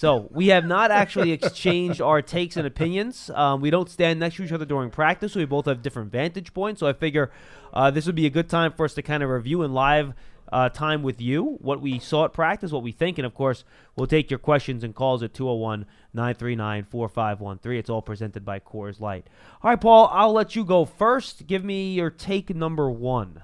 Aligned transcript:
So 0.00 0.28
we 0.30 0.46
have 0.46 0.64
not 0.64 0.90
actually 0.90 1.32
exchanged 1.32 2.00
our 2.00 2.22
takes 2.22 2.56
and 2.56 2.66
opinions. 2.66 3.30
Um, 3.34 3.60
we 3.60 3.68
don't 3.68 3.90
stand 3.90 4.18
next 4.18 4.36
to 4.36 4.44
each 4.44 4.50
other 4.50 4.64
during 4.64 4.88
practice, 4.88 5.34
so 5.34 5.40
we 5.40 5.44
both 5.44 5.66
have 5.66 5.82
different 5.82 6.10
vantage 6.10 6.54
points. 6.54 6.80
So 6.80 6.86
I 6.86 6.94
figure 6.94 7.30
uh, 7.74 7.90
this 7.90 8.06
would 8.06 8.14
be 8.14 8.24
a 8.24 8.30
good 8.30 8.48
time 8.48 8.72
for 8.72 8.86
us 8.86 8.94
to 8.94 9.02
kind 9.02 9.22
of 9.22 9.28
review 9.28 9.62
in 9.62 9.74
live 9.74 10.14
uh, 10.50 10.70
time 10.70 11.02
with 11.02 11.20
you 11.20 11.58
what 11.60 11.82
we 11.82 11.98
saw 11.98 12.24
at 12.24 12.32
practice, 12.32 12.72
what 12.72 12.82
we 12.82 12.92
think, 12.92 13.18
and 13.18 13.26
of 13.26 13.34
course, 13.34 13.62
we'll 13.94 14.06
take 14.06 14.30
your 14.30 14.38
questions 14.38 14.82
and 14.84 14.94
calls 14.94 15.22
at 15.22 15.34
201 15.34 15.84
939 16.14 16.86
4513. 16.90 17.78
It's 17.78 17.90
all 17.90 18.00
presented 18.00 18.42
by 18.42 18.58
Coors 18.58 19.00
Light. 19.00 19.26
All 19.62 19.70
right, 19.70 19.78
Paul, 19.78 20.08
I'll 20.10 20.32
let 20.32 20.56
you 20.56 20.64
go 20.64 20.86
first. 20.86 21.46
Give 21.46 21.62
me 21.62 21.92
your 21.92 22.08
take 22.08 22.56
number 22.56 22.90
one. 22.90 23.42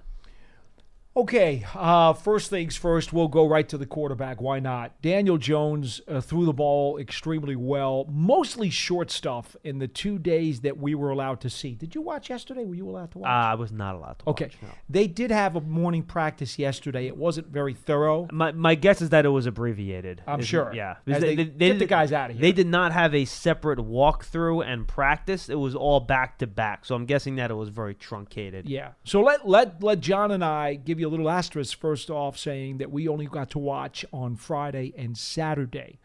Okay, 1.17 1.65
uh, 1.75 2.13
first 2.13 2.51
things 2.51 2.77
first, 2.77 3.11
we'll 3.11 3.29
go 3.29 3.47
right 3.49 3.67
to 3.71 3.79
the 3.79 3.87
quarterback. 3.87 4.43
Why 4.43 4.61
not? 4.61 5.01
Daniel 5.01 5.39
Jones 5.39 6.03
uh, 6.07 6.21
threw 6.21 6.45
the 6.45 6.53
ball 6.53 6.99
extremely 6.99 7.57
well, 7.57 8.05
mostly 8.11 8.69
short 8.69 9.11
stuff 9.11 9.57
in 9.65 9.79
the 9.79 9.89
two 9.89 10.19
days 10.19 10.61
that 10.61 10.77
we 10.77 10.95
were 10.95 11.09
allowed 11.09 11.41
to 11.41 11.49
see. 11.49 11.75
Did 11.75 11.95
you 11.95 12.03
watch 12.03 12.29
yesterday? 12.29 12.67
Were 12.67 12.75
you 12.75 12.87
allowed 12.87 13.13
to 13.13 13.19
watch? 13.21 13.29
Uh, 13.29 13.33
I 13.33 13.55
was 13.55 13.73
not 13.73 13.95
allowed 13.95 14.19
to 14.19 14.29
okay. 14.29 14.45
watch. 14.45 14.57
no. 14.61 14.69
They 14.91 15.07
did 15.07 15.31
have 15.31 15.57
a 15.57 15.63
morning 15.63 16.03
practice 16.03 16.59
yesterday. 16.59 17.07
It 17.07 17.17
wasn't 17.17 17.47
very 17.47 17.73
thorough. 17.73 18.29
My, 18.31 18.53
my 18.53 18.75
guess 18.75 19.01
is 19.01 19.09
that 19.09 19.25
it 19.25 19.31
was 19.31 19.47
abbreviated. 19.47 20.23
I'm 20.27 20.43
sure. 20.43 20.71
Yeah. 20.75 20.91
As 20.91 20.97
Because 21.07 21.23
they 21.23 21.37
get 21.37 21.59
the 21.59 21.79
did- 21.79 21.89
guys 21.89 22.13
out 22.13 22.29
of 22.29 22.37
here. 22.37 22.43
They 22.43 22.53
did 22.53 22.67
not 22.67 22.93
have 22.93 23.15
a 23.15 23.25
separate 23.25 23.79
walkthrough 23.79 24.67
and 24.67 24.87
practice. 24.87 25.49
It 25.49 25.59
was 25.59 25.75
all 25.75 26.01
back 26.01 26.37
to 26.41 26.47
back. 26.47 26.85
So 26.85 26.95
I'm 26.95 27.07
guessing 27.07 27.37
that 27.37 27.51
it 27.51 27.55
was 27.55 27.71
very 27.71 27.95
truncated. 27.95 28.69
Yeah. 28.69 28.91
So 29.05 29.23
let 29.23 29.49
let 29.49 29.83
let 29.83 30.01
John 30.01 30.31
and 30.31 30.45
I 30.45 30.75
give 30.75 31.01
you 31.01 31.06
a 31.07 31.09
little 31.09 31.31
asterisk 31.31 31.79
first 31.79 32.11
off, 32.11 32.37
saying 32.37 32.79
that 32.79 32.91
we 32.91 33.09
only 33.09 33.27
got 33.27 33.51
to 33.51 33.59
watch 33.59 34.05
on 34.13 34.37
Friday 34.37 34.93
and 34.97 35.17
Saturday. 35.17 35.99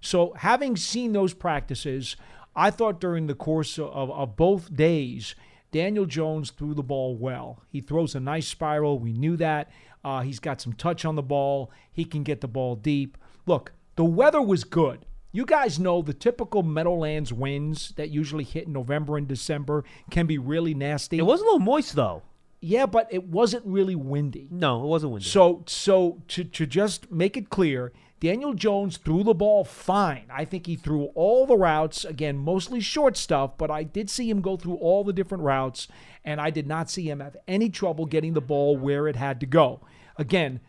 So 0.00 0.32
having 0.36 0.76
seen 0.76 1.12
those 1.12 1.34
practices, 1.34 2.16
I 2.54 2.70
thought 2.70 3.00
during 3.00 3.26
the 3.26 3.34
course 3.34 3.78
of, 3.78 4.10
of 4.10 4.36
both 4.36 4.74
days, 4.74 5.34
Daniel 5.72 6.06
Jones 6.06 6.50
threw 6.50 6.74
the 6.74 6.82
ball 6.82 7.16
well. 7.16 7.62
He 7.68 7.80
throws 7.80 8.14
a 8.14 8.20
nice 8.20 8.48
spiral. 8.48 8.98
We 8.98 9.12
knew 9.12 9.36
that. 9.36 9.70
Uh, 10.04 10.22
he's 10.22 10.40
got 10.40 10.60
some 10.60 10.72
touch 10.72 11.04
on 11.04 11.14
the 11.14 11.22
ball. 11.22 11.70
He 11.92 12.04
can 12.04 12.22
get 12.22 12.40
the 12.40 12.48
ball 12.48 12.76
deep. 12.76 13.16
Look, 13.46 13.72
the 13.96 14.04
weather 14.04 14.42
was 14.42 14.64
good. 14.64 15.06
You 15.32 15.44
guys 15.46 15.78
know 15.78 16.02
the 16.02 16.14
typical 16.14 16.64
Meadowlands 16.64 17.32
winds 17.32 17.92
that 17.96 18.10
usually 18.10 18.42
hit 18.42 18.66
in 18.66 18.72
November 18.72 19.16
and 19.16 19.28
December 19.28 19.84
can 20.10 20.26
be 20.26 20.38
really 20.38 20.74
nasty. 20.74 21.18
It 21.18 21.22
was 21.22 21.40
a 21.40 21.44
little 21.44 21.60
moist 21.60 21.94
though. 21.94 22.22
Yeah, 22.60 22.86
but 22.86 23.08
it 23.10 23.24
wasn't 23.24 23.64
really 23.64 23.94
windy. 23.94 24.48
No, 24.50 24.84
it 24.84 24.86
wasn't 24.86 25.12
windy. 25.12 25.28
So, 25.28 25.64
so 25.66 26.22
to 26.28 26.44
to 26.44 26.66
just 26.66 27.10
make 27.10 27.36
it 27.36 27.48
clear, 27.48 27.92
Daniel 28.20 28.52
Jones 28.52 28.98
threw 28.98 29.24
the 29.24 29.32
ball 29.32 29.64
fine. 29.64 30.26
I 30.30 30.44
think 30.44 30.66
he 30.66 30.76
threw 30.76 31.06
all 31.14 31.46
the 31.46 31.56
routes 31.56 32.04
again, 32.04 32.36
mostly 32.36 32.80
short 32.80 33.16
stuff, 33.16 33.56
but 33.56 33.70
I 33.70 33.82
did 33.82 34.10
see 34.10 34.28
him 34.28 34.42
go 34.42 34.58
through 34.58 34.74
all 34.74 35.04
the 35.04 35.12
different 35.14 35.42
routes, 35.42 35.88
and 36.22 36.38
I 36.38 36.50
did 36.50 36.66
not 36.66 36.90
see 36.90 37.08
him 37.08 37.20
have 37.20 37.38
any 37.48 37.70
trouble 37.70 38.04
getting 38.04 38.34
the 38.34 38.42
ball 38.42 38.76
where 38.76 39.08
it 39.08 39.16
had 39.16 39.40
to 39.40 39.46
go. 39.46 39.80
Again, 40.18 40.60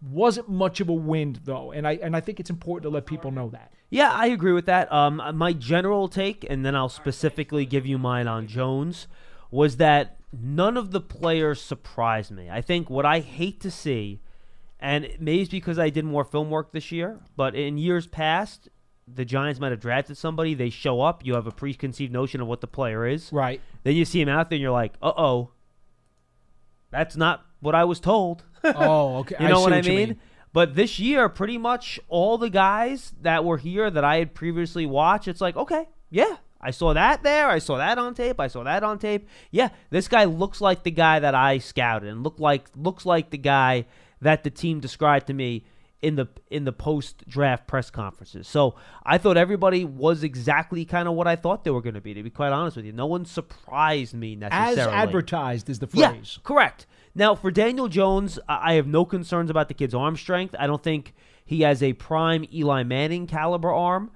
wasn't 0.00 0.48
much 0.48 0.80
of 0.80 0.88
a 0.88 0.94
wind 0.94 1.40
though, 1.44 1.72
and 1.72 1.86
I 1.86 1.94
and 1.94 2.14
I 2.14 2.20
think 2.20 2.38
it's 2.38 2.50
important 2.50 2.84
to 2.84 2.90
let 2.90 3.06
people 3.06 3.32
know 3.32 3.50
that. 3.50 3.72
Yeah, 3.90 4.12
I 4.12 4.26
agree 4.26 4.52
with 4.52 4.66
that. 4.66 4.90
Um, 4.92 5.20
my 5.34 5.52
general 5.52 6.06
take, 6.06 6.46
and 6.48 6.64
then 6.64 6.76
I'll 6.76 6.88
specifically 6.88 7.66
give 7.66 7.86
you 7.86 7.98
mine 7.98 8.28
on 8.28 8.46
Jones, 8.46 9.08
was 9.50 9.76
that 9.78 10.18
none 10.32 10.76
of 10.76 10.90
the 10.90 11.00
players 11.00 11.60
surprised 11.60 12.30
me. 12.30 12.48
I 12.50 12.60
think 12.60 12.88
what 12.88 13.04
I 13.04 13.20
hate 13.20 13.60
to 13.60 13.70
see, 13.70 14.20
and 14.78 15.08
maybe 15.18 15.42
it's 15.42 15.50
because 15.50 15.78
I 15.78 15.90
did 15.90 16.04
more 16.04 16.24
film 16.24 16.50
work 16.50 16.72
this 16.72 16.92
year, 16.92 17.20
but 17.36 17.54
in 17.54 17.78
years 17.78 18.06
past, 18.06 18.68
the 19.12 19.24
Giants 19.24 19.60
might 19.60 19.72
have 19.72 19.80
drafted 19.80 20.16
somebody. 20.16 20.54
They 20.54 20.70
show 20.70 21.00
up, 21.00 21.24
you 21.24 21.34
have 21.34 21.46
a 21.46 21.52
preconceived 21.52 22.12
notion 22.12 22.40
of 22.40 22.46
what 22.46 22.60
the 22.60 22.66
player 22.66 23.06
is. 23.06 23.32
Right. 23.32 23.60
Then 23.82 23.96
you 23.96 24.04
see 24.04 24.20
him 24.20 24.28
out 24.28 24.50
there, 24.50 24.56
and 24.56 24.62
you're 24.62 24.70
like, 24.70 24.94
uh 25.02 25.12
oh, 25.16 25.50
that's 26.90 27.16
not 27.16 27.44
what 27.60 27.74
I 27.74 27.84
was 27.84 28.00
told. 28.00 28.44
Oh, 28.64 29.16
okay. 29.18 29.36
You 29.40 29.48
know 29.48 29.56
see 29.56 29.62
what 29.62 29.72
I 29.72 29.80
you 29.80 29.82
mean? 30.06 30.20
But 30.52 30.74
this 30.74 30.98
year, 30.98 31.28
pretty 31.28 31.58
much 31.58 32.00
all 32.08 32.36
the 32.36 32.50
guys 32.50 33.12
that 33.22 33.44
were 33.44 33.58
here 33.58 33.88
that 33.90 34.04
I 34.04 34.16
had 34.16 34.34
previously 34.34 34.84
watched, 34.84 35.28
it's 35.28 35.40
like, 35.40 35.56
okay, 35.56 35.88
yeah, 36.10 36.36
I 36.60 36.70
saw 36.70 36.92
that 36.92 37.22
there. 37.22 37.48
I 37.48 37.58
saw 37.58 37.78
that 37.78 37.98
on 37.98 38.14
tape. 38.14 38.38
I 38.38 38.48
saw 38.48 38.62
that 38.64 38.82
on 38.82 38.98
tape. 38.98 39.28
Yeah, 39.50 39.70
this 39.90 40.08
guy 40.08 40.24
looks 40.24 40.60
like 40.60 40.82
the 40.82 40.90
guy 40.90 41.18
that 41.18 41.34
I 41.34 41.58
scouted 41.58 42.08
and 42.08 42.22
look 42.22 42.38
like 42.38 42.66
looks 42.76 43.06
like 43.06 43.30
the 43.30 43.38
guy 43.38 43.86
that 44.20 44.44
the 44.44 44.50
team 44.50 44.80
described 44.80 45.26
to 45.28 45.32
me 45.32 45.64
in 46.02 46.16
the 46.16 46.26
in 46.50 46.64
the 46.64 46.72
post 46.72 47.26
draft 47.28 47.66
press 47.66 47.90
conferences. 47.90 48.48
So 48.48 48.74
I 49.04 49.18
thought 49.18 49.36
everybody 49.36 49.84
was 49.84 50.22
exactly 50.22 50.84
kind 50.84 51.08
of 51.08 51.14
what 51.14 51.26
I 51.26 51.36
thought 51.36 51.64
they 51.64 51.70
were 51.70 51.82
going 51.82 51.94
to 51.94 52.00
be. 52.00 52.14
To 52.14 52.22
be 52.22 52.30
quite 52.30 52.52
honest 52.52 52.76
with 52.76 52.86
you, 52.86 52.92
no 52.92 53.06
one 53.06 53.24
surprised 53.24 54.14
me 54.14 54.36
necessarily. 54.36 54.80
As 54.80 54.86
advertised 54.86 55.68
is 55.68 55.78
the 55.78 55.86
phrase. 55.86 56.38
Yeah, 56.38 56.42
correct. 56.42 56.86
Now 57.14 57.34
for 57.34 57.50
Daniel 57.50 57.88
Jones, 57.88 58.38
I 58.48 58.74
have 58.74 58.86
no 58.86 59.04
concerns 59.04 59.50
about 59.50 59.68
the 59.68 59.74
kid's 59.74 59.94
arm 59.94 60.16
strength. 60.16 60.54
I 60.58 60.66
don't 60.66 60.82
think 60.82 61.14
he 61.44 61.62
has 61.62 61.82
a 61.82 61.92
prime 61.94 62.46
Eli 62.52 62.82
Manning 62.82 63.26
caliber 63.26 63.72
arm. 63.72 64.10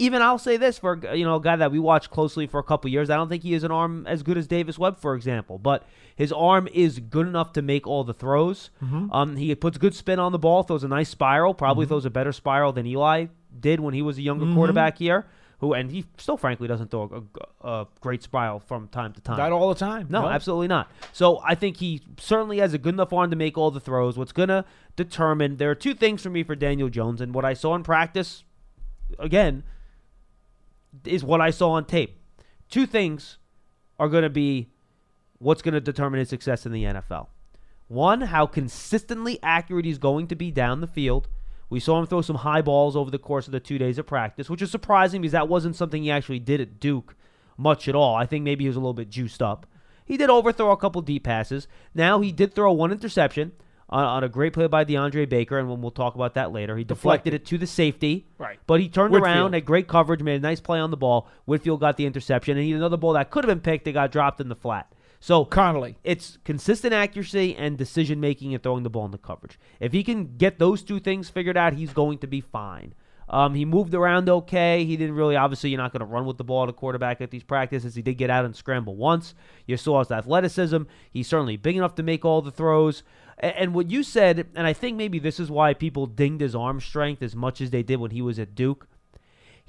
Even 0.00 0.22
I'll 0.22 0.38
say 0.38 0.56
this 0.56 0.78
for 0.78 0.98
you 1.14 1.24
know 1.24 1.36
a 1.36 1.40
guy 1.40 1.56
that 1.56 1.70
we 1.70 1.78
watched 1.78 2.10
closely 2.10 2.46
for 2.46 2.58
a 2.58 2.62
couple 2.62 2.90
years. 2.90 3.10
I 3.10 3.16
don't 3.16 3.28
think 3.28 3.42
he 3.42 3.52
has 3.52 3.64
an 3.64 3.70
arm 3.70 4.06
as 4.06 4.22
good 4.22 4.38
as 4.38 4.46
Davis 4.46 4.78
Webb, 4.78 4.98
for 4.98 5.14
example, 5.14 5.58
but 5.58 5.86
his 6.16 6.32
arm 6.32 6.68
is 6.72 6.98
good 6.98 7.26
enough 7.26 7.52
to 7.52 7.62
make 7.62 7.86
all 7.86 8.02
the 8.02 8.14
throws. 8.14 8.70
Mm-hmm. 8.82 9.12
Um, 9.12 9.36
he 9.36 9.54
puts 9.54 9.76
good 9.76 9.94
spin 9.94 10.18
on 10.18 10.32
the 10.32 10.38
ball, 10.38 10.62
throws 10.62 10.84
a 10.84 10.88
nice 10.88 11.10
spiral. 11.10 11.52
Probably 11.52 11.84
mm-hmm. 11.84 11.90
throws 11.90 12.06
a 12.06 12.10
better 12.10 12.32
spiral 12.32 12.72
than 12.72 12.86
Eli 12.86 13.26
did 13.58 13.78
when 13.80 13.92
he 13.92 14.00
was 14.00 14.16
a 14.16 14.22
younger 14.22 14.46
mm-hmm. 14.46 14.54
quarterback 14.54 14.96
here. 14.96 15.26
Who 15.58 15.74
and 15.74 15.90
he 15.90 16.06
still 16.16 16.38
frankly 16.38 16.66
doesn't 16.66 16.90
throw 16.90 17.26
a, 17.62 17.68
a 17.68 17.86
great 18.00 18.22
spiral 18.22 18.60
from 18.60 18.88
time 18.88 19.12
to 19.12 19.20
time. 19.20 19.36
Not 19.36 19.52
all 19.52 19.68
the 19.68 19.78
time. 19.78 20.06
No, 20.08 20.26
absolutely 20.26 20.68
not. 20.68 20.90
So 21.12 21.42
I 21.44 21.54
think 21.54 21.76
he 21.76 22.00
certainly 22.18 22.58
has 22.58 22.72
a 22.72 22.78
good 22.78 22.94
enough 22.94 23.12
arm 23.12 23.28
to 23.28 23.36
make 23.36 23.58
all 23.58 23.70
the 23.70 23.80
throws. 23.80 24.16
What's 24.16 24.32
going 24.32 24.48
to 24.48 24.64
determine 24.96 25.58
there 25.58 25.70
are 25.70 25.74
two 25.74 25.92
things 25.92 26.22
for 26.22 26.30
me 26.30 26.42
for 26.42 26.54
Daniel 26.54 26.88
Jones, 26.88 27.20
and 27.20 27.34
what 27.34 27.44
I 27.44 27.52
saw 27.52 27.74
in 27.74 27.82
practice, 27.82 28.42
again, 29.18 29.64
is 31.04 31.24
what 31.24 31.40
I 31.40 31.50
saw 31.50 31.72
on 31.72 31.84
tape. 31.84 32.18
Two 32.68 32.86
things 32.86 33.38
are 33.98 34.08
going 34.08 34.22
to 34.22 34.30
be 34.30 34.70
what's 35.38 35.62
going 35.62 35.74
to 35.74 35.80
determine 35.80 36.20
his 36.20 36.28
success 36.28 36.66
in 36.66 36.72
the 36.72 36.84
NFL. 36.84 37.28
One, 37.88 38.22
how 38.22 38.46
consistently 38.46 39.38
accurate 39.42 39.84
he's 39.84 39.98
going 39.98 40.28
to 40.28 40.36
be 40.36 40.50
down 40.50 40.80
the 40.80 40.86
field. 40.86 41.28
We 41.68 41.80
saw 41.80 41.98
him 41.98 42.06
throw 42.06 42.22
some 42.22 42.36
high 42.36 42.62
balls 42.62 42.96
over 42.96 43.10
the 43.10 43.18
course 43.18 43.46
of 43.46 43.52
the 43.52 43.60
two 43.60 43.78
days 43.78 43.98
of 43.98 44.06
practice, 44.06 44.48
which 44.48 44.62
is 44.62 44.70
surprising 44.70 45.20
because 45.20 45.32
that 45.32 45.48
wasn't 45.48 45.76
something 45.76 46.02
he 46.02 46.10
actually 46.10 46.38
did 46.38 46.60
at 46.60 46.78
Duke 46.78 47.16
much 47.56 47.88
at 47.88 47.94
all. 47.94 48.14
I 48.14 48.26
think 48.26 48.44
maybe 48.44 48.64
he 48.64 48.68
was 48.68 48.76
a 48.76 48.80
little 48.80 48.94
bit 48.94 49.10
juiced 49.10 49.42
up. 49.42 49.66
He 50.04 50.16
did 50.16 50.30
overthrow 50.30 50.72
a 50.72 50.76
couple 50.76 51.02
deep 51.02 51.24
passes. 51.24 51.68
Now 51.94 52.20
he 52.20 52.32
did 52.32 52.54
throw 52.54 52.72
one 52.72 52.90
interception 52.90 53.52
on, 53.90 54.04
on 54.04 54.24
a 54.24 54.28
great 54.28 54.52
play 54.54 54.66
by 54.68 54.84
DeAndre 54.84 55.28
Baker, 55.28 55.58
and 55.58 55.68
we'll 55.82 55.90
talk 55.90 56.14
about 56.14 56.34
that 56.34 56.52
later. 56.52 56.76
He 56.78 56.84
deflected, 56.84 57.32
Deflected. 57.32 57.34
it 57.34 57.46
to 57.46 57.58
the 57.58 57.66
safety, 57.66 58.26
Right. 58.38 58.58
But 58.66 58.80
he 58.80 58.88
turned 58.88 59.12
Whitfield. 59.12 59.36
around, 59.36 59.52
had 59.52 59.64
great 59.66 59.88
coverage, 59.88 60.22
made 60.22 60.36
a 60.36 60.40
nice 60.40 60.60
play 60.60 60.78
on 60.78 60.90
the 60.90 60.96
ball. 60.96 61.28
Whitfield 61.44 61.80
got 61.80 61.96
the 61.98 62.06
interception, 62.06 62.56
and 62.56 62.64
he 62.64 62.70
had 62.72 62.78
another 62.78 62.96
ball 62.96 63.12
that 63.14 63.30
could 63.30 63.44
have 63.44 63.50
been 63.50 63.60
picked 63.60 63.84
that 63.84 63.92
got 63.92 64.10
dropped 64.12 64.40
in 64.40 64.48
the 64.48 64.54
flat. 64.56 64.90
So 65.22 65.44
Connelly. 65.44 65.98
it's 66.02 66.38
consistent 66.44 66.94
accuracy 66.94 67.54
and 67.54 67.76
decision 67.76 68.20
making 68.20 68.54
and 68.54 68.62
throwing 68.62 68.84
the 68.84 68.90
ball 68.90 69.04
in 69.04 69.10
the 69.10 69.18
coverage. 69.18 69.58
If 69.78 69.92
he 69.92 70.02
can 70.02 70.36
get 70.38 70.58
those 70.58 70.82
two 70.82 70.98
things 70.98 71.28
figured 71.28 71.58
out, 71.58 71.74
he's 71.74 71.92
going 71.92 72.18
to 72.18 72.26
be 72.26 72.40
fine. 72.40 72.94
Um, 73.28 73.54
he 73.54 73.64
moved 73.64 73.94
around 73.94 74.28
okay. 74.28 74.84
He 74.84 74.96
didn't 74.96 75.14
really, 75.14 75.36
obviously, 75.36 75.70
you're 75.70 75.78
not 75.78 75.92
going 75.92 76.00
to 76.00 76.06
run 76.06 76.24
with 76.26 76.36
the 76.38 76.42
ball 76.42 76.64
at 76.64 76.68
a 76.68 76.72
quarterback 76.72 77.20
at 77.20 77.30
these 77.30 77.44
practices. 77.44 77.94
He 77.94 78.02
did 78.02 78.14
get 78.14 78.28
out 78.30 78.44
and 78.44 78.56
scramble 78.56 78.96
once. 78.96 79.34
You 79.66 79.76
saw 79.76 80.00
his 80.00 80.10
athleticism. 80.10 80.82
He's 81.12 81.28
certainly 81.28 81.56
big 81.56 81.76
enough 81.76 81.94
to 81.96 82.02
make 82.02 82.24
all 82.24 82.40
the 82.42 82.50
throws. 82.50 83.02
And 83.40 83.74
what 83.74 83.90
you 83.90 84.02
said, 84.02 84.48
and 84.54 84.66
I 84.66 84.72
think 84.72 84.96
maybe 84.96 85.18
this 85.18 85.40
is 85.40 85.50
why 85.50 85.72
people 85.74 86.06
dinged 86.06 86.42
his 86.42 86.54
arm 86.54 86.80
strength 86.80 87.22
as 87.22 87.34
much 87.34 87.60
as 87.60 87.70
they 87.70 87.82
did 87.82 87.98
when 87.98 88.10
he 88.10 88.22
was 88.22 88.38
at 88.38 88.54
Duke 88.54 88.86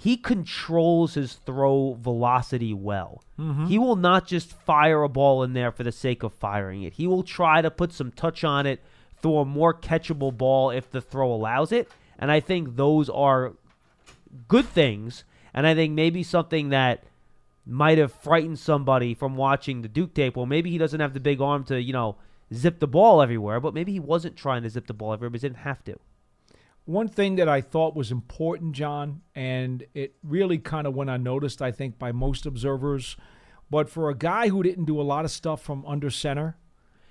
he 0.02 0.18
controls 0.18 1.14
his 1.14 1.34
throw 1.34 1.94
velocity 1.94 2.74
well. 2.74 3.24
Mm-hmm. 3.38 3.68
He 3.68 3.78
will 3.78 3.96
not 3.96 4.26
just 4.26 4.52
fire 4.52 5.04
a 5.04 5.10
ball 5.10 5.44
in 5.44 5.54
there 5.54 5.72
for 5.72 5.84
the 5.84 5.92
sake 5.92 6.24
of 6.24 6.34
firing 6.34 6.82
it. 6.82 6.94
He 6.94 7.06
will 7.06 7.22
try 7.22 7.62
to 7.62 7.70
put 7.70 7.94
some 7.94 8.12
touch 8.12 8.44
on 8.44 8.66
it, 8.66 8.82
throw 9.22 9.38
a 9.38 9.46
more 9.46 9.76
catchable 9.76 10.36
ball 10.36 10.72
if 10.72 10.90
the 10.90 11.02
throw 11.02 11.32
allows 11.32 11.72
it. 11.72 11.88
And 12.18 12.32
I 12.32 12.40
think 12.40 12.78
those 12.78 13.12
are 13.12 13.54
good 14.48 14.66
things. 14.66 15.24
And 15.54 15.68
I 15.68 15.76
think 15.76 15.94
maybe 15.94 16.24
something 16.24 16.70
that 16.70 17.04
might 17.64 18.00
have 18.00 18.12
frightened 18.12 18.58
somebody 18.58 19.14
from 19.14 19.36
watching 19.36 19.84
the 19.84 19.88
Duke 19.88 20.16
tape. 20.16 20.36
Well, 20.36 20.48
maybe 20.48 20.72
he 20.72 20.80
doesn't 20.80 21.00
have 21.00 21.14
the 21.14 21.20
big 21.20 21.42
arm 21.42 21.64
to, 21.66 21.80
you 21.80 21.94
know, 21.94 22.16
zip 22.54 22.80
the 22.80 22.88
ball 22.88 23.22
everywhere, 23.22 23.60
but 23.60 23.74
maybe 23.74 23.92
he 23.92 24.00
wasn't 24.00 24.36
trying 24.36 24.64
to 24.64 24.70
zip 24.70 24.88
the 24.88 24.94
ball 24.94 25.14
everywhere, 25.14 25.30
but 25.32 25.42
he 25.42 25.48
didn't 25.48 25.60
have 25.60 25.84
to. 25.86 25.96
One 26.86 27.08
thing 27.08 27.36
that 27.36 27.48
I 27.48 27.62
thought 27.62 27.96
was 27.96 28.12
important, 28.12 28.74
John, 28.74 29.22
and 29.36 29.84
it 29.94 30.16
really 30.24 30.58
kind 30.58 30.88
of 30.88 30.96
went 30.96 31.10
unnoticed, 31.10 31.62
I 31.62 31.72
think, 31.72 32.00
by 32.00 32.12
most 32.12 32.46
observers, 32.46 33.16
but 33.70 33.90
for 33.90 34.10
a 34.10 34.16
guy 34.16 34.50
who 34.50 34.64
didn't 34.64 34.86
do 34.86 35.00
a 35.00 35.04
lot 35.04 35.24
of 35.24 35.32
stuff 35.32 35.62
from 35.62 35.86
under 35.86 36.10
center, 36.10 36.58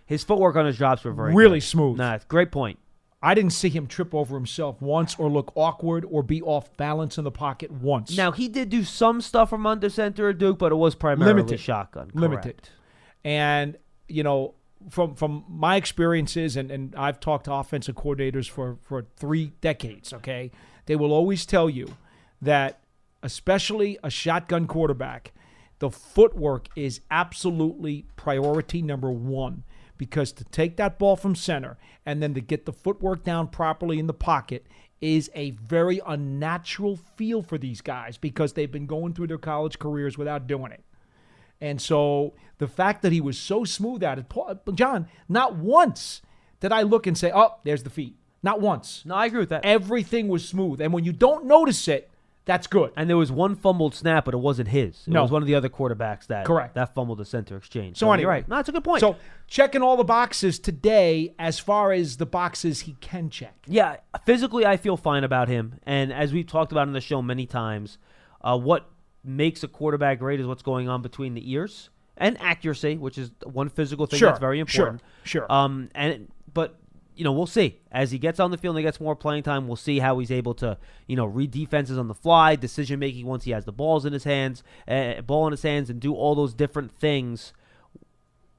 His 0.06 0.24
footwork 0.24 0.56
on 0.56 0.66
his 0.66 0.76
drops 0.76 1.04
were 1.04 1.12
very 1.12 1.32
Really 1.32 1.60
good. 1.60 1.64
smooth. 1.66 1.98
Nah, 1.98 2.18
great 2.26 2.50
point. 2.50 2.80
I 3.22 3.32
didn't 3.34 3.52
see 3.52 3.68
him 3.68 3.86
trip 3.86 4.12
over 4.14 4.34
himself 4.34 4.82
once 4.82 5.14
or 5.18 5.30
look 5.30 5.52
awkward 5.54 6.04
or 6.10 6.22
be 6.24 6.42
off 6.42 6.76
balance 6.76 7.16
in 7.16 7.22
the 7.22 7.30
pocket 7.30 7.70
once. 7.70 8.16
Now 8.16 8.32
he 8.32 8.48
did 8.48 8.70
do 8.70 8.82
some 8.82 9.20
stuff 9.20 9.50
from 9.50 9.66
under 9.66 9.88
center 9.88 10.30
at 10.30 10.38
Duke, 10.38 10.58
but 10.58 10.72
it 10.72 10.76
was 10.76 10.94
primarily 10.96 11.34
Limited. 11.34 11.60
shotgun. 11.60 12.10
limited. 12.14 12.68
And 13.24 13.76
you 14.08 14.22
know, 14.24 14.54
from 14.88 15.14
from 15.14 15.44
my 15.48 15.76
experiences, 15.76 16.56
and, 16.56 16.70
and 16.70 16.94
I've 16.96 17.20
talked 17.20 17.44
to 17.44 17.52
offensive 17.52 17.94
coordinators 17.94 18.48
for 18.48 18.78
for 18.82 19.06
three 19.16 19.52
decades. 19.60 20.12
Okay, 20.12 20.50
they 20.86 20.96
will 20.96 21.12
always 21.12 21.44
tell 21.44 21.68
you 21.68 21.96
that, 22.40 22.80
especially 23.22 23.98
a 24.02 24.10
shotgun 24.10 24.66
quarterback, 24.66 25.32
the 25.78 25.90
footwork 25.90 26.68
is 26.76 27.00
absolutely 27.10 28.06
priority 28.16 28.82
number 28.82 29.10
one. 29.10 29.64
Because 29.98 30.32
to 30.32 30.44
take 30.44 30.78
that 30.78 30.98
ball 30.98 31.14
from 31.14 31.34
center 31.34 31.76
and 32.06 32.22
then 32.22 32.32
to 32.32 32.40
get 32.40 32.64
the 32.64 32.72
footwork 32.72 33.22
down 33.22 33.48
properly 33.48 33.98
in 33.98 34.06
the 34.06 34.14
pocket 34.14 34.66
is 35.02 35.30
a 35.34 35.50
very 35.50 36.00
unnatural 36.06 36.96
feel 36.96 37.42
for 37.42 37.58
these 37.58 37.82
guys 37.82 38.16
because 38.16 38.54
they've 38.54 38.72
been 38.72 38.86
going 38.86 39.12
through 39.12 39.26
their 39.26 39.38
college 39.38 39.78
careers 39.78 40.16
without 40.16 40.46
doing 40.46 40.72
it. 40.72 40.82
And 41.60 41.80
so 41.80 42.34
the 42.58 42.66
fact 42.68 43.02
that 43.02 43.12
he 43.12 43.20
was 43.20 43.38
so 43.38 43.64
smooth 43.64 44.02
at 44.02 44.18
it, 44.18 44.28
Paul, 44.28 44.58
John, 44.74 45.08
not 45.28 45.56
once 45.56 46.22
did 46.60 46.72
I 46.72 46.82
look 46.82 47.06
and 47.06 47.16
say, 47.16 47.30
"Oh, 47.34 47.56
there's 47.64 47.82
the 47.82 47.90
feet." 47.90 48.16
Not 48.42 48.60
once. 48.60 49.02
No, 49.04 49.14
I 49.14 49.26
agree 49.26 49.40
with 49.40 49.50
that. 49.50 49.64
Everything 49.64 50.28
was 50.28 50.48
smooth, 50.48 50.80
and 50.80 50.92
when 50.94 51.04
you 51.04 51.12
don't 51.12 51.44
notice 51.44 51.86
it, 51.88 52.10
that's 52.46 52.66
good. 52.66 52.90
And 52.96 53.08
there 53.08 53.18
was 53.18 53.30
one 53.30 53.54
fumbled 53.54 53.94
snap, 53.94 54.24
but 54.24 54.32
it 54.32 54.38
wasn't 54.38 54.68
his. 54.68 55.04
It 55.06 55.10
No. 55.12 55.20
was 55.22 55.30
one 55.30 55.42
of 55.42 55.46
the 55.46 55.54
other 55.54 55.68
quarterbacks 55.68 56.26
that 56.28 56.46
Correct. 56.46 56.74
that 56.74 56.94
fumbled 56.94 57.18
the 57.18 57.26
center 57.26 57.56
exchange. 57.58 57.98
So 57.98 58.06
you're 58.06 58.14
anyway. 58.14 58.30
right. 58.30 58.48
No, 58.48 58.56
that's 58.56 58.70
a 58.70 58.72
good 58.72 58.82
point. 58.82 59.00
So 59.00 59.16
checking 59.46 59.82
all 59.82 59.98
the 59.98 60.04
boxes 60.04 60.58
today, 60.58 61.34
as 61.38 61.58
far 61.58 61.92
as 61.92 62.16
the 62.16 62.24
boxes 62.24 62.80
he 62.80 62.94
can 63.00 63.28
check. 63.28 63.54
Yeah, 63.66 63.96
physically, 64.24 64.64
I 64.64 64.78
feel 64.78 64.96
fine 64.96 65.22
about 65.22 65.48
him. 65.48 65.74
And 65.82 66.10
as 66.10 66.32
we've 66.32 66.46
talked 66.46 66.72
about 66.72 66.88
in 66.88 66.94
the 66.94 67.00
show 67.02 67.20
many 67.20 67.44
times, 67.44 67.98
uh, 68.40 68.58
what 68.58 68.88
makes 69.24 69.62
a 69.62 69.68
quarterback 69.68 70.18
great 70.18 70.40
is 70.40 70.46
what's 70.46 70.62
going 70.62 70.88
on 70.88 71.02
between 71.02 71.34
the 71.34 71.52
ears 71.52 71.90
and 72.16 72.40
accuracy, 72.40 72.96
which 72.96 73.18
is 73.18 73.30
one 73.44 73.68
physical 73.68 74.06
thing 74.06 74.18
Sure, 74.18 74.28
that's 74.28 74.40
very 74.40 74.56
sure, 74.66 74.86
important. 74.88 75.02
sure. 75.24 75.50
Um, 75.52 75.88
and 75.94 76.28
but 76.52 76.76
you 77.16 77.24
know, 77.24 77.32
we'll 77.32 77.46
see 77.46 77.78
as 77.92 78.10
he 78.12 78.18
gets 78.18 78.40
on 78.40 78.50
the 78.50 78.56
field 78.56 78.76
and 78.76 78.80
he 78.80 78.84
gets 78.86 78.98
more 79.00 79.14
playing 79.14 79.42
time. 79.42 79.66
We'll 79.66 79.76
see 79.76 79.98
how 79.98 80.18
he's 80.20 80.30
able 80.30 80.54
to, 80.54 80.78
you 81.06 81.16
know, 81.16 81.26
read 81.26 81.50
defenses 81.50 81.98
on 81.98 82.08
the 82.08 82.14
fly, 82.14 82.56
decision 82.56 82.98
making 82.98 83.26
once 83.26 83.44
he 83.44 83.50
has 83.50 83.66
the 83.66 83.72
balls 83.72 84.06
in 84.06 84.12
his 84.14 84.24
hands, 84.24 84.62
uh, 84.88 85.20
ball 85.20 85.46
in 85.46 85.50
his 85.50 85.62
hands, 85.62 85.90
and 85.90 86.00
do 86.00 86.14
all 86.14 86.34
those 86.34 86.54
different 86.54 86.92
things 86.92 87.52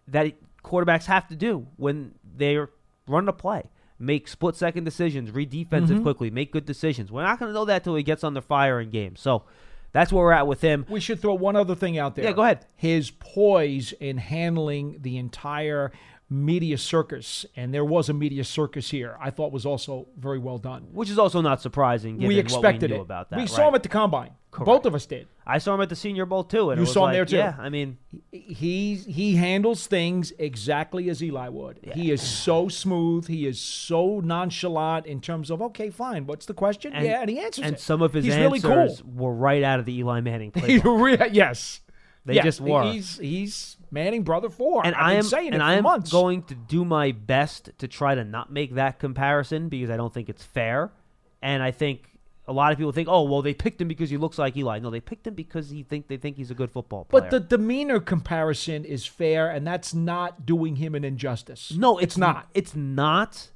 that 0.07 0.34
quarterbacks 0.64 1.06
have 1.06 1.28
to 1.30 1.36
do 1.36 1.66
when 1.78 2.14
they're 2.36 2.69
running 3.07 3.30
a 3.30 3.34
play. 3.34 3.64
Make 3.98 4.28
split 4.28 4.56
second 4.56 4.84
decisions, 4.84 5.31
read 5.31 5.50
defensive 5.50 5.96
Mm-hmm. 5.98 6.04
quickly, 6.04 6.30
make 6.31 6.52
good 6.52 6.66
decisions. 6.66 7.12
We're 7.12 7.24
not 7.24 7.40
going 7.40 7.50
to 7.50 7.54
know 7.54 7.66
that 7.66 7.84
till 7.84 7.96
he 7.96 8.04
gets 8.04 8.24
on 8.24 8.34
the 8.34 8.42
fire 8.42 8.80
in 8.80 8.90
games. 8.90 9.22
So 9.22 9.44
that's 9.92 10.12
where 10.12 10.24
we're 10.24 10.32
at 10.32 10.48
with 10.48 10.62
him. 10.62 10.86
We 10.90 11.00
should 11.00 11.20
throw 11.22 11.34
one 11.34 11.56
other 11.56 11.76
thing 11.76 11.98
out 11.98 12.16
there. 12.16 12.26
Yeah, 12.26 12.32
go 12.32 12.44
ahead. 12.44 12.66
His 12.76 13.12
poise 13.12 13.94
in 13.94 14.18
handling 14.18 15.00
the 15.02 15.18
entire 15.18 15.92
media 16.33 16.78
circus, 16.78 17.45
and 17.57 17.74
there 17.74 17.83
was 17.83 18.07
a 18.07 18.13
media 18.13 18.44
circus 18.45 18.89
here, 18.89 19.18
I 19.19 19.30
thought 19.31 19.51
was 19.51 19.66
also 19.66 20.07
very 20.18 20.39
well 20.39 20.57
done. 20.57 20.88
Which 20.94 21.10
is 21.10 21.19
also 21.19 21.42
not 21.42 21.62
surprising 21.62 22.16
given 22.16 22.30
we 22.30 22.39
expected 22.39 22.89
what 22.89 22.89
we 22.92 22.95
knew 22.95 23.01
it. 23.01 23.04
about 23.04 23.30
that. 23.31 23.36
we 23.36 23.42
right? 23.42 23.50
saw 23.50 23.68
him 23.68 23.75
at 23.75 23.83
the 23.83 23.89
combine. 23.89 24.31
Both 24.57 24.86
of 24.86 24.95
us 24.95 25.06
did. 25.06 25.28
I 25.45 25.57
saw 25.60 25.74
him 25.75 25.81
at 25.81 25.89
the 25.89 25.95
Senior 25.95 26.25
Bowl 26.25 26.44
too. 26.45 26.72
And 26.72 26.78
You 26.78 26.83
it 26.83 26.86
was 26.88 26.94
saw 26.94 27.01
him 27.01 27.06
like, 27.07 27.13
there, 27.16 27.25
too. 27.25 27.36
Yeah, 27.38 27.56
I 27.60 27.69
mean, 27.69 27.98
He 28.31 28.95
he 28.95 29.36
handles 29.36 29.88
things 29.88 30.31
exactly 30.39 31.10
as 31.10 31.22
Eli 31.24 31.50
would. 31.50 31.80
He 31.94 32.12
is 32.12 32.22
so 32.22 32.68
smooth. 32.69 33.28
He 33.28 33.45
is 33.45 33.60
so 33.60 34.22
nonchalant 34.22 35.06
in 35.06 35.19
terms 35.22 35.50
of 35.51 35.62
okay, 35.62 35.89
fine. 35.89 36.28
What's 36.28 36.45
the 36.45 36.54
question? 36.54 36.94
And- 36.94 37.06
yeah, 37.06 37.22
and 37.22 37.30
he 37.30 37.39
answers 37.39 37.66
and 37.66 37.75
it. 37.75 37.80
some 37.81 38.01
of 38.01 38.13
his 38.13 38.25
He's 38.25 38.33
answers 38.36 38.63
really 38.63 38.88
cool. 38.95 38.98
were 39.16 39.33
right 39.33 39.63
out 39.63 39.80
of 39.80 39.86
the 39.86 39.98
Eli 39.98 40.22
Manning 40.22 40.51
playbook. 40.54 41.30
yes, 41.33 41.81
They 42.25 42.36
Yes, 42.36 42.44
just 42.45 42.62
were. 42.62 42.83
He's 42.92 43.18
he's 43.19 43.78
Manning 43.92 44.24
brother 44.24 44.50
four. 44.50 44.86
and 44.86 44.96
I've 44.96 45.02
I 45.02 45.10
been 45.12 45.18
am 45.18 45.24
saying 45.24 45.48
it 45.48 45.54
and 45.54 45.62
for 45.62 45.66
I 45.68 45.74
am 45.76 45.84
months. 45.84 46.12
going 46.12 46.44
to 46.44 46.56
do 46.56 46.86
my 46.86 47.12
best 47.12 47.72
to 47.80 47.88
try 47.88 48.16
to 48.16 48.24
not 48.24 48.52
make 48.52 48.76
that 48.76 49.00
comparison 49.00 49.70
because 49.70 49.90
I 49.90 49.98
don't 49.98 50.14
think 50.14 50.30
it's 50.30 50.44
fair. 50.44 50.92
And 51.42 51.62
I 51.62 51.72
think 51.72 52.08
a 52.48 52.54
lot 52.54 52.72
of 52.72 52.78
people 52.78 52.92
think, 52.92 53.08
oh, 53.10 53.24
well, 53.24 53.42
they 53.42 53.54
picked 53.54 53.80
him 53.82 53.88
because 53.88 54.10
he 54.10 54.18
looks 54.18 54.38
like 54.38 54.56
Eli. 54.58 54.80
No, 54.80 54.90
they 54.90 55.00
picked 55.00 55.28
him 55.28 55.34
because 55.34 55.70
he 55.70 55.84
think 55.84 56.08
they 56.08 56.18
think 56.18 56.38
he's 56.38 56.52
a 56.52 56.56
good 56.56 56.72
football 56.72 57.06
player. 57.06 57.22
But 57.22 57.32
the 57.32 57.40
demeanor 57.40 58.00
comparison 58.00 58.84
is 58.86 59.06
fair, 59.06 59.50
and 59.50 59.66
that's 59.66 59.94
not 59.94 60.46
doing 60.46 60.78
him 60.78 60.96
an 60.96 61.04
injustice. 61.04 61.72
no, 61.76 61.98
it's 61.98 62.18
not. 62.18 62.48
It's 62.54 62.76
not. 62.76 63.50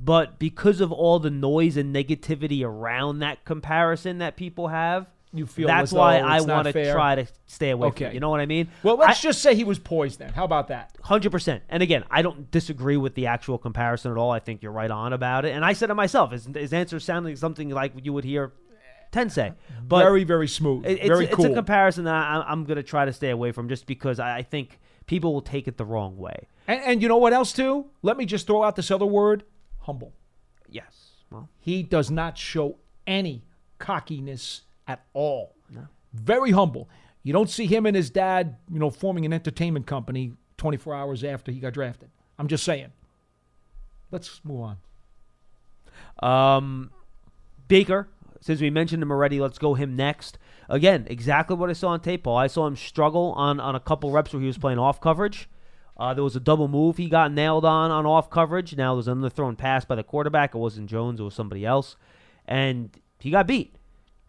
But 0.00 0.38
because 0.40 0.80
of 0.80 0.90
all 0.90 1.20
the 1.20 1.30
noise 1.30 1.76
and 1.76 1.94
negativity 1.94 2.64
around 2.64 3.20
that 3.20 3.44
comparison 3.44 4.18
that 4.18 4.36
people 4.36 4.68
have, 4.68 5.06
You 5.34 5.46
feel 5.46 5.66
that's 5.66 5.92
why 5.92 6.18
I 6.18 6.40
want 6.42 6.68
to 6.68 6.92
try 6.92 7.14
to 7.14 7.26
stay 7.46 7.70
away 7.70 7.90
from 7.90 8.06
it. 8.06 8.14
You 8.14 8.20
know 8.20 8.28
what 8.30 8.40
I 8.40 8.46
mean? 8.46 8.68
Well, 8.82 8.96
let's 8.96 9.18
I- 9.20 9.22
just 9.22 9.40
say 9.42 9.54
he 9.54 9.64
was 9.64 9.78
poised 9.78 10.18
then. 10.18 10.32
How 10.32 10.44
about 10.44 10.68
that? 10.68 10.96
Hundred 11.00 11.32
percent. 11.32 11.62
And 11.70 11.82
again, 11.82 12.04
I 12.10 12.20
don't 12.22 12.50
disagree 12.50 12.96
with 12.98 13.14
the 13.14 13.26
actual 13.28 13.56
comparison 13.58 14.12
at 14.12 14.18
all. 14.18 14.30
I 14.30 14.40
think 14.40 14.62
you're 14.62 14.72
right 14.72 14.90
on 14.90 15.12
about 15.12 15.44
it. 15.46 15.54
And 15.54 15.64
I 15.64 15.72
said 15.72 15.88
it 15.90 15.94
myself. 15.94 16.32
His, 16.32 16.46
his 16.54 16.72
answer 16.72 17.00
sounded 17.00 17.30
like 17.30 17.38
something 17.38 17.70
like 17.70 17.92
you 18.02 18.12
would 18.12 18.24
hear 18.24 18.52
Ten 19.10 19.28
say. 19.30 19.52
But 19.86 20.04
very, 20.04 20.24
very 20.24 20.48
smooth. 20.48 20.86
it- 20.86 20.98
it's, 20.98 21.06
very 21.06 21.26
it's 21.26 21.34
cool. 21.34 21.46
a 21.52 21.54
comparison 21.54 22.04
that 22.04 22.14
I, 22.14 22.44
I'm 22.46 22.64
going 22.64 22.76
to 22.76 22.82
try 22.82 23.04
to 23.04 23.12
stay 23.12 23.30
away 23.30 23.52
from, 23.52 23.68
just 23.68 23.86
because 23.86 24.18
I, 24.18 24.38
I 24.38 24.42
think 24.42 24.78
people 25.06 25.34
will 25.34 25.42
take 25.42 25.68
it 25.68 25.76
the 25.76 25.84
wrong 25.84 26.16
way. 26.16 26.46
and, 26.66 26.80
and 26.82 27.02
you 27.02 27.08
know 27.08 27.18
what 27.18 27.32
else, 27.34 27.52
too? 27.52 27.86
Let 28.02 28.16
me 28.16 28.24
just 28.26 28.46
throw 28.46 28.62
out 28.62 28.74
this 28.76 28.90
other 28.90 29.04
word 29.06 29.44
humble. 29.80 30.14
Yes. 30.68 31.10
Well, 31.30 31.48
He 31.58 31.82
does 31.82 32.10
not 32.10 32.38
show 32.38 32.76
any 33.06 33.44
cockiness 33.78 34.62
at 34.86 35.04
all. 35.12 35.54
No. 35.70 35.86
Very 36.12 36.50
humble. 36.50 36.88
You 37.22 37.32
don't 37.32 37.50
see 37.50 37.66
him 37.66 37.86
and 37.86 37.96
his 37.96 38.10
dad, 38.10 38.56
you 38.70 38.78
know, 38.78 38.90
forming 38.90 39.24
an 39.24 39.32
entertainment 39.32 39.86
company 39.86 40.32
24 40.58 40.94
hours 40.94 41.24
after 41.24 41.52
he 41.52 41.60
got 41.60 41.72
drafted. 41.72 42.10
I'm 42.38 42.48
just 42.48 42.64
saying. 42.64 42.92
Let's 44.10 44.40
move 44.44 44.76
on. 46.20 46.56
Um, 46.56 46.90
Baker, 47.68 48.08
since 48.40 48.60
we 48.60 48.70
mentioned 48.70 49.02
him 49.02 49.10
already, 49.10 49.40
let's 49.40 49.58
go 49.58 49.74
him 49.74 49.96
next. 49.96 50.38
Again, 50.68 51.06
exactly 51.08 51.56
what 51.56 51.70
I 51.70 51.74
saw 51.74 51.88
on 51.88 52.00
tape, 52.00 52.24
Paul. 52.24 52.36
I 52.36 52.46
saw 52.48 52.66
him 52.66 52.76
struggle 52.76 53.32
on, 53.36 53.60
on 53.60 53.74
a 53.74 53.80
couple 53.80 54.10
reps 54.10 54.32
where 54.32 54.40
he 54.40 54.46
was 54.46 54.58
playing 54.58 54.78
off 54.78 55.00
coverage. 55.00 55.48
Uh, 55.96 56.14
there 56.14 56.24
was 56.24 56.34
a 56.34 56.40
double 56.40 56.68
move 56.68 56.96
he 56.96 57.08
got 57.08 57.30
nailed 57.32 57.64
on 57.64 57.90
on 57.90 58.06
off 58.06 58.30
coverage. 58.30 58.74
Now 58.76 58.94
there's 58.94 59.08
another 59.08 59.30
thrown 59.30 59.56
pass 59.56 59.84
by 59.84 59.94
the 59.94 60.02
quarterback. 60.02 60.54
It 60.54 60.58
wasn't 60.58 60.88
Jones, 60.88 61.20
it 61.20 61.22
was 61.22 61.34
somebody 61.34 61.64
else. 61.64 61.96
And 62.46 62.90
he 63.20 63.30
got 63.30 63.46
beat. 63.46 63.76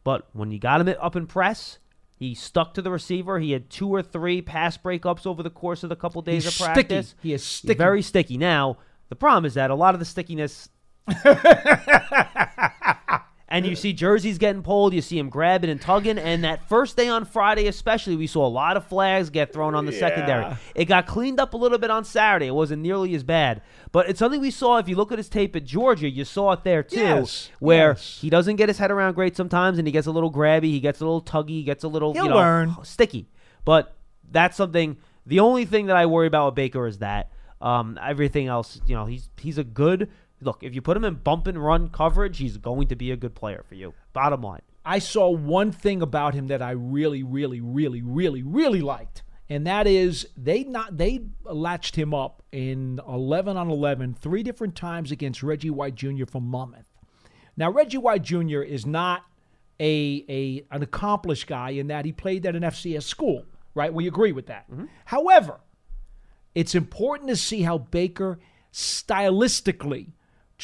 But 0.03 0.27
when 0.33 0.51
you 0.51 0.59
got 0.59 0.81
him 0.81 0.95
up 0.99 1.15
in 1.15 1.27
press, 1.27 1.79
he 2.17 2.33
stuck 2.35 2.73
to 2.75 2.81
the 2.81 2.91
receiver. 2.91 3.39
He 3.39 3.51
had 3.51 3.69
two 3.69 3.89
or 3.89 4.01
three 4.01 4.41
pass 4.41 4.77
breakups 4.77 5.25
over 5.25 5.41
the 5.43 5.49
course 5.49 5.83
of 5.83 5.89
the 5.89 5.95
couple 5.95 6.21
days 6.21 6.43
He's 6.43 6.59
of 6.59 6.65
practice. 6.65 7.09
sticky. 7.09 7.27
He 7.27 7.33
is 7.33 7.43
sticky. 7.43 7.77
Very 7.77 8.01
sticky. 8.01 8.37
Now, 8.37 8.77
the 9.09 9.15
problem 9.15 9.45
is 9.45 9.53
that 9.55 9.69
a 9.71 9.75
lot 9.75 9.93
of 9.93 9.99
the 9.99 10.05
stickiness. 10.05 10.69
and 13.53 13.65
you 13.65 13.75
see 13.75 13.93
jerseys 13.93 14.37
getting 14.37 14.63
pulled, 14.63 14.93
you 14.93 15.01
see 15.01 15.17
him 15.17 15.29
grabbing 15.29 15.69
and 15.69 15.79
tugging. 15.79 16.17
And 16.17 16.43
that 16.43 16.67
first 16.67 16.97
day 16.97 17.07
on 17.07 17.23
Friday, 17.23 17.67
especially, 17.67 18.15
we 18.15 18.27
saw 18.27 18.45
a 18.45 18.49
lot 18.49 18.75
of 18.75 18.85
flags 18.87 19.29
get 19.29 19.53
thrown 19.53 19.75
on 19.75 19.85
the 19.85 19.91
secondary. 19.93 20.55
It 20.75 20.85
got 20.85 21.05
cleaned 21.07 21.39
up 21.39 21.53
a 21.53 21.57
little 21.57 21.77
bit 21.77 21.91
on 21.91 22.03
Saturday. 22.03 22.47
It 22.47 22.55
wasn't 22.55 22.81
nearly 22.81 23.13
as 23.15 23.23
bad. 23.23 23.61
But 23.91 24.09
it's 24.09 24.19
something 24.19 24.41
we 24.41 24.51
saw. 24.51 24.77
If 24.77 24.89
you 24.89 24.95
look 24.95 25.11
at 25.11 25.19
his 25.19 25.29
tape 25.29 25.55
at 25.55 25.63
Georgia, 25.63 26.09
you 26.09 26.25
saw 26.25 26.51
it 26.53 26.63
there 26.63 26.81
too, 26.83 26.99
Yes, 26.99 27.49
where 27.59 27.89
yes. 27.91 28.17
he 28.21 28.29
doesn't 28.29 28.55
get 28.55 28.67
his 28.69 28.79
head 28.79 28.89
around 28.91 29.13
great 29.13 29.37
sometimes, 29.37 29.77
and 29.77 29.87
he 29.87 29.91
gets 29.91 30.07
a 30.07 30.11
little 30.11 30.31
grabby, 30.33 30.63
he 30.63 30.79
gets 30.79 30.99
a 30.99 31.05
little 31.05 31.21
tuggy, 31.21 31.49
he 31.49 31.63
gets 31.63 31.83
a 31.83 31.87
little 31.87 32.11
He'll 32.13 32.23
you 32.23 32.29
know, 32.31 32.35
learn. 32.37 32.75
sticky. 32.83 33.29
But 33.65 33.95
that's 34.31 34.57
something. 34.57 34.97
The 35.27 35.39
only 35.41 35.65
thing 35.65 35.85
that 35.85 35.95
I 35.95 36.07
worry 36.07 36.27
about 36.27 36.47
with 36.47 36.55
Baker 36.55 36.87
is 36.87 36.97
that. 36.97 37.31
Um, 37.61 37.97
everything 38.03 38.47
else, 38.47 38.81
you 38.87 38.95
know, 38.95 39.05
he's 39.05 39.29
he's 39.39 39.57
a 39.57 39.63
good 39.63 40.09
look. 40.45 40.63
If 40.63 40.75
you 40.75 40.81
put 40.81 40.97
him 40.97 41.03
in 41.03 41.15
bump 41.15 41.47
and 41.47 41.63
run 41.63 41.89
coverage, 41.89 42.37
he's 42.37 42.57
going 42.57 42.87
to 42.87 42.95
be 42.95 43.11
a 43.11 43.15
good 43.15 43.35
player 43.35 43.63
for 43.67 43.75
you. 43.75 43.93
Bottom 44.13 44.41
line. 44.41 44.61
I 44.85 44.99
saw 44.99 45.29
one 45.29 45.71
thing 45.71 46.01
about 46.01 46.33
him 46.33 46.47
that 46.47 46.61
I 46.61 46.71
really, 46.71 47.23
really, 47.23 47.61
really, 47.61 48.01
really, 48.01 48.43
really 48.43 48.81
liked, 48.81 49.23
and 49.49 49.65
that 49.65 49.87
is 49.87 50.27
they 50.35 50.63
not 50.63 50.97
they 50.97 51.21
latched 51.45 51.95
him 51.95 52.13
up 52.13 52.43
in 52.51 52.99
11 53.07 53.55
on 53.55 53.69
11 53.69 54.15
three 54.15 54.43
different 54.43 54.75
times 54.75 55.11
against 55.11 55.41
Reggie 55.41 55.69
White 55.69 55.95
Jr. 55.95 56.25
from 56.25 56.45
Monmouth. 56.45 56.89
Now 57.55 57.71
Reggie 57.71 57.97
White 57.97 58.23
Jr. 58.23 58.61
is 58.61 58.85
not 58.85 59.23
a 59.79 60.25
a 60.27 60.65
an 60.75 60.83
accomplished 60.83 61.47
guy 61.47 61.71
in 61.71 61.87
that 61.87 62.03
he 62.03 62.11
played 62.11 62.45
at 62.45 62.55
an 62.55 62.63
FCS 62.63 63.03
school, 63.03 63.45
right? 63.75 63.93
We 63.93 64.07
agree 64.07 64.33
with 64.33 64.47
that. 64.47 64.69
Mm-hmm. 64.69 64.85
However, 65.05 65.61
it's 66.55 66.75
important 66.75 67.29
to 67.29 67.35
see 67.35 67.61
how 67.61 67.77
Baker 67.77 68.39
stylistically 68.71 70.11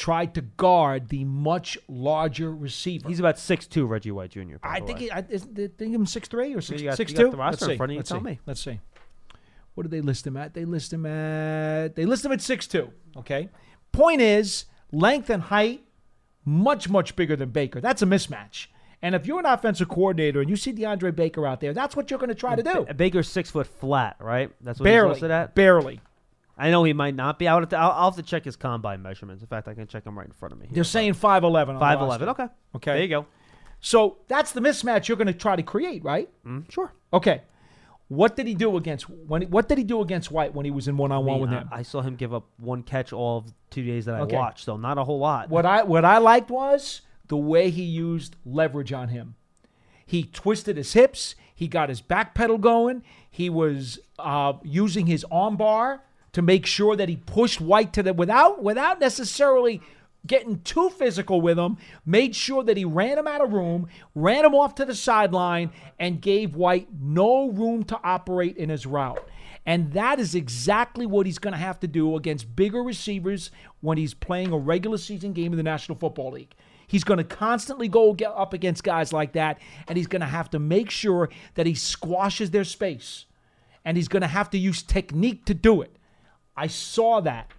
tried 0.00 0.34
to 0.34 0.40
guard 0.40 1.08
the 1.10 1.22
much 1.24 1.76
larger 1.86 2.50
receiver. 2.52 3.06
He's 3.06 3.20
about 3.20 3.38
six 3.38 3.66
two, 3.66 3.86
Reggie 3.86 4.10
White 4.10 4.30
Jr. 4.30 4.56
I 4.62 4.80
think 4.80 4.98
he, 4.98 5.10
I, 5.10 5.20
is, 5.28 5.46
they 5.46 5.68
think 5.68 5.94
him 5.94 6.06
six 6.06 6.26
three 6.26 6.54
or 6.54 6.62
six 6.62 6.80
you 6.80 6.88
got- 6.88 6.96
six 6.96 7.12
you 7.12 7.18
got 7.18 7.30
the 7.32 7.36
roster 7.36 7.50
Let's 7.52 7.62
in 7.64 7.68
see. 7.70 7.76
front 7.76 7.90
of 7.90 7.94
you, 7.94 7.98
Let's 7.98 8.08
tell 8.08 8.18
see. 8.18 8.24
me. 8.24 8.38
Let's 8.46 8.60
see. 8.62 8.80
What 9.74 9.82
did 9.84 9.92
they 9.92 10.00
list 10.00 10.26
him 10.26 10.36
at? 10.38 10.54
They 10.54 10.64
list 10.64 10.92
him 10.92 11.04
at 11.06 11.94
they 11.96 12.06
list 12.06 12.24
him 12.24 12.32
at 12.32 12.40
six 12.40 12.66
two. 12.66 12.90
Okay. 13.16 13.50
Point 13.92 14.20
is, 14.22 14.64
length 14.90 15.28
and 15.30 15.42
height, 15.42 15.84
much, 16.44 16.88
much 16.88 17.14
bigger 17.14 17.36
than 17.36 17.50
Baker. 17.50 17.80
That's 17.80 18.00
a 18.02 18.06
mismatch. 18.06 18.68
And 19.02 19.14
if 19.14 19.26
you're 19.26 19.38
an 19.38 19.46
offensive 19.46 19.88
coordinator 19.88 20.40
and 20.40 20.48
you 20.50 20.56
see 20.56 20.72
DeAndre 20.72 21.14
Baker 21.14 21.46
out 21.46 21.60
there, 21.60 21.72
that's 21.72 21.96
what 21.96 22.10
you're 22.10 22.18
going 22.18 22.28
to 22.28 22.34
try 22.34 22.54
to 22.56 22.62
do. 22.62 22.86
Baker's 22.94 23.28
six 23.28 23.50
foot 23.50 23.66
flat, 23.66 24.16
right? 24.20 24.50
That's 24.60 24.78
what 24.80 24.88
he's 24.90 25.02
listed 25.02 25.30
at. 25.30 25.54
Barely. 25.54 26.00
I 26.60 26.70
know 26.70 26.84
he 26.84 26.92
might 26.92 27.14
not 27.14 27.38
be. 27.38 27.48
I'll 27.48 27.58
have, 27.60 27.68
to, 27.70 27.78
I'll, 27.78 27.90
I'll 27.92 28.10
have 28.10 28.16
to 28.16 28.22
check 28.22 28.44
his 28.44 28.54
combine 28.56 29.02
measurements. 29.02 29.42
In 29.42 29.48
fact, 29.48 29.66
I 29.66 29.74
can 29.74 29.86
check 29.86 30.04
them 30.04 30.18
right 30.18 30.26
in 30.26 30.32
front 30.32 30.52
of 30.52 30.60
me. 30.60 30.68
They're 30.70 30.84
saying 30.84 31.14
5'11. 31.14 31.20
5'11. 31.20 31.66
the 31.74 31.78
five 31.78 32.00
roster. 32.00 32.04
eleven. 32.24 32.28
Okay. 32.28 32.46
Okay. 32.76 32.92
There 32.92 33.02
you 33.02 33.08
go. 33.08 33.26
So 33.80 34.18
that's 34.28 34.52
the 34.52 34.60
mismatch 34.60 35.08
you're 35.08 35.16
going 35.16 35.26
to 35.26 35.32
try 35.32 35.56
to 35.56 35.62
create, 35.62 36.04
right? 36.04 36.28
Mm, 36.46 36.70
sure. 36.70 36.92
Okay. 37.12 37.42
What 38.08 38.36
did 38.36 38.46
he 38.46 38.54
do 38.54 38.76
against 38.76 39.08
when? 39.08 39.42
What 39.42 39.68
did 39.68 39.78
he 39.78 39.84
do 39.84 40.00
against 40.02 40.32
White 40.32 40.52
when 40.52 40.64
he 40.64 40.70
was 40.72 40.88
in 40.88 40.96
one 40.96 41.12
on 41.12 41.24
one 41.24 41.40
with 41.40 41.50
him? 41.50 41.68
I 41.70 41.82
saw 41.82 42.02
him 42.02 42.16
give 42.16 42.34
up 42.34 42.44
one 42.58 42.82
catch 42.82 43.12
all 43.12 43.38
of 43.38 43.44
two 43.70 43.84
days 43.84 44.04
that 44.06 44.16
I 44.16 44.20
Okay. 44.22 44.36
watched, 44.36 44.64
so 44.64 44.76
not 44.76 44.98
a 44.98 45.04
whole 45.04 45.20
lot. 45.20 45.48
What 45.48 45.64
I 45.64 45.84
what 45.84 46.04
I 46.04 46.18
liked 46.18 46.50
was 46.50 47.02
the 47.28 47.36
way 47.36 47.70
he 47.70 47.84
used 47.84 48.34
leverage 48.44 48.92
on 48.92 49.08
him. 49.08 49.36
He 50.04 50.24
twisted 50.24 50.76
his 50.76 50.92
hips. 50.92 51.36
He 51.54 51.68
got 51.68 51.88
his 51.88 52.00
back 52.00 52.34
pedal 52.34 52.58
going. 52.58 53.04
He 53.30 53.48
was 53.48 54.00
uh, 54.18 54.54
using 54.64 55.06
his 55.06 55.24
arm 55.30 55.56
bar 55.56 56.02
to 56.32 56.42
make 56.42 56.66
sure 56.66 56.96
that 56.96 57.08
he 57.08 57.16
pushed 57.16 57.60
White 57.60 57.92
to 57.94 58.02
the 58.02 58.12
without 58.12 58.62
without 58.62 59.00
necessarily 59.00 59.80
getting 60.26 60.60
too 60.60 60.90
physical 60.90 61.40
with 61.40 61.58
him. 61.58 61.78
Made 62.04 62.36
sure 62.36 62.62
that 62.64 62.76
he 62.76 62.84
ran 62.84 63.18
him 63.18 63.26
out 63.26 63.40
of 63.40 63.52
room, 63.52 63.88
ran 64.14 64.44
him 64.44 64.54
off 64.54 64.74
to 64.76 64.84
the 64.84 64.94
sideline, 64.94 65.70
and 65.98 66.20
gave 66.20 66.54
White 66.54 66.88
no 67.00 67.50
room 67.50 67.84
to 67.84 67.98
operate 68.04 68.56
in 68.56 68.68
his 68.68 68.86
route. 68.86 69.26
And 69.66 69.92
that 69.92 70.18
is 70.18 70.34
exactly 70.34 71.06
what 71.06 71.26
he's 71.26 71.38
going 71.38 71.52
to 71.52 71.58
have 71.58 71.80
to 71.80 71.86
do 71.86 72.16
against 72.16 72.56
bigger 72.56 72.82
receivers 72.82 73.50
when 73.80 73.98
he's 73.98 74.14
playing 74.14 74.52
a 74.52 74.58
regular 74.58 74.98
season 74.98 75.32
game 75.32 75.52
in 75.52 75.56
the 75.58 75.62
National 75.62 75.98
Football 75.98 76.32
League. 76.32 76.54
He's 76.86 77.04
going 77.04 77.18
to 77.18 77.24
constantly 77.24 77.86
go 77.86 78.10
up 78.12 78.52
against 78.52 78.82
guys 78.82 79.12
like 79.12 79.32
that, 79.32 79.60
and 79.86 79.96
he's 79.96 80.08
going 80.08 80.20
to 80.20 80.26
have 80.26 80.50
to 80.50 80.58
make 80.58 80.90
sure 80.90 81.28
that 81.54 81.66
he 81.66 81.74
squashes 81.74 82.50
their 82.50 82.64
space. 82.64 83.26
And 83.84 83.96
he's 83.96 84.08
going 84.08 84.22
to 84.22 84.28
have 84.28 84.50
to 84.50 84.58
use 84.58 84.82
technique 84.82 85.44
to 85.44 85.54
do 85.54 85.82
it. 85.82 85.96
I 86.60 86.66
saw 86.66 87.20
that 87.22 87.50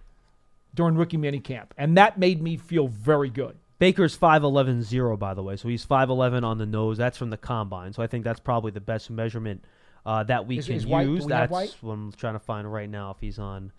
during 0.74 0.94
rookie 0.94 1.16
minicamp, 1.18 1.66
and 1.76 1.96
that 1.96 2.18
made 2.18 2.40
me 2.40 2.56
feel 2.56 2.86
very 2.86 3.30
good. 3.30 3.56
Baker's 3.80 4.16
5'11 4.16 4.82
0, 4.82 5.16
by 5.16 5.34
the 5.34 5.42
way. 5.42 5.56
So 5.56 5.66
he's 5.68 5.84
5'11 5.84 6.44
on 6.44 6.58
the 6.58 6.66
nose. 6.66 6.98
That's 6.98 7.18
from 7.18 7.30
the 7.30 7.36
combine. 7.36 7.92
So 7.92 8.00
I 8.00 8.06
think 8.06 8.22
that's 8.22 8.38
probably 8.38 8.70
the 8.70 8.80
best 8.80 9.10
measurement 9.10 9.64
uh, 10.06 10.22
that 10.24 10.46
we 10.46 10.58
Is- 10.58 10.66
can 10.66 10.76
is 10.76 10.86
White- 10.86 11.08
use. 11.08 11.24
we 11.24 11.30
That's 11.30 11.82
what 11.82 11.92
I'm 11.92 12.12
trying 12.12 12.34
to 12.34 12.38
find 12.38 12.72
right 12.72 12.88
now 12.88 13.10
if 13.10 13.16
he's 13.20 13.40
on 13.40 13.72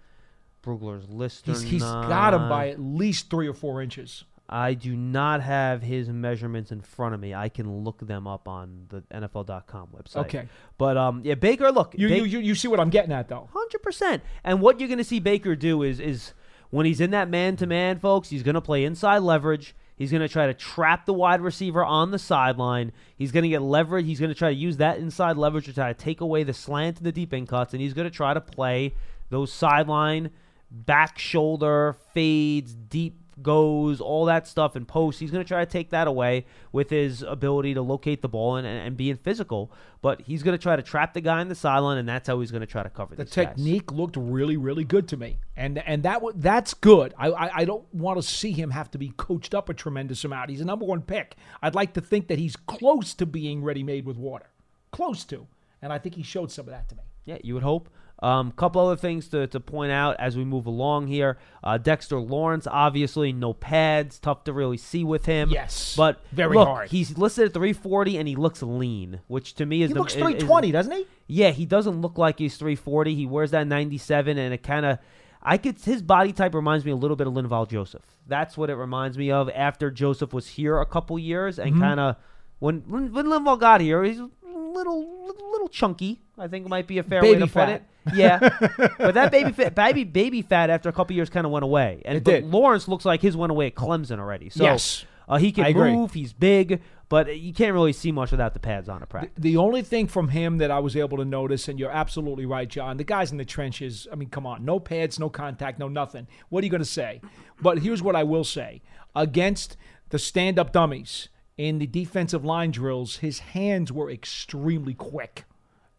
Brugler's 0.62 1.10
list 1.10 1.48
or 1.48 1.52
He's, 1.54 1.62
he's 1.62 1.82
got 1.82 2.34
him 2.34 2.50
by 2.50 2.68
at 2.70 2.82
least 2.82 3.30
three 3.30 3.48
or 3.48 3.54
four 3.54 3.82
inches. 3.82 4.26
I 4.54 4.76
do 4.76 4.96
not 4.96 5.42
have 5.42 5.82
his 5.82 6.10
measurements 6.10 6.72
in 6.72 6.82
front 6.82 7.16
of 7.16 7.20
me. 7.20 7.34
I 7.34 7.50
can 7.50 7.84
look 7.84 8.06
them 8.06 8.28
up 8.28 8.48
on 8.48 8.86
the 8.90 9.02
NFL.com 9.12 9.88
website. 9.88 10.28
Okay. 10.28 10.48
But 10.78 10.96
um, 10.96 11.22
yeah, 11.24 11.34
Baker, 11.34 11.72
look. 11.72 11.96
You, 11.98 12.08
you, 12.08 12.38
you 12.38 12.54
see 12.54 12.68
what 12.68 12.80
I'm 12.80 12.92
getting 12.92 13.12
at, 13.12 13.28
though. 13.28 13.50
Hundred 13.52 13.82
percent. 13.82 14.22
And 14.44 14.62
what 14.62 14.80
you're 14.80 14.88
going 14.88 15.00
to 15.00 15.04
see 15.04 15.20
Baker 15.20 15.56
do 15.56 15.82
is 15.82 16.00
is 16.00 16.34
when 16.70 16.86
he's 16.86 17.02
in 17.02 17.10
that 17.12 17.30
man 17.30 17.56
to 17.56 17.66
man, 17.66 17.98
folks, 17.98 18.30
he's 18.30 18.44
going 18.44 18.54
to 18.54 18.62
play 18.62 18.86
inside 18.86 19.24
leverage. 19.24 19.76
He's 19.96 20.12
going 20.12 20.22
to 20.22 20.30
try 20.30 20.46
to 20.46 20.54
trap 20.54 21.08
the 21.08 21.14
wide 21.14 21.42
receiver 21.42 21.84
on 21.84 22.12
the 22.12 22.20
sideline. 22.20 22.92
He's 23.16 23.32
going 23.32 23.44
to 23.44 23.50
get 23.50 23.64
leverage. 23.64 24.06
He's 24.06 24.20
going 24.20 24.32
to 24.32 24.38
try 24.38 24.50
to 24.50 24.56
use 24.56 24.78
that 24.78 25.00
inside 25.00 25.36
leverage 25.36 25.66
to 25.66 25.74
try 25.74 25.92
to 25.92 26.00
take 26.00 26.22
away 26.22 26.44
the 26.44 26.54
slant 26.54 26.98
and 26.98 27.08
the 27.08 27.12
deep 27.12 27.34
end 27.34 27.48
cuts, 27.48 27.74
and 27.74 27.82
he's 27.82 27.96
going 27.96 28.08
to 28.08 28.16
try 28.16 28.36
to 28.36 28.42
play 28.42 28.94
those 29.32 29.52
sideline 29.52 30.30
back 30.70 31.18
shoulder 31.18 31.96
fades, 32.14 32.76
deep 32.76 33.23
goes, 33.44 34.02
all 34.02 34.26
that 34.26 34.48
stuff 34.48 34.76
in 34.76 34.86
post. 34.86 35.20
He's 35.20 35.30
going 35.30 35.44
to 35.44 35.48
try 35.48 35.64
to 35.64 35.70
take 35.70 35.90
that 35.92 36.08
away 36.08 36.46
with 36.72 36.90
his 36.90 37.22
ability 37.22 37.74
to 37.76 37.82
locate 37.82 38.22
the 38.22 38.30
ball 38.30 38.56
and, 38.56 38.66
and, 38.66 38.88
and 38.88 38.98
being 38.98 39.18
physical. 39.18 39.72
But 40.02 40.22
he's 40.22 40.42
going 40.44 40.58
to 40.58 40.62
try 40.62 40.76
to 40.76 40.82
trap 40.82 41.14
the 41.14 41.22
guy 41.22 41.42
in 41.42 41.48
the 41.50 41.56
sideline, 41.56 41.98
and 41.98 42.10
that's 42.10 42.28
how 42.28 42.40
he's 42.40 42.52
going 42.52 42.62
to 42.62 42.68
try 42.68 42.84
to 42.84 42.90
cover 42.90 43.16
The 43.16 43.24
these 43.26 43.34
guys. 43.34 43.48
technique 43.48 43.92
looked 43.92 44.18
really, 44.18 44.58
really 44.58 44.84
good 44.84 45.08
to 45.10 45.18
me, 45.18 45.40
and 45.56 45.78
and 45.86 46.04
that 46.04 46.22
wa- 46.22 46.32
that's 46.36 46.74
good. 46.74 47.14
I, 47.18 47.28
I 47.32 47.58
I 47.60 47.66
don't 47.66 47.86
want 47.94 48.18
to 48.22 48.28
see 48.28 48.52
him 48.52 48.72
have 48.72 48.90
to 48.92 48.98
be 48.98 49.14
coached 49.16 49.54
up 49.54 49.70
a 49.70 49.74
tremendous 49.74 50.24
amount. 50.26 50.50
He's 50.50 50.62
a 50.62 50.66
number 50.66 50.86
one 50.86 51.02
pick. 51.04 51.36
I'd 51.62 51.76
like 51.76 51.94
to 51.94 52.02
think 52.02 52.28
that 52.28 52.38
he's 52.40 52.56
close 52.56 53.14
to 53.16 53.26
being 53.26 53.64
ready 53.64 53.84
made 53.84 54.06
with 54.06 54.18
water, 54.18 54.50
close 54.92 55.24
to, 55.26 55.48
and 55.82 55.94
I 55.94 56.00
think 56.00 56.16
he 56.16 56.24
showed 56.24 56.52
some 56.52 56.66
of 56.66 56.72
that 56.72 56.90
to 56.90 56.96
me. 56.96 57.04
Yeah, 57.26 57.38
you 57.42 57.54
would 57.54 57.64
hope. 57.64 57.88
A 58.22 58.26
um, 58.28 58.52
couple 58.54 58.80
other 58.86 58.96
things 58.96 59.28
to, 59.30 59.48
to 59.48 59.60
point 59.60 59.92
out 59.92 60.16
as 60.18 60.38
we 60.38 60.46
move 60.46 60.66
along 60.66 61.08
here. 61.08 61.38
Uh, 61.62 61.78
Dexter 61.78 62.20
Lawrence, 62.20 62.66
obviously, 62.66 63.34
no 63.34 63.52
pads, 63.54 64.18
tough 64.18 64.46
to 64.46 64.54
really 64.54 64.78
see 64.78 65.04
with 65.04 65.26
him. 65.26 65.50
Yes, 65.50 65.96
but 65.98 66.22
very 66.32 66.56
look, 66.56 66.68
hard. 66.68 66.90
He's 66.90 67.18
listed 67.18 67.48
at 67.48 67.54
340 67.54 68.18
and 68.18 68.28
he 68.28 68.36
looks 68.38 68.62
lean, 68.64 69.20
which 69.28 69.56
to 69.56 69.66
me 69.66 69.82
is 69.82 69.90
He 69.90 69.94
the, 69.94 70.00
looks 70.00 70.14
is- 70.14 70.18
is- 70.18 70.24
320, 70.24 70.72
doesn't 70.72 70.92
he? 70.94 71.06
yeah, 71.28 71.50
he 71.52 71.66
doesn't 71.66 72.00
look 72.02 72.18
like 72.18 72.40
he's 72.40 72.56
340. 72.56 73.14
He 73.14 73.26
wears 73.26 73.52
that 73.52 73.68
97, 73.68 74.38
and 74.38 74.54
it 74.54 74.64
kind 74.64 74.86
of, 74.86 75.00
I 75.42 75.58
could, 75.58 75.78
his 75.80 76.02
body 76.02 76.32
type 76.32 76.54
reminds 76.56 76.86
me 76.86 76.92
a 76.92 76.96
little 76.96 77.18
bit 77.18 77.28
of 77.28 77.34
Linval 77.34 77.68
Joseph. 77.70 78.04
That's 78.26 78.56
what 78.56 78.70
it 78.70 78.76
reminds 78.76 79.18
me 79.18 79.32
of 79.32 79.50
after 79.54 79.92
Joseph 79.92 80.32
was 80.34 80.48
here 80.48 80.80
a 80.80 80.86
couple 80.86 81.20
years, 81.20 81.58
Mm-hmm. 81.58 81.68
and 81.74 81.82
kind 81.82 82.00
of 82.00 82.16
when 82.60 82.84
when 82.88 83.12
when 83.12 83.26
Linval 83.26 83.60
got 83.60 83.82
here, 83.82 84.02
he's 84.06 84.20
a 84.20 84.30
little 84.46 85.28
little 85.52 85.68
chunky. 85.68 86.22
I 86.38 86.48
think 86.48 86.66
it 86.66 86.70
might 86.70 86.88
be 86.88 86.98
a 86.98 87.04
fair 87.04 87.22
way 87.22 87.34
Baby 87.34 87.40
to 87.42 87.46
put 87.48 87.54
fat. 87.54 87.70
it. 87.70 87.84
Yeah, 88.16 88.40
but 88.98 89.14
that 89.14 89.32
baby 89.32 89.52
fat, 89.52 89.76
baby 89.76 90.04
baby 90.04 90.42
fat 90.42 90.70
after 90.70 90.90
a 90.90 90.92
couple 90.94 91.16
years 91.16 91.30
kind 91.30 91.46
of 91.46 91.52
went 91.52 91.64
away, 91.64 92.02
and 92.06 92.18
It 92.18 92.24
but 92.24 92.32
did. 92.32 92.46
Lawrence 92.46 92.88
looks 92.88 93.06
like 93.06 93.22
his 93.22 93.38
went 93.38 93.52
away 93.52 93.68
at 93.68 93.76
Clemson 93.76 94.20
already. 94.20 94.50
So 94.50 94.64
Yes. 94.64 95.06
uh, 95.30 95.38
he 95.38 95.52
can 95.52 95.64
I 95.66 95.70
agree. 95.70 95.94
move. 95.94 96.14
He's 96.14 96.34
big, 96.34 96.82
but 97.08 97.38
you 97.38 97.54
can't 97.54 97.74
really 97.74 97.94
see 97.94 98.12
much 98.12 98.32
without 98.32 98.54
the 98.54 98.60
pads 98.60 98.90
on 98.90 99.02
a 99.04 99.06
practice. 99.06 99.32
The 99.38 99.56
only 99.58 99.84
thing 99.84 100.08
from 100.08 100.30
him 100.30 100.58
that 100.58 100.70
I 100.72 100.80
was 100.80 100.98
able 100.98 101.18
to 101.20 101.26
notice, 101.26 101.68
and 101.70 101.80
you're 101.80 101.92
absolutely 101.92 102.46
right, 102.46 102.68
John, 102.68 102.98
the 102.98 103.04
guys 103.06 103.32
in 103.32 103.38
the 103.38 103.46
trenches, 103.46 104.08
I 104.12 104.16
mean, 104.16 104.30
come 104.30 104.46
on, 104.46 104.66
no 104.66 104.80
pads, 104.80 105.20
no 105.20 105.30
contact, 105.30 105.80
no 105.80 105.88
nothing. 105.88 106.28
What 106.50 106.64
are 106.64 106.66
you 106.66 106.72
going 106.72 106.82
to 106.82 106.86
say? 106.86 107.22
But 107.62 107.80
here's 107.80 108.02
what 108.02 108.16
I 108.16 108.24
will 108.24 108.44
say 108.44 108.82
against 109.16 109.78
the 110.10 110.20
stand 110.20 110.58
up 110.60 110.74
dummies 110.74 111.30
in 111.58 111.78
the 111.80 111.88
defensive 111.88 112.44
line 112.44 112.72
drills, 112.72 113.18
his 113.18 113.40
hands 113.40 113.92
were 113.94 114.10
extremely 114.10 114.94
quick. 114.96 115.46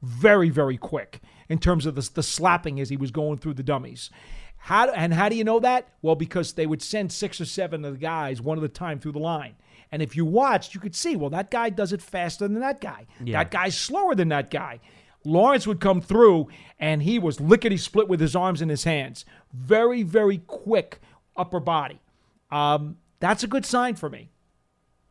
Very, 0.05 0.51
very 0.51 0.77
quick 0.77 1.21
in 1.49 1.59
terms 1.59 1.87
of 1.87 1.95
the, 1.95 2.11
the 2.15 2.23
slapping 2.23 2.79
as 2.81 2.91
he 2.91 2.97
was 2.97 3.11
going 3.11 3.39
through 3.39 3.55
the 3.55 3.63
dummies. 3.63 4.11
How, 4.59 4.91
and 4.91 5.13
how 5.13 5.29
do 5.29 5.37
you 5.37 5.45
know 5.45 5.61
that? 5.61 5.89
Well, 6.01 6.15
because 6.15 6.55
they 6.55 6.67
would 6.67 6.83
send 6.83 7.13
six 7.13 7.41
or 7.41 7.45
seven 7.45 7.85
of 7.85 7.95
the 7.95 7.99
guys 7.99 8.41
one 8.41 8.59
at 8.59 8.65
a 8.65 8.69
time 8.69 8.99
through 8.99 9.13
the 9.13 9.19
line. 9.19 9.57
And 9.93 10.03
if 10.03 10.17
you 10.17 10.25
watched, 10.25 10.75
you 10.75 10.81
could 10.81 10.97
see, 10.97 11.17
well, 11.17 11.31
that 11.31 11.51
guy 11.51 11.71
does 11.71 11.93
it 11.93 12.03
faster 12.03 12.49
than 12.49 12.61
that 12.61 12.81
guy. 12.81 13.07
Yeah. 13.23 13.39
That 13.39 13.51
guy's 13.51 13.79
slower 13.79 14.15
than 14.15 14.29
that 14.31 14.51
guy. 14.51 14.81
Lawrence 15.25 15.67
would 15.67 15.81
come 15.81 16.01
through 16.01 16.49
and 16.79 17.03
he 17.03 17.19
was 17.19 17.41
lickety 17.41 17.77
split 17.77 18.09
with 18.09 18.21
his 18.21 18.35
arms 18.35 18.61
in 18.61 18.69
his 18.69 18.85
hands. 18.85 19.25
Very, 19.53 20.03
very 20.03 20.39
quick 20.39 21.01
upper 21.37 21.61
body. 21.61 22.01
Um, 22.51 22.99
that's 23.21 23.43
a 23.43 23.47
good 23.47 23.65
sign 23.65 23.95
for 23.95 24.11
me. 24.11 24.31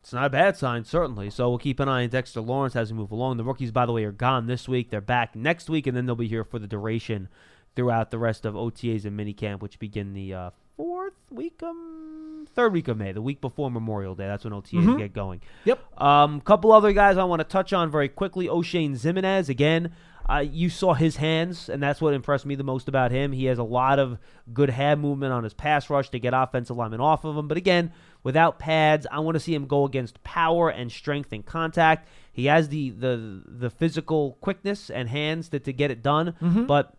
It's 0.04 0.12
not 0.12 0.26
a 0.26 0.30
bad 0.30 0.54
sign, 0.54 0.84
certainly. 0.84 1.30
So 1.30 1.48
we'll 1.48 1.56
keep 1.56 1.80
an 1.80 1.88
eye 1.88 2.02
on 2.02 2.10
Dexter 2.10 2.42
Lawrence 2.42 2.76
as 2.76 2.92
we 2.92 2.98
move 2.98 3.10
along. 3.10 3.38
The 3.38 3.42
rookies, 3.42 3.70
by 3.70 3.86
the 3.86 3.92
way, 3.92 4.04
are 4.04 4.12
gone 4.12 4.46
this 4.46 4.68
week. 4.68 4.90
They're 4.90 5.00
back 5.00 5.34
next 5.34 5.70
week, 5.70 5.86
and 5.86 5.96
then 5.96 6.04
they'll 6.04 6.14
be 6.14 6.28
here 6.28 6.44
for 6.44 6.58
the 6.58 6.66
duration 6.66 7.30
throughout 7.74 8.10
the 8.10 8.18
rest 8.18 8.44
of 8.44 8.52
OTAs 8.52 9.06
and 9.06 9.18
minicamp, 9.18 9.62
which 9.62 9.78
begin 9.78 10.12
the 10.12 10.34
uh, 10.34 10.50
fourth 10.76 11.14
week, 11.30 11.62
um, 11.62 12.46
third 12.54 12.74
week 12.74 12.88
of 12.88 12.98
May, 12.98 13.12
the 13.12 13.22
week 13.22 13.40
before 13.40 13.70
Memorial 13.70 14.14
Day. 14.14 14.26
That's 14.26 14.44
when 14.44 14.52
OTAs 14.52 14.98
get 14.98 15.14
going. 15.14 15.40
Yep. 15.64 16.02
Um, 16.02 16.42
couple 16.42 16.70
other 16.72 16.92
guys 16.92 17.16
I 17.16 17.24
want 17.24 17.40
to 17.40 17.44
touch 17.44 17.72
on 17.72 17.90
very 17.90 18.10
quickly. 18.10 18.46
Oshane 18.46 18.92
Ximines 18.92 19.48
again. 19.48 19.90
Uh, 20.28 20.38
you 20.38 20.70
saw 20.70 20.94
his 20.94 21.16
hands, 21.16 21.68
and 21.68 21.82
that's 21.82 22.00
what 22.00 22.14
impressed 22.14 22.46
me 22.46 22.54
the 22.54 22.64
most 22.64 22.88
about 22.88 23.10
him. 23.10 23.32
He 23.32 23.44
has 23.46 23.58
a 23.58 23.64
lot 23.64 23.98
of 23.98 24.18
good 24.52 24.70
hand 24.70 25.00
movement 25.00 25.32
on 25.32 25.44
his 25.44 25.52
pass 25.52 25.90
rush 25.90 26.08
to 26.10 26.18
get 26.18 26.32
offensive 26.34 26.76
linemen 26.76 27.00
off 27.00 27.24
of 27.24 27.36
him. 27.36 27.46
But 27.46 27.58
again, 27.58 27.92
without 28.24 28.58
pads, 28.58 29.06
I 29.12 29.20
want 29.20 29.36
to 29.36 29.40
see 29.40 29.54
him 29.54 29.66
go 29.66 29.84
against 29.84 30.24
power 30.24 30.68
and 30.68 30.90
strength 30.90 31.32
and 31.32 31.46
contact. 31.46 32.08
He 32.32 32.46
has 32.46 32.68
the 32.70 32.90
the 32.90 33.42
the 33.46 33.70
physical 33.70 34.36
quickness 34.40 34.90
and 34.90 35.08
hands 35.08 35.48
to, 35.50 35.60
to 35.60 35.72
get 35.72 35.92
it 35.92 36.02
done, 36.02 36.34
mm-hmm. 36.42 36.64
but 36.66 36.94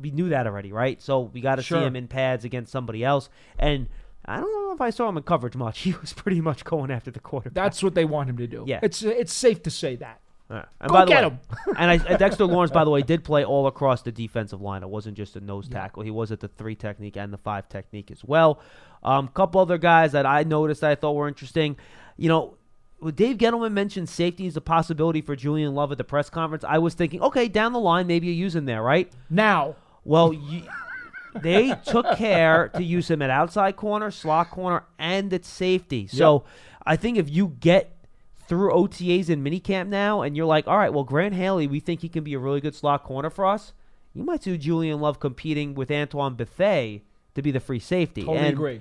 we 0.00 0.12
knew 0.12 0.28
that 0.28 0.46
already, 0.46 0.72
right? 0.72 1.02
So 1.02 1.20
we 1.20 1.40
got 1.40 1.56
to 1.56 1.62
Sure. 1.62 1.80
see 1.80 1.86
him 1.86 1.96
in 1.96 2.06
pads 2.06 2.44
against 2.44 2.70
somebody 2.70 3.04
else. 3.04 3.28
And 3.58 3.88
I 4.24 4.38
don't 4.38 4.52
know 4.52 4.72
if 4.72 4.80
I 4.80 4.90
saw 4.90 5.08
him 5.08 5.16
in 5.16 5.24
coverage 5.24 5.56
much. 5.56 5.80
He 5.90 5.94
was 6.00 6.12
pretty 6.12 6.40
much 6.40 6.64
going 6.64 6.90
after 6.90 7.10
the 7.10 7.20
quarterback. 7.20 7.54
That's 7.54 7.82
what 7.82 7.94
they 7.94 8.04
want 8.04 8.30
him 8.30 8.36
to 8.36 8.46
do. 8.46 8.64
Yeah. 8.66 8.80
It's 8.82 9.02
it's 9.02 9.32
safe 9.32 9.62
to 9.64 9.70
say 9.70 9.96
that. 9.96 10.20
Yeah. 10.50 10.64
And 10.80 10.88
Go 10.88 10.94
by 10.94 11.04
the 11.04 11.10
get 11.10 11.24
way, 11.24 11.30
him. 11.30 11.40
and 11.78 11.90
I, 11.90 12.16
Dexter 12.16 12.44
Lawrence, 12.44 12.72
by 12.72 12.84
the 12.84 12.90
way, 12.90 13.02
did 13.02 13.22
play 13.22 13.44
all 13.44 13.68
across 13.68 14.02
the 14.02 14.10
defensive 14.10 14.60
line. 14.60 14.82
It 14.82 14.90
wasn't 14.90 15.16
just 15.16 15.36
a 15.36 15.40
nose 15.40 15.68
tackle. 15.68 16.02
He 16.02 16.10
was 16.10 16.32
at 16.32 16.40
the 16.40 16.48
three 16.48 16.74
technique 16.74 17.16
and 17.16 17.32
the 17.32 17.38
five 17.38 17.68
technique 17.68 18.10
as 18.10 18.24
well. 18.24 18.60
A 19.04 19.10
um, 19.10 19.28
couple 19.28 19.60
other 19.60 19.78
guys 19.78 20.12
that 20.12 20.26
I 20.26 20.42
noticed 20.42 20.80
that 20.80 20.90
I 20.90 20.94
thought 20.96 21.12
were 21.12 21.28
interesting. 21.28 21.76
You 22.16 22.28
know, 22.28 22.56
when 22.98 23.14
Dave 23.14 23.38
Gettleman 23.38 23.72
mentioned 23.72 24.08
safety 24.08 24.46
is 24.46 24.56
a 24.56 24.60
possibility 24.60 25.22
for 25.22 25.36
Julian 25.36 25.74
Love 25.74 25.92
at 25.92 25.98
the 25.98 26.04
press 26.04 26.28
conference. 26.28 26.64
I 26.64 26.78
was 26.78 26.94
thinking, 26.94 27.22
okay, 27.22 27.46
down 27.46 27.72
the 27.72 27.80
line, 27.80 28.06
maybe 28.06 28.26
you 28.26 28.32
use 28.32 28.54
him 28.54 28.66
there, 28.66 28.82
right? 28.82 29.10
Now, 29.30 29.76
Well, 30.04 30.32
you, 30.32 30.64
they 31.40 31.74
took 31.86 32.16
care 32.16 32.68
to 32.70 32.82
use 32.82 33.08
him 33.08 33.22
at 33.22 33.30
outside 33.30 33.76
corner, 33.76 34.10
slot 34.10 34.50
corner, 34.50 34.84
and 34.98 35.32
at 35.32 35.44
safety. 35.44 36.08
So 36.08 36.44
I 36.84 36.96
think 36.96 37.18
if 37.18 37.30
you 37.30 37.56
get 37.60 37.96
through 38.50 38.72
OTAs 38.72 39.28
and 39.28 39.46
minicamp 39.46 39.86
now, 39.86 40.22
and 40.22 40.36
you're 40.36 40.44
like, 40.44 40.66
all 40.66 40.76
right, 40.76 40.92
well, 40.92 41.04
Grant 41.04 41.36
Haley, 41.36 41.68
we 41.68 41.78
think 41.78 42.00
he 42.00 42.08
can 42.08 42.24
be 42.24 42.34
a 42.34 42.38
really 42.40 42.60
good 42.60 42.74
slot 42.74 43.04
corner 43.04 43.30
for 43.30 43.46
us. 43.46 43.72
You 44.12 44.24
might 44.24 44.42
see 44.42 44.58
Julian 44.58 45.00
Love 45.00 45.20
competing 45.20 45.72
with 45.76 45.88
Antoine 45.88 46.34
Bethea 46.34 46.98
to 47.36 47.42
be 47.42 47.52
the 47.52 47.60
free 47.60 47.78
safety. 47.78 48.22
Totally 48.22 48.38
and 48.38 48.48
agree. 48.48 48.80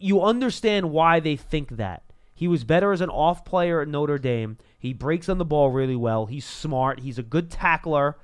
you 0.00 0.20
understand 0.20 0.90
why 0.90 1.20
they 1.20 1.36
think 1.36 1.76
that. 1.76 2.02
He 2.34 2.48
was 2.48 2.64
better 2.64 2.90
as 2.90 3.00
an 3.00 3.08
off 3.08 3.44
player 3.44 3.80
at 3.80 3.86
Notre 3.86 4.18
Dame. 4.18 4.58
He 4.76 4.92
breaks 4.92 5.28
on 5.28 5.38
the 5.38 5.44
ball 5.44 5.70
really 5.70 5.94
well. 5.94 6.26
He's 6.26 6.44
smart. 6.44 6.98
He's 6.98 7.20
a 7.20 7.22
good 7.22 7.52
tackler. 7.52 8.18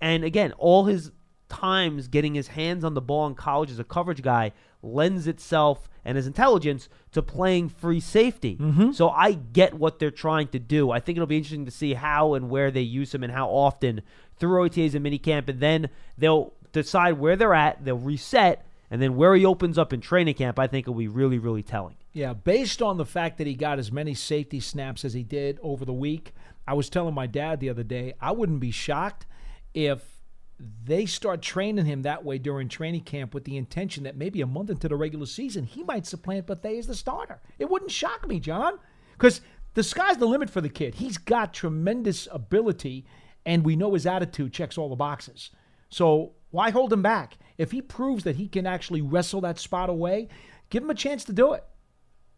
And 0.00 0.22
again, 0.22 0.52
all 0.52 0.84
his 0.84 1.10
times 1.48 2.06
getting 2.06 2.34
his 2.36 2.46
hands 2.46 2.84
on 2.84 2.94
the 2.94 3.00
ball 3.00 3.26
in 3.26 3.34
college 3.34 3.72
as 3.72 3.80
a 3.80 3.84
coverage 3.84 4.22
guy 4.22 4.52
lends 4.82 5.26
itself 5.26 5.88
and 6.04 6.16
his 6.16 6.26
intelligence 6.26 6.88
to 7.12 7.22
playing 7.22 7.68
free 7.68 8.00
safety. 8.00 8.56
Mm-hmm. 8.56 8.92
So 8.92 9.10
I 9.10 9.32
get 9.32 9.74
what 9.74 9.98
they're 9.98 10.10
trying 10.10 10.48
to 10.48 10.58
do. 10.58 10.90
I 10.90 11.00
think 11.00 11.16
it'll 11.16 11.26
be 11.26 11.36
interesting 11.36 11.66
to 11.66 11.70
see 11.70 11.94
how 11.94 12.34
and 12.34 12.48
where 12.48 12.70
they 12.70 12.80
use 12.80 13.14
him 13.14 13.22
and 13.22 13.32
how 13.32 13.48
often 13.48 14.02
through 14.38 14.68
OTAs 14.68 14.94
and 14.94 15.04
minicamp. 15.04 15.48
And 15.48 15.60
then 15.60 15.90
they'll 16.16 16.52
decide 16.72 17.18
where 17.18 17.36
they're 17.36 17.54
at. 17.54 17.84
They'll 17.84 17.98
reset. 17.98 18.64
And 18.90 19.02
then 19.02 19.16
where 19.16 19.34
he 19.34 19.44
opens 19.44 19.76
up 19.76 19.92
in 19.92 20.00
training 20.00 20.34
camp, 20.34 20.58
I 20.58 20.66
think 20.66 20.84
it'll 20.84 20.94
be 20.94 21.08
really, 21.08 21.38
really 21.38 21.62
telling. 21.62 21.96
Yeah, 22.14 22.32
based 22.32 22.80
on 22.80 22.96
the 22.96 23.04
fact 23.04 23.38
that 23.38 23.46
he 23.46 23.54
got 23.54 23.78
as 23.78 23.92
many 23.92 24.14
safety 24.14 24.60
snaps 24.60 25.04
as 25.04 25.12
he 25.12 25.22
did 25.22 25.58
over 25.62 25.84
the 25.84 25.92
week, 25.92 26.32
I 26.66 26.72
was 26.72 26.88
telling 26.88 27.14
my 27.14 27.26
dad 27.26 27.60
the 27.60 27.68
other 27.68 27.82
day, 27.82 28.14
I 28.20 28.32
wouldn't 28.32 28.60
be 28.60 28.70
shocked 28.70 29.26
if 29.74 30.17
they 30.58 31.06
start 31.06 31.40
training 31.40 31.86
him 31.86 32.02
that 32.02 32.24
way 32.24 32.38
during 32.38 32.68
training 32.68 33.02
camp 33.02 33.32
with 33.32 33.44
the 33.44 33.56
intention 33.56 34.04
that 34.04 34.16
maybe 34.16 34.40
a 34.40 34.46
month 34.46 34.70
into 34.70 34.88
the 34.88 34.96
regular 34.96 35.26
season, 35.26 35.64
he 35.64 35.84
might 35.84 36.06
supplant 36.06 36.46
Bethea 36.46 36.78
as 36.78 36.86
the 36.86 36.94
starter. 36.94 37.40
It 37.58 37.70
wouldn't 37.70 37.92
shock 37.92 38.26
me, 38.26 38.40
John, 38.40 38.78
because 39.12 39.40
the 39.74 39.82
sky's 39.82 40.16
the 40.16 40.26
limit 40.26 40.50
for 40.50 40.60
the 40.60 40.68
kid. 40.68 40.96
He's 40.96 41.18
got 41.18 41.54
tremendous 41.54 42.26
ability, 42.32 43.06
and 43.46 43.64
we 43.64 43.76
know 43.76 43.94
his 43.94 44.06
attitude 44.06 44.52
checks 44.52 44.76
all 44.76 44.88
the 44.88 44.96
boxes. 44.96 45.50
So 45.90 46.32
why 46.50 46.70
hold 46.70 46.92
him 46.92 47.02
back? 47.02 47.36
If 47.56 47.70
he 47.70 47.80
proves 47.80 48.24
that 48.24 48.36
he 48.36 48.48
can 48.48 48.66
actually 48.66 49.00
wrestle 49.00 49.40
that 49.42 49.58
spot 49.58 49.90
away, 49.90 50.28
give 50.70 50.82
him 50.82 50.90
a 50.90 50.94
chance 50.94 51.24
to 51.24 51.32
do 51.32 51.52
it. 51.52 51.64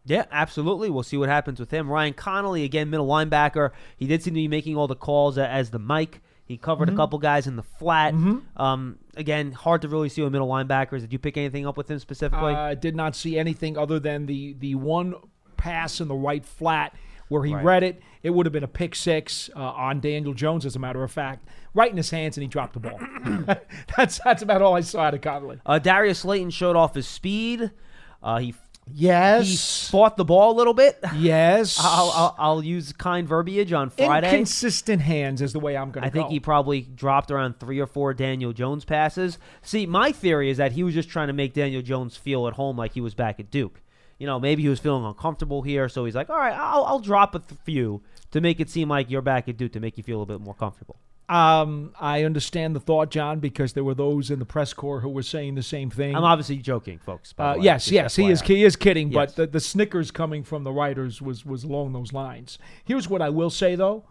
Yeah, 0.05 0.25
absolutely. 0.31 0.89
We'll 0.89 1.03
see 1.03 1.17
what 1.17 1.29
happens 1.29 1.59
with 1.59 1.71
him. 1.71 1.89
Ryan 1.89 2.13
Connelly, 2.13 2.63
again, 2.63 2.89
middle 2.89 3.07
linebacker. 3.07 3.71
He 3.97 4.07
did 4.07 4.23
seem 4.23 4.33
to 4.33 4.39
be 4.39 4.47
making 4.47 4.75
all 4.75 4.87
the 4.87 4.95
calls 4.95 5.37
as 5.37 5.69
the 5.69 5.79
Mike. 5.79 6.21
He 6.51 6.57
covered 6.57 6.89
Mm-hmm. 6.89 6.97
a 6.97 7.01
couple 7.01 7.19
guys 7.19 7.47
in 7.47 7.55
the 7.55 7.63
flat. 7.63 8.13
Um, 8.57 8.97
again, 9.15 9.51
hard 9.53 9.81
to 9.83 9.87
really 9.87 10.09
see 10.09 10.21
with 10.21 10.31
middle 10.31 10.47
linebackers. 10.49 11.01
Did 11.01 11.13
you 11.13 11.19
pick 11.19 11.37
anything 11.37 11.65
up 11.65 11.77
with 11.77 11.89
him 11.89 11.99
specifically? 11.99 12.53
I 12.53 12.75
did 12.75 12.95
not 12.95 13.15
see 13.15 13.39
anything 13.39 13.77
other 13.77 13.99
than 13.99 14.25
the 14.25 14.53
the 14.59 14.75
one 14.75 15.15
pass 15.57 15.99
in 16.01 16.07
the 16.07 16.15
right 16.15 16.45
flat 16.45 16.93
where 17.29 17.45
he 17.45 17.53
Right. 17.55 17.63
read 17.63 17.83
it. 17.83 18.01
It 18.23 18.31
would 18.31 18.45
have 18.45 18.51
been 18.53 18.63
a 18.63 18.67
pick 18.67 18.93
six 18.95 19.49
uh, 19.55 19.59
on 19.59 19.99
Daniel 20.01 20.33
Jones, 20.33 20.65
as 20.65 20.75
a 20.75 20.79
matter 20.79 21.01
of 21.03 21.11
fact, 21.11 21.47
right 21.73 21.89
in 21.89 21.95
his 21.97 22.09
hands, 22.09 22.35
and 22.37 22.41
he 22.43 22.47
dropped 22.47 22.73
the 22.73 22.79
ball. 22.81 22.99
that's 23.97 24.19
that's 24.19 24.41
about 24.41 24.61
all 24.61 24.75
I 24.75 24.81
saw 24.81 25.01
out 25.03 25.13
of 25.13 25.21
Connelly. 25.21 25.59
Uh, 25.65 25.79
Darius 25.79 26.19
Slayton 26.19 26.49
showed 26.49 26.75
off 26.75 26.93
his 26.95 27.07
speed. 27.07 27.71
Uh, 28.21 28.39
he 28.93 28.97
he 28.99 29.03
Yes, 29.05 29.89
fought 29.89 30.17
the 30.17 30.25
ball 30.25 30.51
a 30.51 30.57
little 30.57 30.73
bit. 30.73 30.97
yes. 31.15 31.77
I'll, 31.83 32.11
I'll, 32.15 32.35
I'll 32.37 32.63
use 32.63 32.93
kind 32.93 33.27
verbiage 33.27 33.71
on 33.73 33.89
Friday. 33.89 34.29
Inconsistent 34.29 35.01
hands 35.01 35.41
is 35.41 35.53
the 35.53 35.59
way 35.59 35.75
I'm 35.77 35.91
going 35.91 36.01
to 36.03 36.07
I 36.07 36.09
think 36.11 36.29
he 36.29 36.39
probably 36.39 36.81
dropped 36.81 37.31
around 37.31 37.59
three 37.59 37.79
or 37.79 37.87
four 37.87 38.13
Daniel 38.13 38.53
Jones 38.53 38.85
passes. 38.85 39.37
See, 39.61 39.85
my 39.85 40.11
theory 40.11 40.49
is 40.49 40.57
that 40.57 40.71
he 40.73 40.83
was 40.83 40.93
just 40.93 41.09
trying 41.09 41.27
to 41.27 41.33
make 41.33 41.53
Daniel 41.53 41.81
Jones 41.81 42.17
feel 42.17 42.47
at 42.47 42.53
home 42.53 42.77
like 42.77 42.93
he 42.93 43.01
was 43.01 43.13
back 43.13 43.39
at 43.39 43.49
Duke. 43.51 43.81
You 44.17 44.27
know, 44.27 44.39
maybe 44.39 44.61
he 44.61 44.69
was 44.69 44.79
feeling 44.79 45.03
uncomfortable 45.03 45.63
here, 45.63 45.89
so 45.89 46.05
he's 46.05 46.13
like, 46.13 46.29
all 46.29 46.37
right, 46.37 46.53
I'll, 46.53 46.83
I'll 46.85 46.99
drop 46.99 47.33
a 47.33 47.39
few 47.39 48.03
to 48.29 48.39
make 48.39 48.59
it 48.59 48.69
seem 48.69 48.87
like 48.87 49.09
you're 49.09 49.21
back 49.23 49.49
at 49.49 49.57
Duke 49.57 49.71
to 49.73 49.79
make 49.79 49.97
you 49.97 50.03
feel 50.03 50.17
a 50.17 50.19
little 50.19 50.37
bit 50.37 50.43
more 50.45 50.53
comfortable. 50.53 50.97
Um, 51.31 51.93
I 51.99 52.23
understand 52.23 52.75
the 52.75 52.79
thought, 52.81 53.09
John, 53.09 53.39
because 53.39 53.71
there 53.73 53.83
were 53.85 53.93
those 53.93 54.29
in 54.29 54.39
the 54.39 54.45
press 54.45 54.73
corps 54.73 54.99
who 54.99 55.07
were 55.09 55.23
saying 55.23 55.55
the 55.55 55.63
same 55.63 55.89
thing. 55.89 56.13
I'm 56.15 56.25
obviously 56.25 56.57
joking, 56.57 56.99
folks. 56.99 57.33
Uh, 57.37 57.53
way, 57.57 57.63
yes, 57.63 57.89
yes, 57.89 58.15
he 58.17 58.29
is. 58.29 58.41
He 58.41 58.63
is 58.65 58.75
kidding, 58.75 59.11
Yes. 59.11 59.15
but 59.15 59.35
the, 59.37 59.47
the 59.47 59.59
snickers 59.61 60.11
coming 60.11 60.43
from 60.43 60.63
the 60.65 60.71
writers 60.73 61.21
was 61.21 61.45
was 61.45 61.63
along 61.63 61.93
those 61.93 62.11
lines. 62.11 62.59
Here's 62.83 63.07
what 63.07 63.21
I 63.21 63.29
will 63.29 63.49
say 63.49 63.75
though, 63.75 64.03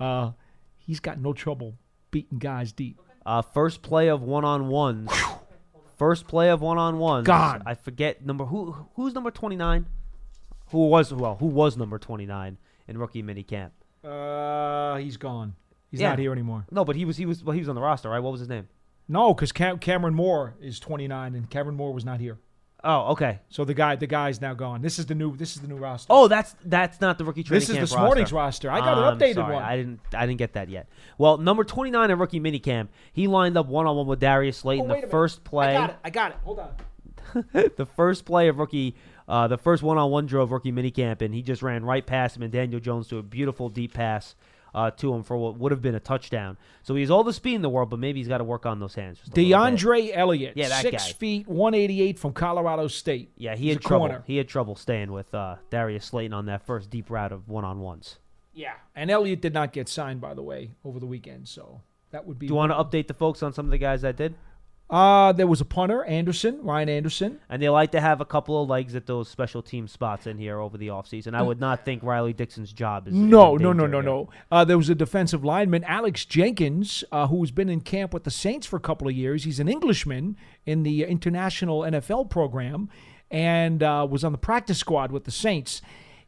uh, 0.00 0.32
he's 0.76 0.98
got 0.98 1.20
no 1.20 1.32
trouble 1.32 1.74
beating 2.10 2.38
guys 2.38 2.72
deep. 2.72 3.00
Uh, 3.24 3.42
first 3.42 3.82
play 3.82 4.08
of 4.08 4.22
one 4.22 4.44
on 4.44 4.66
ones. 4.68 5.10
First 5.96 6.26
play 6.26 6.50
of 6.50 6.60
one 6.60 6.78
on 6.78 6.98
ones. 6.98 7.26
God, 7.26 7.62
I 7.64 7.74
forget 7.74 8.24
number 8.26 8.44
who 8.44 8.72
who's 8.96 9.14
number 9.14 9.30
twenty 9.30 9.56
nine. 9.56 9.86
Who 10.70 10.88
was 10.88 11.12
well? 11.14 11.36
Who 11.36 11.46
was 11.46 11.76
number 11.76 11.98
twenty 11.98 12.26
nine 12.26 12.58
in 12.88 12.98
rookie 12.98 13.22
minicamp? 13.22 13.70
Uh, 14.04 14.96
he's 14.98 15.16
gone. 15.16 15.54
He's 15.90 16.00
Yeah. 16.00 16.10
not 16.10 16.18
here 16.18 16.32
anymore. 16.32 16.66
No, 16.70 16.84
but 16.84 16.96
he 16.96 17.04
was 17.04 17.16
he 17.16 17.26
was 17.26 17.42
well, 17.44 17.52
he 17.54 17.60
was 17.60 17.68
on 17.68 17.74
the 17.74 17.80
roster, 17.80 18.10
right? 18.10 18.18
What 18.20 18.32
was 18.32 18.40
his 18.40 18.48
name? 18.48 18.68
No, 19.08 19.32
because 19.34 19.52
Cam- 19.52 19.78
Cameron 19.78 20.14
Moore 20.14 20.56
is 20.60 20.80
29, 20.80 21.34
and 21.36 21.48
Cameron 21.48 21.76
Moore 21.76 21.92
was 21.94 22.04
not 22.04 22.18
here. 22.18 22.38
Oh, 22.82 23.12
okay. 23.12 23.40
So 23.48 23.64
the 23.64 23.74
guy, 23.74 23.96
the 23.96 24.06
guy's 24.06 24.40
now 24.40 24.52
gone. 24.54 24.82
This 24.82 24.98
is 24.98 25.06
the 25.06 25.14
new. 25.14 25.36
This 25.36 25.56
is 25.56 25.62
the 25.62 25.68
new 25.68 25.76
roster. 25.76 26.06
Oh, 26.10 26.28
that's 26.28 26.54
that's 26.64 27.00
not 27.00 27.18
the 27.18 27.24
rookie 27.24 27.42
training 27.42 27.60
this 27.60 27.68
is 27.70 27.76
this 27.76 27.92
roster. 27.92 28.04
morning's 28.04 28.32
roster. 28.32 28.70
I 28.70 28.80
got 28.80 28.98
I'm 28.98 29.12
an 29.14 29.18
updated 29.18 29.34
sorry, 29.34 29.54
one. 29.54 29.62
I 29.64 29.76
didn't 29.76 30.00
I 30.14 30.26
didn't 30.26 30.38
get 30.38 30.52
that 30.52 30.68
yet. 30.68 30.88
Well, 31.18 31.38
number 31.38 31.64
29 31.64 32.10
in 32.10 32.18
rookie 32.18 32.40
minicamp, 32.40 32.88
he 33.12 33.26
lined 33.28 33.56
up 33.56 33.66
one 33.66 33.86
on 33.86 33.96
one 33.96 34.06
with 34.06 34.20
Darius 34.20 34.58
Oh, 34.58 34.62
Slayton 34.62 34.90
a 34.90 35.00
the 35.00 35.06
first 35.06 35.42
play. 35.42 35.68
I 35.68 35.74
got 35.74 35.90
it. 35.90 35.96
I 36.04 36.10
got 36.10 36.30
it. 36.32 36.36
Hold 36.44 36.58
on. 36.60 36.70
the 37.52 37.86
first 37.96 38.24
play 38.24 38.48
of 38.48 38.58
rookie, 38.58 38.94
uh, 39.28 39.48
the 39.48 39.58
first 39.58 39.82
one-on-one 39.82 40.26
drill 40.26 40.44
of 40.44 40.52
rookie 40.52 40.70
minicamp, 40.70 41.22
and 41.22 41.34
he 41.34 41.42
just 41.42 41.60
ran 41.62 41.84
right 41.84 42.06
past 42.06 42.36
him 42.36 42.42
and 42.42 42.52
Daniel 42.52 42.78
Jones 42.80 43.08
to 43.08 43.18
a 43.18 43.22
beautiful 43.22 43.68
deep 43.68 43.94
pass 43.94 44.36
uh, 44.76 44.90
to 44.92 45.12
him 45.12 45.24
for 45.24 45.36
what 45.36 45.58
would 45.58 45.72
have 45.72 45.82
been 45.82 45.94
a 45.96 46.00
touchdown. 46.00 46.56
So 46.84 46.94
he 46.94 47.00
has 47.00 47.10
all 47.10 47.24
the 47.24 47.32
speed 47.32 47.54
in 47.56 47.62
the 47.62 47.68
world, 47.68 47.90
but 47.90 47.98
maybe 47.98 48.20
he's 48.20 48.28
got 48.28 48.38
to 48.38 48.44
work 48.44 48.64
on 48.66 48.78
those 48.78 48.94
hands. 48.94 49.18
just 49.18 49.36
a 49.36 49.40
little 49.40 49.48
bit. 49.70 49.74
DeAndre 49.80 50.10
Elliott, 50.14 50.56
Yeah, 50.56 50.68
that 50.68 50.82
six 50.82 51.06
guy. 51.06 51.12
feet, 51.14 51.48
188 51.48 52.18
from 52.18 52.32
Colorado 52.32 52.86
State. 52.86 53.32
Yeah, 53.36 53.56
he 53.56 53.64
He's 53.64 53.74
had 53.74 53.82
trouble. 53.82 54.06
corner. 54.06 54.22
He 54.26 54.36
had 54.36 54.46
trouble 54.48 54.76
staying 54.76 55.10
with 55.10 55.34
uh, 55.34 55.56
Darius 55.70 56.04
Slayton 56.04 56.32
on 56.34 56.46
that 56.46 56.64
first 56.64 56.90
deep 56.90 57.10
route 57.10 57.32
of 57.32 57.48
one-on-ones. 57.48 58.18
Yeah, 58.54 58.74
and 58.94 59.10
Elliott 59.10 59.40
did 59.40 59.52
not 59.54 59.72
get 59.72 59.88
signed, 59.88 60.20
by 60.20 60.34
the 60.34 60.42
way, 60.42 60.70
over 60.84 61.00
the 61.00 61.06
weekend. 61.06 61.48
So 61.48 61.80
that 62.10 62.26
would 62.26 62.38
be. 62.38 62.46
Do 62.46 62.52
you 62.52 62.56
want 62.56 62.72
to 62.72 62.76
update 62.76 63.06
the 63.08 63.14
folks 63.14 63.42
on 63.42 63.52
some 63.52 63.64
of 63.66 63.70
the 63.70 63.78
guys 63.78 64.02
that 64.02 64.16
did? 64.16 64.34
Uh, 64.88 65.32
there 65.32 65.48
was 65.48 65.60
a 65.60 65.64
punter, 65.64 66.04
Anderson, 66.04 66.60
Ryan 66.62 66.88
Anderson. 66.88 67.40
And 67.48 67.60
they 67.60 67.68
like 67.68 67.90
to 67.90 68.00
have 68.00 68.20
a 68.20 68.24
couple 68.24 68.62
of 68.62 68.68
legs 68.68 68.94
at 68.94 69.06
those 69.06 69.28
special 69.28 69.60
team 69.60 69.88
spots 69.88 70.28
in 70.28 70.38
here 70.38 70.60
over 70.60 70.78
the 70.78 70.88
offseason. 70.88 71.34
I 71.34 71.42
would 71.42 71.58
not 71.58 71.84
think 71.84 72.04
Riley 72.04 72.32
Dixon's 72.32 72.72
job 72.72 73.08
is. 73.08 73.14
No, 73.14 73.56
no, 73.56 73.72
no, 73.72 73.86
no, 73.86 73.98
here. 73.98 74.02
no. 74.02 74.30
Uh, 74.50 74.64
there 74.64 74.78
was 74.78 74.88
a 74.88 74.94
defensive 74.94 75.44
lineman, 75.44 75.82
Alex 75.84 76.24
Jenkins, 76.24 77.02
uh, 77.10 77.26
who's 77.26 77.50
been 77.50 77.68
in 77.68 77.80
camp 77.80 78.14
with 78.14 78.22
the 78.22 78.30
Saints 78.30 78.64
for 78.64 78.76
a 78.76 78.80
couple 78.80 79.08
of 79.08 79.14
years. 79.14 79.42
He's 79.42 79.58
an 79.58 79.68
Englishman 79.68 80.36
in 80.66 80.84
the 80.84 81.02
international 81.02 81.80
NFL 81.80 82.30
program 82.30 82.88
and 83.28 83.82
uh, 83.82 84.06
was 84.08 84.22
on 84.22 84.30
the 84.30 84.38
practice 84.38 84.78
squad 84.78 85.10
with 85.10 85.24
the 85.24 85.32
Saints. 85.32 85.82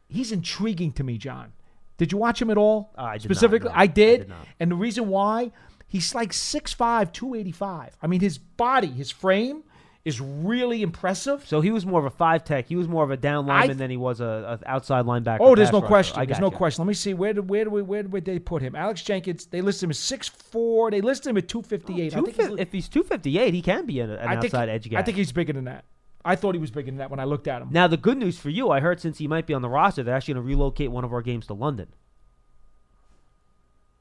He's 0.09 0.33
intriguing 0.33 0.91
to 0.93 1.03
me, 1.03 1.17
John. 1.17 1.53
Did 1.97 2.11
you 2.11 2.17
watch 2.17 2.41
him 2.41 2.49
at 2.49 2.57
all? 2.57 2.91
Uh, 2.97 3.03
I 3.03 3.17
did 3.17 3.29
not, 3.29 3.35
Specifically, 3.35 3.69
no. 3.69 3.75
I, 3.75 3.81
I 3.83 3.87
did. 3.87 4.17
did 4.21 4.29
not. 4.29 4.47
And 4.59 4.71
the 4.71 4.75
reason 4.75 5.07
why, 5.07 5.51
he's 5.89 6.15
like 6.15 6.31
6'5", 6.31 7.11
285. 7.11 7.97
I 8.01 8.07
mean, 8.07 8.21
his 8.21 8.37
body, 8.37 8.87
his 8.87 9.11
frame 9.11 9.63
is 10.05 10.21
really 10.21 10.81
impressive. 10.81 11.45
So 11.45 11.59
he 11.59 11.71
was 11.71 11.85
more 11.85 11.99
of 11.99 12.05
a 12.05 12.09
five 12.09 12.45
tech. 12.45 12.67
He 12.67 12.77
was 12.77 12.87
more 12.87 13.03
of 13.03 13.11
a 13.11 13.17
down 13.17 13.49
I- 13.49 13.59
lineman 13.59 13.77
than 13.77 13.91
he 13.91 13.97
was 13.97 14.21
a, 14.21 14.59
a 14.63 14.69
outside 14.69 15.03
linebacker. 15.05 15.39
Oh, 15.41 15.55
there's 15.55 15.73
no 15.73 15.79
rusher. 15.81 15.87
question. 15.87 16.25
There's 16.25 16.39
no 16.39 16.49
you. 16.49 16.55
question. 16.57 16.83
Let 16.83 16.87
me 16.87 16.93
see. 16.93 17.13
Where 17.13 17.33
did 17.33 17.49
where 17.49 17.65
do 17.65 17.69
we 17.69 17.81
where 17.81 18.03
did 18.03 18.23
they 18.25 18.39
put 18.39 18.61
him? 18.61 18.75
Alex 18.75 19.01
Jenkins. 19.03 19.45
They 19.47 19.61
listed 19.61 19.83
him 19.83 19.89
as 19.89 19.99
six 19.99 20.29
four. 20.29 20.89
They 20.89 21.01
listed 21.01 21.31
him 21.31 21.37
at 21.37 21.49
two 21.49 21.61
fifty 21.61 22.01
eight. 22.01 22.15
I 22.15 22.19
Two 22.19 22.25
think 22.27 22.37
fif- 22.37 22.49
he's, 22.49 22.59
if 22.59 22.71
he's 22.71 22.87
two 22.87 23.03
fifty 23.03 23.37
eight, 23.37 23.53
he 23.53 23.61
can 23.61 23.85
be 23.85 23.99
an, 23.99 24.09
an 24.09 24.19
think- 24.39 24.45
outside 24.45 24.69
edge 24.69 24.89
guy. 24.89 24.99
I 24.99 25.03
think 25.03 25.17
he's 25.17 25.33
bigger 25.33 25.51
than 25.53 25.65
that. 25.65 25.83
I 26.23 26.35
thought 26.35 26.55
he 26.55 26.59
was 26.61 26.71
bigger 26.71 26.87
than 26.91 26.97
that 26.97 27.09
when 27.11 27.19
I 27.19 27.23
looked 27.25 27.47
at 27.47 27.61
him. 27.61 27.69
now 27.71 27.87
the 27.87 27.95
good 27.97 28.17
news 28.17 28.37
for 28.37 28.49
you, 28.49 28.69
I 28.71 28.79
heard 28.81 28.99
since 28.99 29.17
he 29.17 29.27
might 29.27 29.45
be 29.47 29.53
on 29.53 29.61
the 29.61 29.69
roster, 29.69 30.03
they're 30.03 30.15
actually 30.15 30.33
going 30.35 30.43
to 30.45 30.49
relocate 30.49 30.91
one 30.91 31.03
of 31.05 31.13
our 31.13 31.21
games 31.21 31.47
to 31.47 31.53
London. 31.53 31.87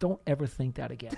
Don't 0.01 0.21
ever 0.27 0.47
think 0.47 0.77
that 0.77 0.91
again. 0.91 1.17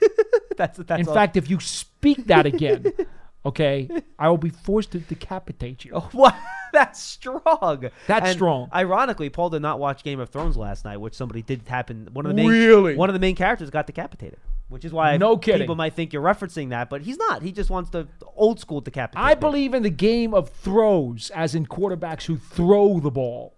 that's 0.56 0.78
that's 0.78 1.00
In 1.00 1.08
all- 1.08 1.14
fact, 1.14 1.36
if 1.36 1.48
you 1.50 1.60
speak 1.60 2.26
that 2.26 2.46
again, 2.46 2.92
okay, 3.46 3.88
I 4.18 4.28
will 4.28 4.38
be 4.38 4.50
forced 4.50 4.92
to 4.92 4.98
decapitate 4.98 5.84
you. 5.84 5.92
Oh, 5.94 6.08
what? 6.12 6.34
That's 6.72 6.98
strong. 7.02 7.90
That's 8.06 8.28
And 8.28 8.34
strong. 8.34 8.70
Ironically, 8.74 9.28
Paul 9.28 9.50
did 9.50 9.60
not 9.60 9.78
watch 9.78 10.02
Game 10.02 10.18
of 10.20 10.30
Thrones 10.30 10.56
last 10.56 10.86
night, 10.86 10.96
which 10.96 11.12
somebody 11.12 11.42
did 11.42 11.68
happen. 11.68 12.08
One 12.14 12.24
of 12.24 12.30
the 12.30 12.34
main, 12.34 12.48
Really? 12.48 12.96
one 12.96 13.10
of 13.10 13.12
the 13.12 13.18
main 13.18 13.36
characters 13.36 13.68
got 13.68 13.86
decapitated, 13.86 14.38
which 14.70 14.82
is 14.86 14.90
why 14.90 15.18
No 15.18 15.36
kidding. 15.36 15.60
people 15.60 15.74
might 15.74 15.92
think 15.92 16.14
you're 16.14 16.22
referencing 16.22 16.70
that, 16.70 16.88
but 16.88 17.02
he's 17.02 17.18
not. 17.18 17.42
He 17.42 17.52
just 17.52 17.68
wants 17.68 17.90
the 17.90 18.08
old 18.36 18.58
school 18.58 18.80
decapitation. 18.80 19.22
I 19.22 19.34
believe 19.34 19.74
in 19.74 19.82
the 19.82 19.90
game 19.90 20.32
of 20.32 20.48
throws, 20.48 21.28
as 21.34 21.54
in 21.54 21.66
quarterbacks 21.66 22.22
who 22.24 22.38
throw 22.38 23.00
the 23.00 23.10
ball. 23.10 23.52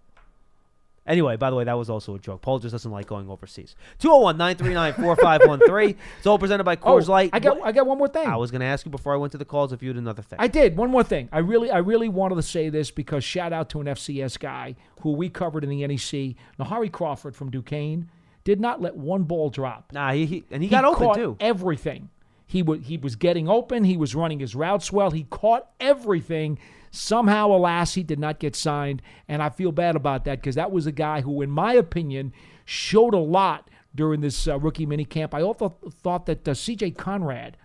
Anyway, 1.07 1.35
by 1.35 1.49
the 1.51 1.55
way, 1.55 1.63
that 1.63 1.77
was 1.77 1.89
also 1.89 2.15
a 2.15 2.19
joke. 2.19 2.41
Paul 2.41 2.59
just 2.59 2.71
doesn't 2.71 2.91
like 2.91 3.05
going 3.05 3.29
overseas. 3.29 3.75
201 3.99 4.37
939 4.37 4.93
4513. 4.93 5.95
It's 6.17 6.27
all 6.27 6.39
presented 6.39 6.63
by 6.63 6.73
oh, 6.73 6.77
Coors 6.77 7.07
oh, 7.07 7.11
Light. 7.11 7.29
I 7.33 7.39
got 7.39 7.61
I 7.63 7.71
got 7.71 7.85
one 7.85 7.97
more 7.97 8.07
thing. 8.07 8.27
I 8.27 8.35
was 8.37 8.49
going 8.49 8.61
to 8.61 8.65
ask 8.65 8.85
you 8.85 8.91
before 8.91 9.13
I 9.13 9.17
went 9.17 9.31
to 9.33 9.37
the 9.37 9.45
calls 9.45 9.71
if 9.71 9.83
you 9.83 9.89
had 9.89 9.97
another 9.97 10.23
thing. 10.23 10.39
I 10.41 10.47
did. 10.47 10.77
One 10.77 10.89
more 10.89 11.03
thing. 11.03 11.29
I 11.31 11.39
really, 11.39 11.69
I 11.69 11.77
really 11.77 12.09
wanted 12.09 12.35
to 12.35 12.41
say 12.41 12.69
this 12.69 12.89
because 12.89 13.23
shout 13.23 13.53
out 13.53 13.69
to 13.71 13.81
an 13.81 13.87
FCS 13.87 14.39
guy 14.39 14.75
who 15.01 15.11
we 15.11 15.29
covered 15.29 15.63
in 15.63 15.69
the 15.69 15.85
NEC, 15.85 16.35
Nehari 16.59 16.91
Crawford 16.91 17.35
from 17.35 17.51
Duquesne, 17.51 18.09
did 18.43 18.59
not 18.59 18.81
let 18.81 18.95
one 18.95 19.23
ball 19.23 19.49
drop. 19.49 19.91
nah, 19.91 20.11
he, 20.13 20.25
he 20.25 20.43
and 20.49 20.63
he, 20.63 20.69
got 20.69 20.85
open 20.85 21.13
too. 21.13 21.37
Everything. 21.39 22.09
He 22.45 22.61
was 22.61 22.85
he 22.85 22.97
was 22.97 23.15
getting 23.15 23.49
open. 23.49 23.83
He 23.83 23.97
was 23.97 24.15
running 24.15 24.39
his 24.39 24.55
routes 24.55 24.91
well. 24.91 25.11
He 25.11 25.23
caught 25.23 25.69
everything. 25.79 26.59
Somehow, 26.91 27.47
alas, 27.47 27.95
he 27.95 28.03
did 28.03 28.19
not 28.19 28.39
get 28.39 28.55
signed, 28.55 29.01
and 29.27 29.43
I 29.43 29.49
feel 29.49 29.73
bad 29.73 29.97
about 29.97 30.23
that 30.25 30.39
because 30.39 30.55
that 30.55 30.71
was 30.71 30.87
a 30.87 30.93
guy 30.93 31.21
who, 31.21 31.41
in 31.41 31.49
my 31.49 31.73
opinion, 31.73 32.31
showed 32.63 33.13
a 33.13 33.19
lot 33.19 33.69
during 33.93 34.21
this 34.21 34.47
uh, 34.47 34.57
rookie 34.57 34.85
mini 34.85 35.03
camp. 35.03 35.33
I 35.33 35.41
also 35.41 35.75
thought 36.01 36.25
that 36.27 36.47
uh, 36.47 36.53
C.J. 36.53 36.91
Conrad, 36.91 37.57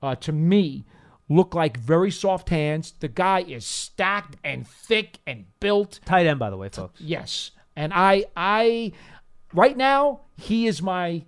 uh, 0.00 0.14
to 0.16 0.32
me, 0.32 0.86
looked 1.28 1.54
like 1.54 1.76
very 1.76 2.10
soft 2.10 2.48
hands. 2.48 2.94
The 2.98 3.08
guy 3.08 3.40
is 3.40 3.66
stacked 3.66 4.36
and 4.42 4.66
thick 4.66 5.18
and 5.26 5.44
built. 5.60 6.00
Tight 6.06 6.26
end, 6.26 6.38
by 6.38 6.48
the 6.48 6.56
way, 6.56 6.70
folks. 6.70 6.98
Yes, 6.98 7.50
and 7.76 7.92
I, 7.92 8.24
I, 8.34 8.92
right 9.52 9.76
now, 9.76 10.20
he 10.38 10.66
is 10.66 10.80
my 10.80 11.24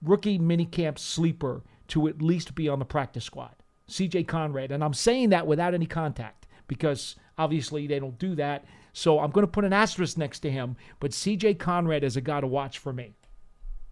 rookie 0.00 0.38
minicamp 0.38 0.96
sleeper 0.98 1.62
to 1.88 2.08
at 2.08 2.22
least 2.22 2.54
be 2.54 2.68
on 2.68 2.78
the 2.78 2.84
practice 2.84 3.24
squad. 3.24 3.56
CJ 3.88 4.28
Conrad, 4.28 4.70
and 4.70 4.84
I'm 4.84 4.94
saying 4.94 5.30
that 5.30 5.46
without 5.46 5.74
any 5.74 5.86
contact 5.86 6.46
because 6.66 7.16
obviously 7.38 7.86
they 7.86 7.98
don't 7.98 8.18
do 8.18 8.34
that. 8.34 8.64
So 8.92 9.20
I'm 9.20 9.30
going 9.30 9.46
to 9.46 9.50
put 9.50 9.64
an 9.64 9.72
asterisk 9.72 10.18
next 10.18 10.40
to 10.40 10.50
him, 10.50 10.76
but 11.00 11.12
CJ 11.12 11.58
Conrad 11.58 12.04
is 12.04 12.16
a 12.16 12.20
guy 12.20 12.40
to 12.40 12.46
watch 12.46 12.78
for 12.78 12.92
me. 12.92 13.14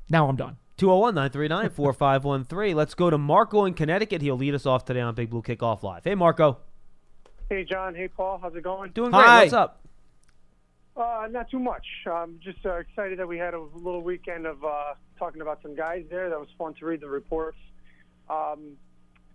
Now 0.09 0.29
I'm 0.29 0.37
done. 0.37 0.57
201 0.77 1.15
939 1.15 1.71
4513. 1.71 2.77
Let's 2.77 2.95
go 2.95 3.09
to 3.09 3.17
Marco 3.17 3.65
in 3.65 3.73
Connecticut. 3.73 4.21
He'll 4.21 4.37
lead 4.37 4.55
us 4.55 4.67
off 4.67 4.85
today 4.85 5.01
on 5.01 5.15
Big 5.15 5.31
Blue 5.31 5.43
Kickoff 5.43 5.83
Live. 5.83 6.05
Hey, 6.05 6.15
Marco. 6.15 6.59
Hey, 7.49 7.65
John. 7.65 7.95
Hey, 7.95 8.09
Paul. 8.09 8.39
How's 8.43 8.55
it 8.55 8.63
going? 8.63 8.91
Doing 8.91 9.11
great. 9.11 9.25
Hi. 9.25 9.41
What's 9.41 9.55
up? 9.55 9.87
Uh, 10.97 11.29
not 11.31 11.51
too 11.51 11.59
much. 11.59 11.87
I'm 12.11 12.39
just 12.43 12.65
uh, 12.65 12.77
excited 12.77 13.19
that 13.19 13.29
we 13.29 13.39
had 13.39 13.55
a 13.55 13.61
little 13.61 14.03
weekend 14.03 14.47
of 14.47 14.63
uh, 14.65 14.95
talking 15.19 15.41
about 15.41 15.61
some 15.63 15.75
guys 15.75 16.05
there. 16.11 16.29
That 16.29 16.39
was 16.39 16.49
fun 16.59 16.75
to 16.75 16.87
read 16.87 17.01
the 17.01 17.09
reports. 17.09 17.59
Um, 18.29 18.77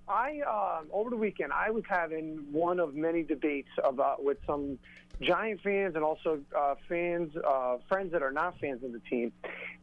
I 0.07 0.39
um 0.41 0.87
over 0.91 1.09
the 1.09 1.15
weekend 1.15 1.53
I 1.53 1.69
was 1.69 1.83
having 1.87 2.45
one 2.51 2.79
of 2.79 2.95
many 2.95 3.23
debates 3.23 3.69
about 3.83 4.23
with 4.23 4.37
some 4.45 4.77
Giant 5.21 5.61
fans 5.61 5.93
and 5.95 6.03
also 6.03 6.39
uh, 6.57 6.73
fans, 6.89 7.31
uh, 7.47 7.77
friends 7.87 8.11
that 8.13 8.23
are 8.23 8.31
not 8.31 8.57
fans 8.59 8.83
of 8.83 8.91
the 8.91 8.99
team, 9.01 9.31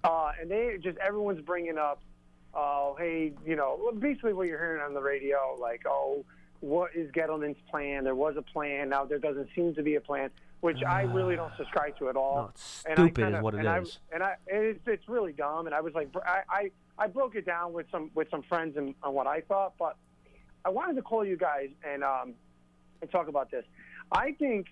uh, 0.03 0.33
and 0.40 0.51
they 0.51 0.79
just 0.83 0.99
everyone's 0.99 1.40
bringing 1.42 1.79
up, 1.79 2.01
oh, 2.55 2.97
hey, 2.99 3.33
you 3.47 3.55
know, 3.55 3.92
basically 4.01 4.33
what 4.33 4.49
you're 4.49 4.59
hearing 4.59 4.83
on 4.83 4.94
the 4.94 5.01
radio, 5.01 5.57
like, 5.61 5.83
oh, 5.87 6.25
what 6.59 6.90
is 6.97 7.09
Gettleman's 7.12 7.57
plan? 7.71 8.03
There 8.03 8.16
was 8.16 8.35
a 8.37 8.42
plan. 8.42 8.88
Now 8.88 9.05
there 9.05 9.21
doesn't 9.21 9.49
seem 9.55 9.77
to 9.77 9.83
be 9.85 9.94
a 9.94 10.01
plan, 10.01 10.31
which 10.61 10.83
I 10.83 11.03
really 11.03 11.37
don't 11.37 11.53
subscribe 11.57 11.97
to 12.01 12.09
at 12.09 12.16
all. 12.16 12.37
No, 12.37 12.49
it's 12.49 12.85
And 12.87 12.99
I 12.99 13.03
stupid 13.05 13.23
kinda- 13.23 13.38
is 13.38 13.44
what 13.44 13.55
it 13.55 13.64
and 13.64 13.87
is. 13.87 13.99
I, 14.11 14.14
and 14.16 14.23
I, 14.25 14.37
it's, 14.49 14.81
it's 14.88 15.09
really 15.09 15.33
dumb. 15.35 15.66
And 15.66 15.75
I 15.75 15.83
was 15.83 15.94
like, 15.94 16.09
I, 16.27 16.40
I, 16.51 16.71
I 16.99 17.07
broke 17.07 17.37
it 17.37 17.47
down 17.47 17.73
with 17.73 17.87
some 17.91 18.11
with 18.15 18.29
some 18.31 18.43
friends 18.43 18.77
and 18.77 18.95
on 19.03 19.15
what 19.15 19.27
I 19.27 19.41
thought, 19.43 19.75
but 19.79 19.97
I 20.65 20.71
wanted 20.71 20.97
to 20.97 21.03
call 21.03 21.25
you 21.25 21.37
guys 21.37 21.69
and 21.87 22.03
um, 22.03 22.35
and 23.01 23.11
talk 23.11 23.29
about 23.29 23.51
this. 23.51 23.65
I 24.11 24.33
think 24.33 24.67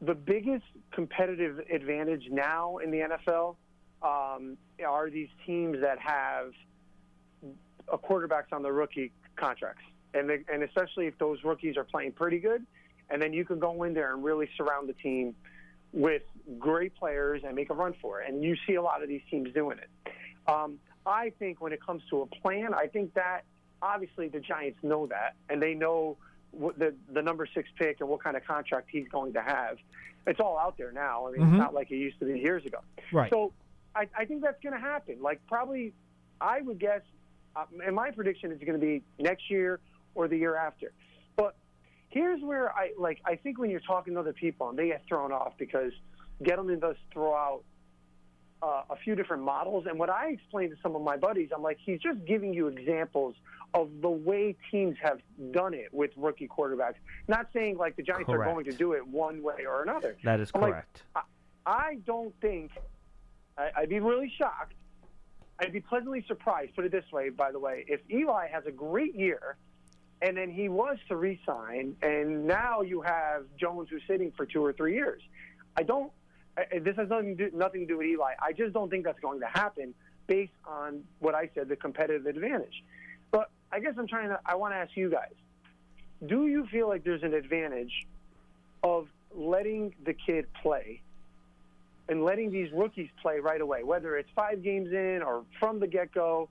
the 0.00 0.14
biggest 0.14 0.64
competitive 0.92 1.60
advantage 1.70 2.24
now 2.30 2.78
in 2.78 2.90
the 2.90 2.98
NFL 2.98 3.56
um, 4.02 4.56
are 4.84 5.10
these 5.10 5.28
teams 5.46 5.80
that 5.80 5.98
have 5.98 6.52
a 7.92 7.98
quarterbacks 7.98 8.52
on 8.52 8.62
the 8.62 8.72
rookie 8.72 9.12
contracts, 9.36 9.82
and 10.14 10.28
they, 10.28 10.38
and 10.52 10.62
especially 10.62 11.06
if 11.06 11.18
those 11.18 11.44
rookies 11.44 11.76
are 11.76 11.84
playing 11.84 12.12
pretty 12.12 12.38
good, 12.38 12.66
and 13.10 13.20
then 13.20 13.32
you 13.32 13.44
can 13.44 13.58
go 13.58 13.82
in 13.82 13.92
there 13.92 14.14
and 14.14 14.24
really 14.24 14.48
surround 14.56 14.88
the 14.88 14.94
team 14.94 15.34
with 15.92 16.22
great 16.58 16.94
players 16.96 17.42
and 17.44 17.54
make 17.54 17.70
a 17.70 17.74
run 17.74 17.94
for 18.00 18.20
it. 18.20 18.28
And 18.28 18.42
you 18.42 18.56
see 18.66 18.74
a 18.74 18.82
lot 18.82 19.02
of 19.02 19.08
these 19.08 19.22
teams 19.30 19.52
doing 19.54 19.78
it. 19.78 20.12
Um, 20.46 20.78
I 21.06 21.30
think 21.38 21.60
when 21.60 21.72
it 21.72 21.84
comes 21.84 22.02
to 22.10 22.22
a 22.22 22.26
plan, 22.26 22.74
I 22.74 22.86
think 22.86 23.14
that 23.14 23.42
obviously 23.82 24.28
the 24.28 24.40
Giants 24.40 24.78
know 24.82 25.06
that, 25.08 25.34
and 25.50 25.60
they 25.62 25.74
know 25.74 26.16
what 26.52 26.78
the 26.78 26.94
the 27.12 27.20
number 27.22 27.46
six 27.52 27.68
pick 27.76 28.00
and 28.00 28.08
what 28.08 28.22
kind 28.22 28.36
of 28.36 28.44
contract 28.44 28.88
he's 28.90 29.08
going 29.08 29.32
to 29.34 29.42
have. 29.42 29.76
It's 30.26 30.40
all 30.40 30.58
out 30.58 30.78
there 30.78 30.92
now. 30.92 31.26
I 31.26 31.32
mean, 31.32 31.40
Mhm. 31.42 31.48
it's 31.52 31.58
not 31.58 31.74
like 31.74 31.90
it 31.90 31.96
used 31.96 32.18
to 32.20 32.24
be 32.24 32.38
years 32.38 32.64
ago. 32.64 32.78
Right. 33.12 33.30
So 33.30 33.52
I, 33.94 34.08
I 34.16 34.24
think 34.24 34.42
that's 34.42 34.60
going 34.62 34.72
to 34.74 34.80
happen. 34.80 35.20
Like 35.20 35.40
probably, 35.46 35.92
I 36.40 36.62
would 36.62 36.78
guess, 36.78 37.02
uh, 37.54 37.66
and 37.84 37.94
my 37.94 38.10
prediction 38.10 38.50
is 38.50 38.58
going 38.60 38.80
to 38.80 38.84
be 38.86 39.02
next 39.18 39.50
year 39.50 39.80
or 40.14 40.26
the 40.28 40.36
year 40.38 40.56
after. 40.56 40.92
But 41.36 41.56
here's 42.08 42.40
where 42.42 42.72
I 42.72 42.92
like. 42.98 43.20
I 43.26 43.36
think 43.36 43.58
when 43.58 43.68
you're 43.68 43.80
talking 43.80 44.14
to 44.14 44.20
other 44.20 44.32
people 44.32 44.70
and 44.70 44.78
they 44.78 44.86
get 44.86 45.04
thrown 45.06 45.30
off 45.32 45.52
because 45.58 45.92
Gettleman 46.42 46.80
does 46.80 46.96
throw 47.12 47.34
out 47.34 47.62
uh, 48.64 48.82
a 48.90 48.96
few 48.96 49.14
different 49.14 49.42
models. 49.42 49.84
And 49.86 49.98
what 49.98 50.08
I 50.08 50.28
explained 50.28 50.70
to 50.70 50.76
some 50.82 50.96
of 50.96 51.02
my 51.02 51.16
buddies, 51.16 51.50
I'm 51.54 51.62
like, 51.62 51.78
he's 51.84 52.00
just 52.00 52.24
giving 52.24 52.54
you 52.54 52.68
examples 52.68 53.34
of 53.74 53.90
the 54.00 54.08
way 54.08 54.56
teams 54.70 54.96
have 55.02 55.20
done 55.52 55.74
it 55.74 55.92
with 55.92 56.12
rookie 56.16 56.48
quarterbacks. 56.48 56.94
Not 57.28 57.48
saying 57.52 57.76
like 57.76 57.96
the 57.96 58.02
Giants 58.02 58.30
are 58.30 58.42
going 58.42 58.64
to 58.64 58.72
do 58.72 58.92
it 58.92 59.06
one 59.06 59.42
way 59.42 59.66
or 59.66 59.82
another. 59.82 60.16
That 60.24 60.40
is 60.40 60.50
I'm 60.54 60.62
like, 60.62 60.72
correct. 60.72 61.02
I, 61.14 61.22
I 61.66 61.98
don't 62.06 62.34
think 62.40 62.70
I, 63.58 63.70
I'd 63.76 63.88
be 63.88 64.00
really 64.00 64.32
shocked. 64.38 64.74
I'd 65.58 65.72
be 65.72 65.80
pleasantly 65.80 66.24
surprised. 66.26 66.74
Put 66.74 66.84
it 66.84 66.92
this 66.92 67.04
way, 67.12 67.28
by 67.28 67.52
the 67.52 67.58
way, 67.58 67.84
if 67.86 68.00
Eli 68.10 68.48
has 68.48 68.64
a 68.66 68.72
great 68.72 69.14
year, 69.14 69.56
and 70.22 70.36
then 70.36 70.50
he 70.50 70.68
was 70.68 70.96
to 71.08 71.16
resign, 71.16 71.96
and 72.02 72.46
now 72.46 72.80
you 72.80 73.02
have 73.02 73.44
Jones 73.58 73.88
who's 73.90 74.02
sitting 74.08 74.32
for 74.36 74.46
two 74.46 74.64
or 74.64 74.72
three 74.72 74.94
years. 74.94 75.22
I 75.76 75.82
don't. 75.82 76.10
I, 76.56 76.78
this 76.78 76.96
has 76.96 77.08
nothing 77.08 77.36
to, 77.36 77.50
do, 77.50 77.56
nothing 77.56 77.80
to 77.82 77.86
do 77.86 77.98
with 77.98 78.06
Eli. 78.06 78.32
I 78.40 78.52
just 78.52 78.72
don't 78.72 78.90
think 78.90 79.04
that's 79.04 79.20
going 79.20 79.40
to 79.40 79.46
happen 79.46 79.94
based 80.26 80.52
on 80.66 81.02
what 81.18 81.34
I 81.34 81.50
said, 81.54 81.68
the 81.68 81.76
competitive 81.76 82.26
advantage. 82.26 82.82
But 83.30 83.50
I 83.72 83.80
guess 83.80 83.94
I'm 83.98 84.06
trying 84.06 84.28
to. 84.28 84.38
I 84.46 84.54
want 84.54 84.72
to 84.74 84.76
ask 84.76 84.96
you 84.96 85.10
guys: 85.10 85.32
Do 86.26 86.46
you 86.46 86.66
feel 86.66 86.88
like 86.88 87.04
there's 87.04 87.22
an 87.22 87.34
advantage 87.34 88.06
of 88.82 89.08
letting 89.34 89.94
the 90.04 90.14
kid 90.14 90.46
play 90.62 91.00
and 92.08 92.24
letting 92.24 92.52
these 92.52 92.70
rookies 92.72 93.08
play 93.20 93.40
right 93.40 93.60
away, 93.60 93.82
whether 93.82 94.16
it's 94.16 94.28
five 94.36 94.62
games 94.62 94.92
in 94.92 95.22
or 95.26 95.44
from 95.58 95.80
the 95.80 95.86
get 95.86 96.12
go, 96.12 96.48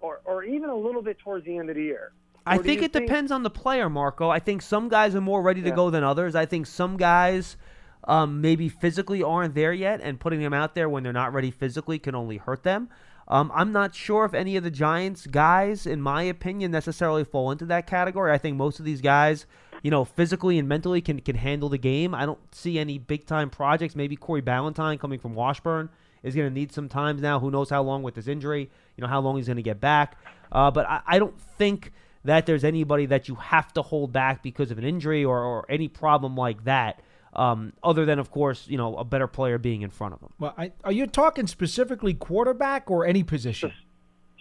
or 0.00 0.20
or 0.24 0.44
even 0.44 0.70
a 0.70 0.76
little 0.76 1.02
bit 1.02 1.18
towards 1.18 1.44
the 1.44 1.58
end 1.58 1.68
of 1.68 1.76
the 1.76 1.82
year? 1.82 2.12
I 2.48 2.58
think 2.58 2.80
it 2.80 2.92
depends 2.92 3.32
on 3.32 3.42
the 3.42 3.50
player, 3.50 3.90
Marco. 3.90 4.30
I 4.30 4.38
think 4.38 4.62
some 4.62 4.88
guys 4.88 5.16
are 5.16 5.20
more 5.20 5.42
ready 5.42 5.62
to 5.62 5.68
Yeah. 5.68 5.74
go 5.74 5.90
than 5.90 6.04
others. 6.04 6.36
I 6.36 6.46
think 6.46 6.66
some 6.66 6.96
guys 6.96 7.56
um, 8.04 8.40
maybe 8.40 8.68
physically 8.68 9.22
aren't 9.22 9.54
there 9.54 9.72
yet, 9.72 10.00
and 10.00 10.20
putting 10.20 10.40
them 10.40 10.54
out 10.54 10.74
there 10.74 10.88
when 10.88 11.02
they're 11.02 11.12
not 11.12 11.32
ready 11.32 11.50
physically 11.50 11.98
can 11.98 12.14
only 12.14 12.36
hurt 12.36 12.62
them. 12.62 12.88
Um, 13.28 13.50
I'm 13.54 13.72
not 13.72 13.94
sure 13.94 14.24
if 14.24 14.34
any 14.34 14.56
of 14.56 14.62
the 14.62 14.70
Giants 14.70 15.26
guys, 15.26 15.86
in 15.86 16.00
my 16.00 16.22
opinion, 16.22 16.70
necessarily 16.70 17.24
fall 17.24 17.50
into 17.50 17.66
that 17.66 17.86
category. 17.86 18.32
I 18.32 18.38
think 18.38 18.56
most 18.56 18.78
of 18.78 18.84
these 18.84 19.00
guys, 19.00 19.46
you 19.82 19.90
know, 19.90 20.04
physically 20.04 20.58
and 20.58 20.68
mentally 20.68 21.00
can 21.00 21.20
can 21.20 21.36
handle 21.36 21.68
the 21.68 21.78
game. 21.78 22.14
I 22.14 22.24
don't 22.24 22.54
see 22.54 22.78
any 22.78 22.98
big 22.98 23.26
time 23.26 23.50
projects. 23.50 23.96
Maybe 23.96 24.14
Corey 24.14 24.42
Ballentine 24.42 25.00
coming 25.00 25.18
from 25.18 25.34
Washburn 25.34 25.88
is 26.22 26.34
going 26.34 26.48
to 26.48 26.54
need 26.54 26.72
some 26.72 26.88
time 26.88 27.20
now. 27.20 27.40
Who 27.40 27.50
knows 27.50 27.70
how 27.70 27.82
long 27.82 28.02
with 28.02 28.14
this 28.14 28.28
injury? 28.28 28.70
You 28.96 29.02
know 29.02 29.08
how 29.08 29.20
long 29.20 29.36
he's 29.36 29.46
going 29.46 29.56
to 29.56 29.62
get 29.62 29.80
back. 29.80 30.16
Uh, 30.52 30.70
but 30.70 30.86
I, 30.86 31.00
I 31.06 31.18
don't 31.18 31.38
think 31.40 31.92
that 32.24 32.46
there's 32.46 32.64
anybody 32.64 33.06
that 33.06 33.28
you 33.28 33.36
have 33.36 33.72
to 33.74 33.82
hold 33.82 34.12
back 34.12 34.42
because 34.42 34.70
of 34.70 34.78
an 34.78 34.84
injury 34.84 35.24
or, 35.24 35.38
or 35.38 35.66
any 35.68 35.88
problem 35.88 36.36
like 36.36 36.64
that. 36.64 37.00
Um, 37.36 37.74
other 37.82 38.04
than, 38.06 38.18
of 38.18 38.30
course, 38.30 38.66
you 38.66 38.78
know, 38.78 38.96
a 38.96 39.04
better 39.04 39.26
player 39.26 39.58
being 39.58 39.82
in 39.82 39.90
front 39.90 40.14
of 40.14 40.20
him. 40.22 40.30
Well, 40.38 40.54
I, 40.56 40.72
are 40.84 40.92
you 40.92 41.06
talking 41.06 41.46
specifically 41.46 42.14
quarterback 42.14 42.90
or 42.90 43.04
any 43.06 43.22
position? 43.22 43.72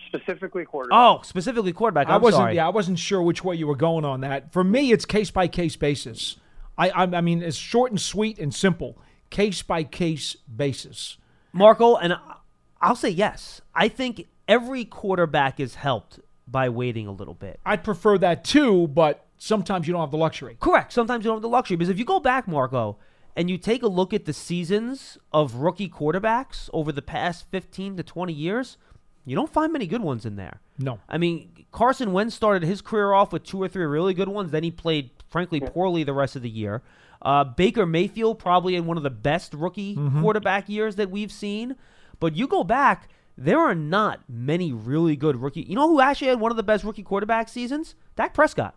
specifically 0.08 0.64
quarterback. 0.64 0.98
Oh, 0.98 1.20
specifically 1.24 1.74
quarterback. 1.74 2.08
I 2.08 2.16
I'm 2.16 2.22
wasn't. 2.22 2.42
sorry. 2.42 2.56
Yeah, 2.56 2.68
I 2.68 2.70
wasn't 2.70 3.00
sure 3.00 3.22
which 3.22 3.44
way 3.44 3.56
you 3.56 3.68
were 3.68 3.76
going 3.76 4.06
on 4.06 4.22
that. 4.22 4.54
For 4.54 4.64
me, 4.64 4.92
it's 4.94 5.04
case 5.04 5.30
by 5.30 5.48
case 5.50 5.76
basis. 5.76 6.38
I, 6.78 6.90
I, 6.90 7.04
I 7.04 7.22
mean, 7.22 7.42
it's 7.44 7.58
short 7.58 7.92
and 7.92 8.00
sweet 8.00 8.40
and 8.40 8.54
simple. 8.54 8.98
Case 9.30 9.62
by 9.62 9.84
case 9.84 10.36
basis. 10.36 11.18
Marco, 11.52 11.96
and 11.96 12.14
I- 12.14 12.20
I'll 12.82 12.96
say 12.96 13.10
yes. 13.10 13.62
I 13.74 13.90
think 13.90 14.28
every 14.48 14.86
quarterback 14.86 15.60
is 15.60 15.76
helped 15.76 16.20
by 16.48 16.70
waiting 16.70 17.08
a 17.08 17.12
little 17.12 17.34
bit. 17.34 17.60
I'd 17.66 17.84
prefer 17.84 18.18
that 18.20 18.44
too, 18.46 18.88
but 18.88 19.25
sometimes 19.38 19.88
you 19.88 19.94
don't 19.94 20.02
have 20.02 20.12
the 20.12 20.18
luxury. 20.18 20.58
Correct. 20.60 20.94
Sometimes 20.94 21.24
you 21.24 21.30
don't 21.30 21.38
have 21.38 21.42
the 21.42 21.50
luxury 21.50 21.78
because 21.78 21.90
if 21.90 22.00
you 22.00 22.06
go 22.06 22.20
back, 22.20 22.48
Marco, 22.48 22.98
and 23.36 23.50
you 23.50 23.58
take 23.58 23.84
a 23.84 23.88
look 23.88 24.14
at 24.14 24.26
the 24.26 24.34
seasons 24.34 25.18
of 25.34 25.56
rookie 25.56 25.90
quarterbacks 25.90 26.70
over 26.74 26.92
the 26.92 27.02
past 27.02 27.46
15 27.52 27.98
to 27.98 28.04
20 28.04 28.32
years, 28.34 28.78
you 29.26 29.36
don't 29.36 29.52
find 29.52 29.74
many 29.74 29.88
good 29.88 30.02
ones 30.02 30.26
in 30.26 30.36
there. 30.36 30.62
No. 30.80 31.00
I 31.10 31.18
mean, 31.18 31.66
Carson 31.72 32.14
Wentz 32.14 32.36
started 32.36 32.64
his 32.64 32.82
career 32.82 33.12
off 33.12 33.34
with 33.34 33.44
two 33.44 33.62
or 33.62 33.68
three 33.68 33.86
really 33.86 34.14
good 34.14 34.30
ones. 34.30 34.52
Then 34.52 34.64
he 34.64 34.72
played, 34.72 35.10
frankly, 35.28 35.60
poorly 35.60 36.04
the 36.04 36.14
rest 36.14 36.36
of 36.36 36.42
the 36.44 36.50
year. 36.50 36.82
Uh, 37.22 37.44
Baker 37.44 37.86
Mayfield 37.86 38.38
probably 38.40 38.76
in 38.76 38.86
one 38.86 38.98
of 38.98 39.04
the 39.04 39.10
best 39.10 39.54
rookie 39.54 39.96
Mm-hmm. 39.96 40.22
quarterback 40.22 40.70
years 40.70 40.96
that 40.98 41.10
we've 41.10 41.32
seen. 41.32 41.76
But 42.20 42.36
you 42.36 42.48
go 42.48 42.64
back, 42.64 43.10
there 43.38 43.60
are 43.60 43.76
not 43.76 44.22
many 44.30 44.72
really 44.72 45.16
good 45.16 45.42
rookie. 45.42 45.64
You 45.64 45.76
know 45.76 45.90
who 45.90 46.00
actually 46.00 46.28
had 46.28 46.40
one 46.40 46.52
of 46.52 46.58
the 46.58 46.64
best 46.64 46.84
rookie 46.86 47.04
quarterback 47.04 47.50
seasons? 47.50 47.96
Dak 48.16 48.34
Prescott. 48.34 48.76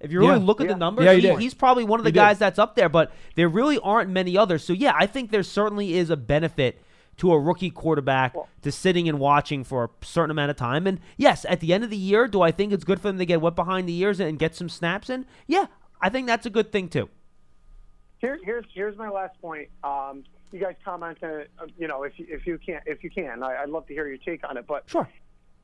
If 0.00 0.10
you 0.12 0.20
really 0.20 0.38
Yeah. 0.40 0.46
look 0.46 0.60
at 0.60 0.66
Yeah. 0.66 0.72
the 0.74 0.78
numbers, 0.78 1.04
Yeah, 1.04 1.12
he 1.12 1.20
he- 1.20 1.36
he's 1.44 1.54
probably 1.54 1.84
one 1.84 2.00
of 2.00 2.04
the 2.04 2.08
He 2.10 2.12
did. 2.14 2.18
guys 2.20 2.38
that's 2.38 2.58
up 2.58 2.74
there. 2.74 2.88
But 2.88 3.12
there 3.34 3.48
really 3.48 3.78
aren't 3.80 4.10
many 4.10 4.36
others. 4.36 4.64
So 4.64 4.72
yeah, 4.72 4.92
I 4.96 5.06
think 5.06 5.30
there 5.30 5.42
certainly 5.42 5.94
is 5.94 6.08
a 6.10 6.16
benefit 6.16 6.80
to 7.18 7.32
a 7.32 7.38
rookie 7.38 7.70
quarterback 7.70 8.34
to 8.62 8.72
sitting 8.72 9.06
and 9.08 9.18
watching 9.18 9.62
for 9.62 9.84
a 9.84 10.04
certain 10.04 10.30
amount 10.30 10.50
of 10.50 10.56
time. 10.56 10.86
And 10.86 11.00
yes, 11.18 11.44
at 11.48 11.60
the 11.60 11.74
end 11.74 11.84
of 11.84 11.90
the 11.90 11.96
year, 11.98 12.26
do 12.26 12.40
I 12.40 12.50
think 12.50 12.72
it's 12.72 12.84
good 12.84 12.98
for 12.98 13.08
them 13.08 13.18
to 13.18 13.26
get 13.26 13.42
wet 13.42 13.54
behind 13.54 13.86
the 13.86 13.96
ears 13.98 14.20
and 14.20 14.38
get 14.38 14.54
some 14.54 14.70
snaps 14.70 15.10
in? 15.10 15.26
Yeah, 15.46 15.66
I 16.00 16.08
think 16.08 16.26
that's 16.26 16.46
a 16.46 16.50
good 16.50 16.72
thing 16.72 16.88
too. 16.88 17.10
Here, 18.18 18.38
here's 18.42 18.64
here's 18.72 18.96
my 18.96 19.08
last 19.10 19.38
point. 19.40 19.68
Um, 19.84 20.24
you 20.52 20.60
guys 20.60 20.76
comment, 20.84 21.18
uh, 21.22 21.40
you 21.78 21.88
know, 21.88 22.02
if 22.04 22.18
you, 22.18 22.26
if 22.28 22.46
you 22.46 22.58
can, 22.58 22.80
if 22.86 23.04
you 23.04 23.10
can, 23.10 23.42
I, 23.42 23.62
I'd 23.62 23.68
love 23.70 23.86
to 23.86 23.92
hear 23.94 24.06
your 24.08 24.16
take 24.18 24.46
on 24.48 24.56
it. 24.56 24.66
But 24.66 24.84
Sure. 24.88 25.08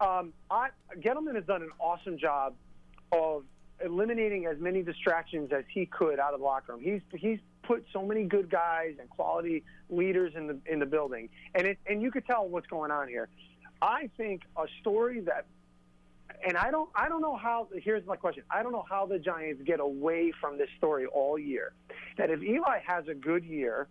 um, 0.00 0.32
I, 0.50 0.68
Gettleman 0.98 1.34
has 1.34 1.44
done 1.44 1.62
an 1.62 1.70
awesome 1.80 2.18
job 2.18 2.54
of 3.12 3.44
eliminating 3.84 4.46
as 4.46 4.58
many 4.58 4.82
distractions 4.82 5.52
as 5.52 5.64
he 5.68 5.86
could 5.86 6.18
out 6.18 6.34
of 6.34 6.40
the 6.40 6.44
locker 6.44 6.72
room. 6.72 6.80
He's 6.80 7.00
he's 7.14 7.38
put 7.62 7.84
so 7.92 8.04
many 8.04 8.24
good 8.24 8.50
guys 8.50 8.94
and 9.00 9.08
quality 9.10 9.64
leaders 9.90 10.32
in 10.34 10.46
the 10.46 10.58
in 10.66 10.78
the 10.78 10.86
building, 10.86 11.28
and 11.54 11.66
it 11.66 11.78
and 11.86 12.02
you 12.02 12.10
could 12.10 12.26
tell 12.26 12.48
what's 12.48 12.66
going 12.66 12.90
on 12.90 13.08
here. 13.08 13.28
I 13.82 14.08
think 14.16 14.42
a 14.56 14.64
story 14.80 15.20
that, 15.20 15.46
and 16.46 16.56
I 16.56 16.70
don't 16.70 16.88
I 16.94 17.08
don't 17.08 17.20
know 17.20 17.36
how. 17.36 17.68
Here's 17.74 18.06
my 18.06 18.16
question. 18.16 18.44
I 18.50 18.62
don't 18.62 18.72
know 18.72 18.84
how 18.88 19.06
the 19.06 19.18
Giants 19.18 19.62
get 19.64 19.80
away 19.80 20.32
from 20.40 20.58
this 20.58 20.68
story 20.78 21.06
all 21.06 21.38
year. 21.38 21.72
That 22.16 22.30
if 22.30 22.42
Eli 22.42 22.78
has 22.86 23.08
a 23.08 23.14
good 23.14 23.44
year, 23.44 23.88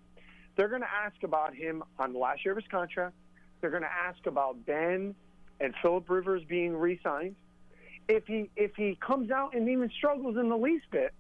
they're 0.56 0.69
going 0.69 0.82
to 0.82 0.93
ask 0.93 1.21
about 1.24 1.54
him 1.54 1.84
on 2.00 2.13
the 2.13 2.19
last 2.19 2.43
year 2.43 2.54
of 2.54 2.58
his 2.58 2.69
contract. 2.69 3.13
They're 3.62 3.69
going 3.69 3.84
to 3.84 3.91
ask 3.91 4.26
about 4.26 4.65
Ben 4.65 5.15
and 5.60 5.74
Philip 5.82 6.10
Rivers 6.10 6.43
being 6.48 6.76
re-signed. 6.76 7.36
If 8.08 8.28
he 8.28 8.50
if 8.56 8.76
he 8.76 8.98
comes 9.02 9.32
out 9.32 9.56
and 9.56 9.68
even 9.70 9.89
struggles 9.98 10.38
in 10.38 10.50
the 10.50 10.58
least 10.58 10.86
bit, 10.91 11.13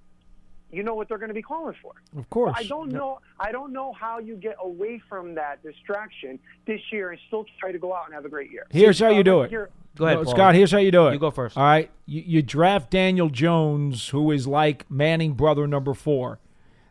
you 0.71 0.83
know 0.83 0.93
what 0.95 1.07
they're 1.09 1.17
going 1.17 1.29
to 1.29 1.33
be 1.35 1.41
calling 1.41 1.75
for. 1.81 1.93
Of 2.17 2.29
course. 2.29 2.53
I 2.57 2.63
don't 2.63 2.91
know. 2.91 3.19
I 3.39 3.51
don't 3.51 3.71
know 3.73 3.93
how 3.93 4.19
you 4.19 4.35
get 4.35 4.55
away 4.61 5.01
from 5.09 5.33
that 5.35 5.63
distraction 5.63 6.37
this 6.67 6.81
year 6.91 7.11
and 7.11 7.19
still 7.27 7.45
try 7.59 7.71
to 7.71 7.79
go 7.79 7.93
out 7.93 8.05
and 8.05 8.13
have 8.13 8.25
a 8.25 8.29
great 8.29 8.51
year. 8.51 8.67
Here's 8.69 8.99
how 8.99 9.09
you 9.09 9.23
do 9.23 9.41
it. 9.41 9.49
here- 9.49 9.69
Go 9.97 10.05
ahead, 10.07 10.17
No, 10.17 10.23
Scott, 10.25 10.55
here's 10.55 10.71
how 10.73 10.77
you 10.79 10.91
do 10.91 11.07
it. 11.07 11.13
You 11.13 11.19
go 11.19 11.31
first. 11.31 11.55
All 11.57 11.63
right. 11.63 11.89
You, 12.05 12.21
you 12.25 12.41
draft 12.41 12.91
Daniel 12.91 13.29
Jones, 13.29 14.09
who 14.09 14.29
is 14.31 14.45
like 14.45 14.91
Manning 14.91 15.35
brother 15.35 15.67
number 15.67 15.93
four. 15.93 16.39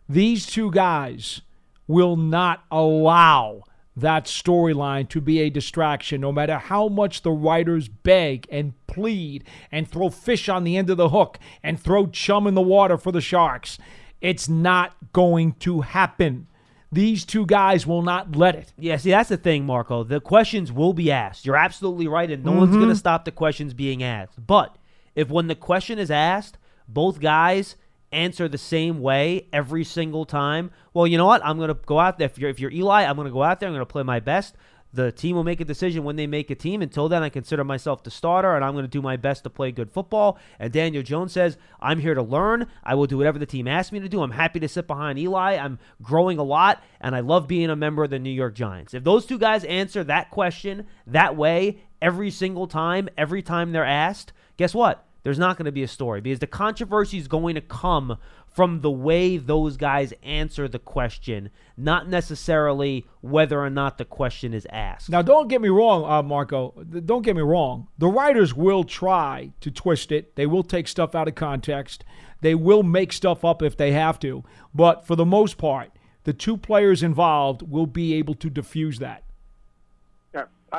These 0.09 0.47
two 0.47 0.71
guys 0.71 1.43
will 1.87 2.17
not 2.17 2.65
allow 2.71 3.61
that 3.97 4.25
storyline 4.25 5.09
to 5.09 5.21
be 5.21 5.41
a 5.41 5.51
distraction, 5.51 6.21
no 6.21 6.33
matter 6.33 6.59
how 6.59 6.89
much 6.89 7.23
the 7.23 7.31
writers 7.31 7.89
beg 7.89 8.47
and 8.51 8.75
plead 8.87 9.45
and 9.71 9.89
throw 9.89 10.11
fish 10.11 10.49
on 10.49 10.65
the 10.65 10.77
end 10.77 10.91
of 10.91 10.97
the 10.97 11.11
hook 11.11 11.39
and 11.63 11.79
throw 11.79 12.07
chum 12.07 12.47
in 12.47 12.55
the 12.55 12.61
water 12.61 12.99
for 12.99 13.13
the 13.13 13.21
Sharks. 13.21 13.79
It's 14.21 14.49
not 14.49 14.97
going 15.13 15.53
to 15.61 15.83
happen. 15.83 16.49
These 16.91 17.25
two 17.25 17.45
guys 17.47 17.87
will 17.87 18.03
not 18.03 18.37
let 18.37 18.55
it. 18.55 18.73
Yeah, 18.79 18.97
see, 18.97 19.11
that's 19.11 19.29
the 19.29 19.37
thing, 19.37 19.65
Marco. 19.67 20.03
The 20.05 20.21
questions 20.21 20.73
will 20.73 20.93
be 20.93 21.11
asked. 21.11 21.45
You're 21.45 21.57
absolutely 21.57 22.07
right, 22.09 22.31
and 22.31 22.45
no 22.45 22.53
one's 22.53 22.71
Mm-hmm. 22.71 22.79
going 22.79 22.89
to 22.91 22.97
stop 22.97 23.25
the 23.25 23.33
questions 23.33 23.75
being 23.75 24.03
asked. 24.03 24.45
But 24.47 24.77
if 25.15 25.29
when 25.29 25.49
the 25.49 25.55
question 25.57 25.99
is 25.99 26.11
asked, 26.11 26.57
both 26.89 27.21
guys 27.21 27.77
answer 28.15 28.49
the 28.49 28.59
same 28.59 29.01
way 29.01 29.49
every 29.53 29.85
single 29.85 30.25
time, 30.25 30.71
well, 30.93 31.07
you 31.07 31.19
know 31.19 31.27
what? 31.27 31.45
I'm 31.45 31.57
going 31.59 31.69
to 31.69 31.75
go 31.75 31.99
out 31.99 32.19
there. 32.19 32.27
If 32.27 32.39
you're, 32.39 32.51
if 32.51 32.61
you're 32.61 32.71
Eli, 32.71 33.05
I'm 33.05 33.17
going 33.17 33.27
to 33.27 33.33
go 33.33 33.43
out 33.43 33.61
there. 33.61 33.69
I'm 33.69 33.75
going 33.75 33.87
to 33.87 33.93
play 33.93 34.03
my 34.03 34.21
best. 34.21 34.55
The 34.93 35.11
team 35.11 35.35
will 35.35 35.43
make 35.43 35.61
a 35.61 35.65
decision 35.65 36.05
when 36.05 36.15
they 36.15 36.29
make 36.29 36.51
a 36.51 36.55
team. 36.55 36.81
Until 36.81 37.09
then, 37.09 37.25
I 37.25 37.29
consider 37.29 37.65
myself 37.65 38.05
the 38.05 38.13
starter, 38.13 38.55
and 38.55 38.65
I'm 38.65 38.75
going 38.75 38.85
to 38.85 38.89
do 38.89 39.03
my 39.03 39.17
best 39.17 39.43
to 39.43 39.51
play 39.51 39.73
good 39.73 39.91
football. 39.91 40.39
And 40.61 40.73
Daniel 40.73 41.03
Jones 41.03 41.33
says, 41.33 41.59
I'm 41.81 41.99
here 41.99 42.15
to 42.15 42.23
learn. 42.23 42.69
I 42.85 42.95
will 42.95 43.07
do 43.07 43.19
whatever 43.19 43.41
the 43.41 43.45
team 43.45 43.67
asks 43.67 43.91
me 43.91 43.99
to 43.99 44.09
do. 44.09 44.23
I'm 44.23 44.31
happy 44.31 44.61
to 44.61 44.69
sit 44.69 44.87
behind 44.87 45.19
Eli. 45.19 45.57
I'm 45.57 45.81
growing 46.01 46.39
a 46.39 46.45
lot, 46.45 46.81
and 47.01 47.17
I 47.17 47.21
love 47.21 47.49
being 47.49 47.71
a 47.71 47.77
member 47.77 48.05
of 48.05 48.11
the 48.11 48.21
New 48.21 48.31
York 48.31 48.55
Giants. 48.55 48.95
If 48.95 49.03
those 49.03 49.27
two 49.27 49.39
guys 49.39 49.65
answer 49.65 50.05
that 50.05 50.31
question 50.31 50.87
that 51.09 51.35
way 51.35 51.83
every 52.01 52.31
single 52.31 52.69
time, 52.69 53.09
every 53.19 53.43
time 53.43 53.73
they're 53.73 53.85
asked, 53.85 54.33
guess 54.57 54.77
what? 54.77 55.05
There's 55.25 55.39
not 55.39 55.57
going 55.57 55.65
to 55.65 55.73
be 55.73 55.83
a 55.83 55.89
story 55.89 56.21
because 56.21 56.39
the 56.39 56.47
controversy 56.47 57.19
is 57.19 57.29
going 57.29 57.55
to 57.57 57.61
come 57.61 58.19
from 58.47 58.83
the 58.83 58.91
way 58.91 59.37
those 59.37 59.77
guys 59.77 60.13
answer 60.23 60.69
the 60.69 60.79
question, 60.79 61.51
not 61.77 62.09
necessarily 62.09 63.07
whether 63.21 63.59
or 63.59 63.71
not 63.71 63.99
the 63.99 64.05
question 64.05 64.55
is 64.55 64.67
asked. 64.71 65.11
Now, 65.11 65.23
don't 65.23 65.49
get 65.49 65.61
me 65.61 65.71
wrong, 65.71 66.05
uh, 66.05 66.23
Marco. 66.23 66.73
Don't 67.05 67.23
get 67.23 67.35
me 67.35 67.43
wrong. 67.43 67.89
The 67.99 68.07
writers 68.07 68.55
will 68.55 68.85
try 68.85 69.51
to 69.61 69.71
twist 69.71 70.13
it. 70.13 70.37
They 70.37 70.47
will 70.47 70.63
take 70.63 70.87
stuff 70.87 71.15
out 71.15 71.27
of 71.27 71.35
context. 71.35 72.05
They 72.43 72.55
will 72.55 72.83
make 72.83 73.13
stuff 73.13 73.45
up 73.45 73.63
if 73.63 73.77
they 73.77 73.93
have 73.93 74.21
to. 74.21 74.45
But 74.75 75.07
for 75.07 75.17
the 75.17 75.25
most 75.25 75.57
part, 75.57 75.91
the 76.25 76.35
two 76.35 76.57
players 76.57 77.03
involved 77.03 77.63
will 77.63 77.87
be 77.87 78.15
able 78.15 78.35
to 78.35 78.51
diffuse 78.51 78.99
that. 78.99 79.25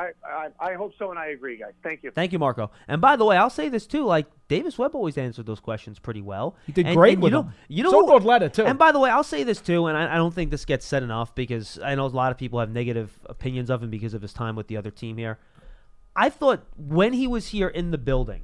Yeah, 0.04 0.10
I, 0.26 0.48
I 0.64 0.70
I 0.72 0.74
hope 0.74 0.92
so, 0.98 1.10
and 1.10 1.18
I 1.18 1.26
agree, 1.28 1.56
guys. 1.58 1.72
Thank 1.82 2.02
you. 2.02 2.10
Thank 2.10 2.32
you, 2.32 2.38
Marco. 2.38 2.70
And 2.88 3.00
by 3.00 3.16
the 3.16 3.24
way, 3.24 3.36
I'll 3.36 3.50
say 3.50 3.68
this 3.68 3.86
too: 3.86 4.04
like 4.04 4.26
Davis 4.48 4.78
Webb 4.78 4.94
always 4.94 5.16
answered 5.18 5.46
those 5.46 5.60
questions 5.60 5.98
pretty 5.98 6.22
well. 6.22 6.56
He 6.66 6.72
did 6.72 6.86
And- 6.86 6.96
great 6.96 7.14
and 7.14 7.22
with 7.22 7.32
you 7.32 7.36
know, 7.38 7.42
them. 7.42 7.54
You 7.68 7.82
know, 7.84 7.90
So 7.90 8.06
who- 8.06 8.12
did 8.18 8.24
Letta, 8.26 8.48
too. 8.48 8.64
And 8.64 8.78
by 8.78 8.92
the 8.92 8.98
way, 8.98 9.10
I'll 9.10 9.24
say 9.24 9.42
this 9.44 9.60
too, 9.60 9.86
and 9.86 9.96
I, 9.96 10.14
I 10.14 10.16
don't 10.16 10.32
think 10.34 10.50
this 10.50 10.64
gets 10.64 10.84
said 10.86 11.02
enough 11.02 11.34
because 11.34 11.78
I 11.84 11.94
know 11.94 12.06
a 12.06 12.08
lot 12.08 12.30
of 12.32 12.38
people 12.38 12.60
have 12.60 12.70
negative 12.70 13.18
opinions 13.26 13.70
of 13.70 13.82
him 13.82 13.90
because 13.90 14.14
of 14.14 14.22
his 14.22 14.32
time 14.32 14.56
with 14.56 14.68
the 14.68 14.76
other 14.76 14.90
team 14.90 15.16
here. 15.16 15.38
I 16.14 16.30
thought 16.30 16.64
when 16.76 17.12
he 17.12 17.26
was 17.26 17.48
here 17.48 17.68
in 17.68 17.90
the 17.90 17.98
building, 17.98 18.42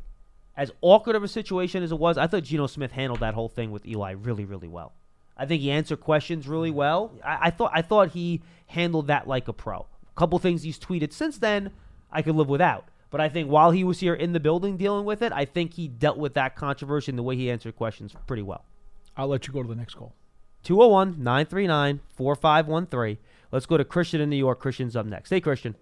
as 0.57 0.71
awkward 0.83 1.17
of 1.17 1.23
a 1.23 1.29
situation 1.29 1.83
as 1.83 1.91
it 1.93 1.99
was, 1.99 2.19
I 2.19 2.27
thought 2.27 2.43
Geno 2.43 2.67
Smith 2.67 2.93
handled 2.93 3.21
that 3.21 3.33
whole 3.35 3.49
thing 3.49 3.71
with 3.71 3.87
Eli 3.87 4.11
really, 4.13 4.45
really 4.45 4.69
well. 4.69 4.93
I 5.37 5.47
think 5.47 5.63
he 5.63 5.71
answered 5.71 6.01
questions 6.01 6.47
really 6.47 6.71
well. 6.71 7.13
I, 7.25 7.39
I 7.47 7.51
thought 7.51 7.71
I 7.75 7.81
thought 7.81 8.11
he 8.11 8.43
handled 8.67 9.07
that 9.07 9.27
like 9.27 9.49
a 9.49 9.53
pro. 9.55 9.87
A 10.15 10.19
couple 10.19 10.39
things 10.39 10.63
he's 10.63 10.79
tweeted 10.79 11.13
since 11.13 11.39
then, 11.39 11.71
I 12.11 12.23
could 12.23 12.37
live 12.37 12.49
without. 12.49 12.89
But 13.11 13.21
I 13.21 13.29
think 13.29 13.49
while 13.51 13.71
he 13.71 13.85
was 13.85 14.01
here 14.01 14.15
in 14.15 14.33
the 14.33 14.41
building 14.41 14.77
dealing 14.77 15.05
with 15.05 15.23
it, 15.23 15.33
I 15.33 15.45
think 15.45 15.75
he 15.75 15.89
dealt 15.89 16.19
with 16.19 16.35
that 16.35 16.57
controversy 16.57 17.13
and 17.13 17.19
the 17.19 17.23
way 17.23 17.37
he 17.37 17.51
answered 17.51 17.77
questions 17.77 18.15
pretty 18.27 18.43
well. 18.43 18.65
I'll 19.17 19.29
let 19.29 19.47
you 19.47 19.53
go 19.53 19.63
to 19.63 19.69
the 19.69 19.75
next 19.75 19.95
call. 19.95 20.15
201 20.65 21.23
939 21.23 22.01
4513. 22.09 23.19
Let's 23.51 23.67
go 23.67 23.77
to 23.77 23.85
Christian 23.85 24.21
in 24.21 24.31
New 24.31 24.37
York. 24.37 24.61
Christian's 24.61 24.97
up 24.97 25.05
next. 25.05 25.29
Hey, 25.29 25.41
Christian. 25.41 25.75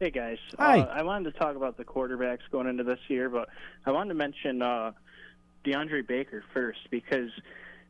Hey 0.00 0.10
guys, 0.10 0.38
Hi. 0.60 0.78
Uh, 0.78 0.86
I 0.86 1.02
wanted 1.02 1.32
to 1.32 1.38
talk 1.40 1.56
about 1.56 1.76
the 1.76 1.84
quarterbacks 1.84 2.48
going 2.52 2.68
into 2.68 2.84
this 2.84 3.00
year, 3.08 3.28
but 3.28 3.48
I 3.84 3.90
wanted 3.90 4.10
to 4.10 4.14
mention 4.14 4.62
uh, 4.62 4.92
DeAndre 5.64 6.06
Baker 6.06 6.44
first 6.54 6.78
because 6.88 7.30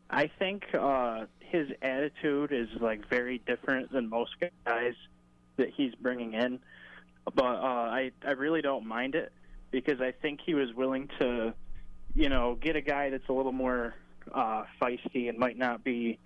I 0.09 0.31
think 0.39 0.65
uh, 0.73 1.27
his 1.51 1.69
attitude 1.83 2.53
is 2.53 2.69
like 2.81 3.09
very 3.09 3.39
different 3.47 3.93
than 3.93 4.09
most 4.09 4.33
guys 4.67 4.95
that 5.57 5.71
he's 5.77 5.95
bringing 5.97 6.35
in. 6.35 6.61
But 7.35 7.45
uh, 7.45 7.91
I 7.91 8.13
I 8.27 8.33
really 8.33 8.63
don't 8.63 8.87
mind 8.87 9.15
it 9.15 9.33
because 9.71 10.01
I 10.01 10.13
think 10.13 10.41
he 10.45 10.55
was 10.55 10.73
willing 10.75 11.09
to, 11.19 11.53
you 12.15 12.29
know, 12.29 12.55
get 12.55 12.77
a 12.77 12.81
guy 12.81 13.11
that's 13.11 13.29
a 13.29 13.33
little 13.33 13.53
more 13.53 13.95
uh, 14.33 14.65
feisty 14.81 15.29
and 15.29 15.39
might 15.39 15.59
not 15.59 15.85
be 15.85 16.19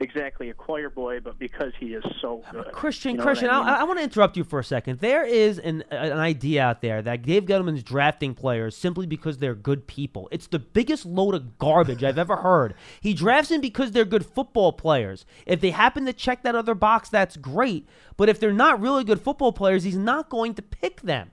exactly 0.00 0.50
a 0.50 0.54
choir 0.54 0.90
boy, 0.90 1.20
but 1.20 1.38
because 1.38 1.72
he 1.78 1.94
is 1.94 2.04
so 2.20 2.42
good. 2.50 2.72
Christian, 2.72 3.12
You 3.12 3.18
know 3.18 3.24
Christian, 3.24 3.50
I 3.50 3.60
I. 3.60 3.80
I, 3.80 3.84
want 3.84 3.98
to 3.98 4.04
interrupt 4.04 4.36
you 4.36 4.44
for 4.44 4.58
a 4.58 4.64
second. 4.64 5.00
There 5.00 5.24
is 5.24 5.58
an 5.58 5.82
an 5.90 6.18
idea 6.18 6.62
out 6.62 6.82
there 6.82 7.02
that 7.02 7.22
Dave 7.22 7.44
Gettleman's 7.44 7.82
drafting 7.82 8.34
players 8.34 8.76
simply 8.76 9.06
because 9.06 9.38
they're 9.38 9.54
good 9.54 9.86
people. 9.86 10.28
It's 10.30 10.46
the 10.46 10.58
biggest 10.58 11.04
load 11.04 11.34
of 11.34 11.58
garbage 11.58 12.04
I've 12.04 12.18
ever 12.18 12.36
heard. 12.36 12.74
He 13.00 13.14
drafts 13.14 13.50
them 13.50 13.60
because 13.60 13.92
they're 13.92 14.04
good 14.04 14.26
football 14.26 14.72
players. 14.72 15.26
If 15.46 15.60
they 15.60 15.70
happen 15.70 16.06
to 16.06 16.12
check 16.12 16.42
that 16.42 16.54
other 16.54 16.74
box, 16.74 17.08
that's 17.08 17.36
great. 17.36 17.88
But 18.16 18.28
if 18.28 18.40
they're 18.40 18.52
not 18.52 18.80
really 18.80 19.04
good 19.04 19.20
football 19.20 19.52
players, 19.52 19.84
he's 19.84 19.96
not 19.96 20.28
going 20.28 20.54
to 20.54 20.62
pick 20.62 21.00
them. 21.02 21.30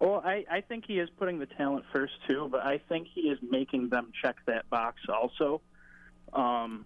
Well, 0.00 0.22
I, 0.24 0.44
I 0.50 0.60
think 0.60 0.84
he 0.86 0.98
is 0.98 1.08
putting 1.18 1.38
the 1.38 1.46
talent 1.46 1.86
first 1.90 2.12
too, 2.28 2.48
but 2.50 2.60
I 2.60 2.80
think 2.88 3.08
he 3.14 3.22
is 3.22 3.38
making 3.42 3.88
them 3.88 4.12
check 4.22 4.36
that 4.46 4.68
box 4.68 5.00
also. 5.08 5.62
Um, 6.34 6.84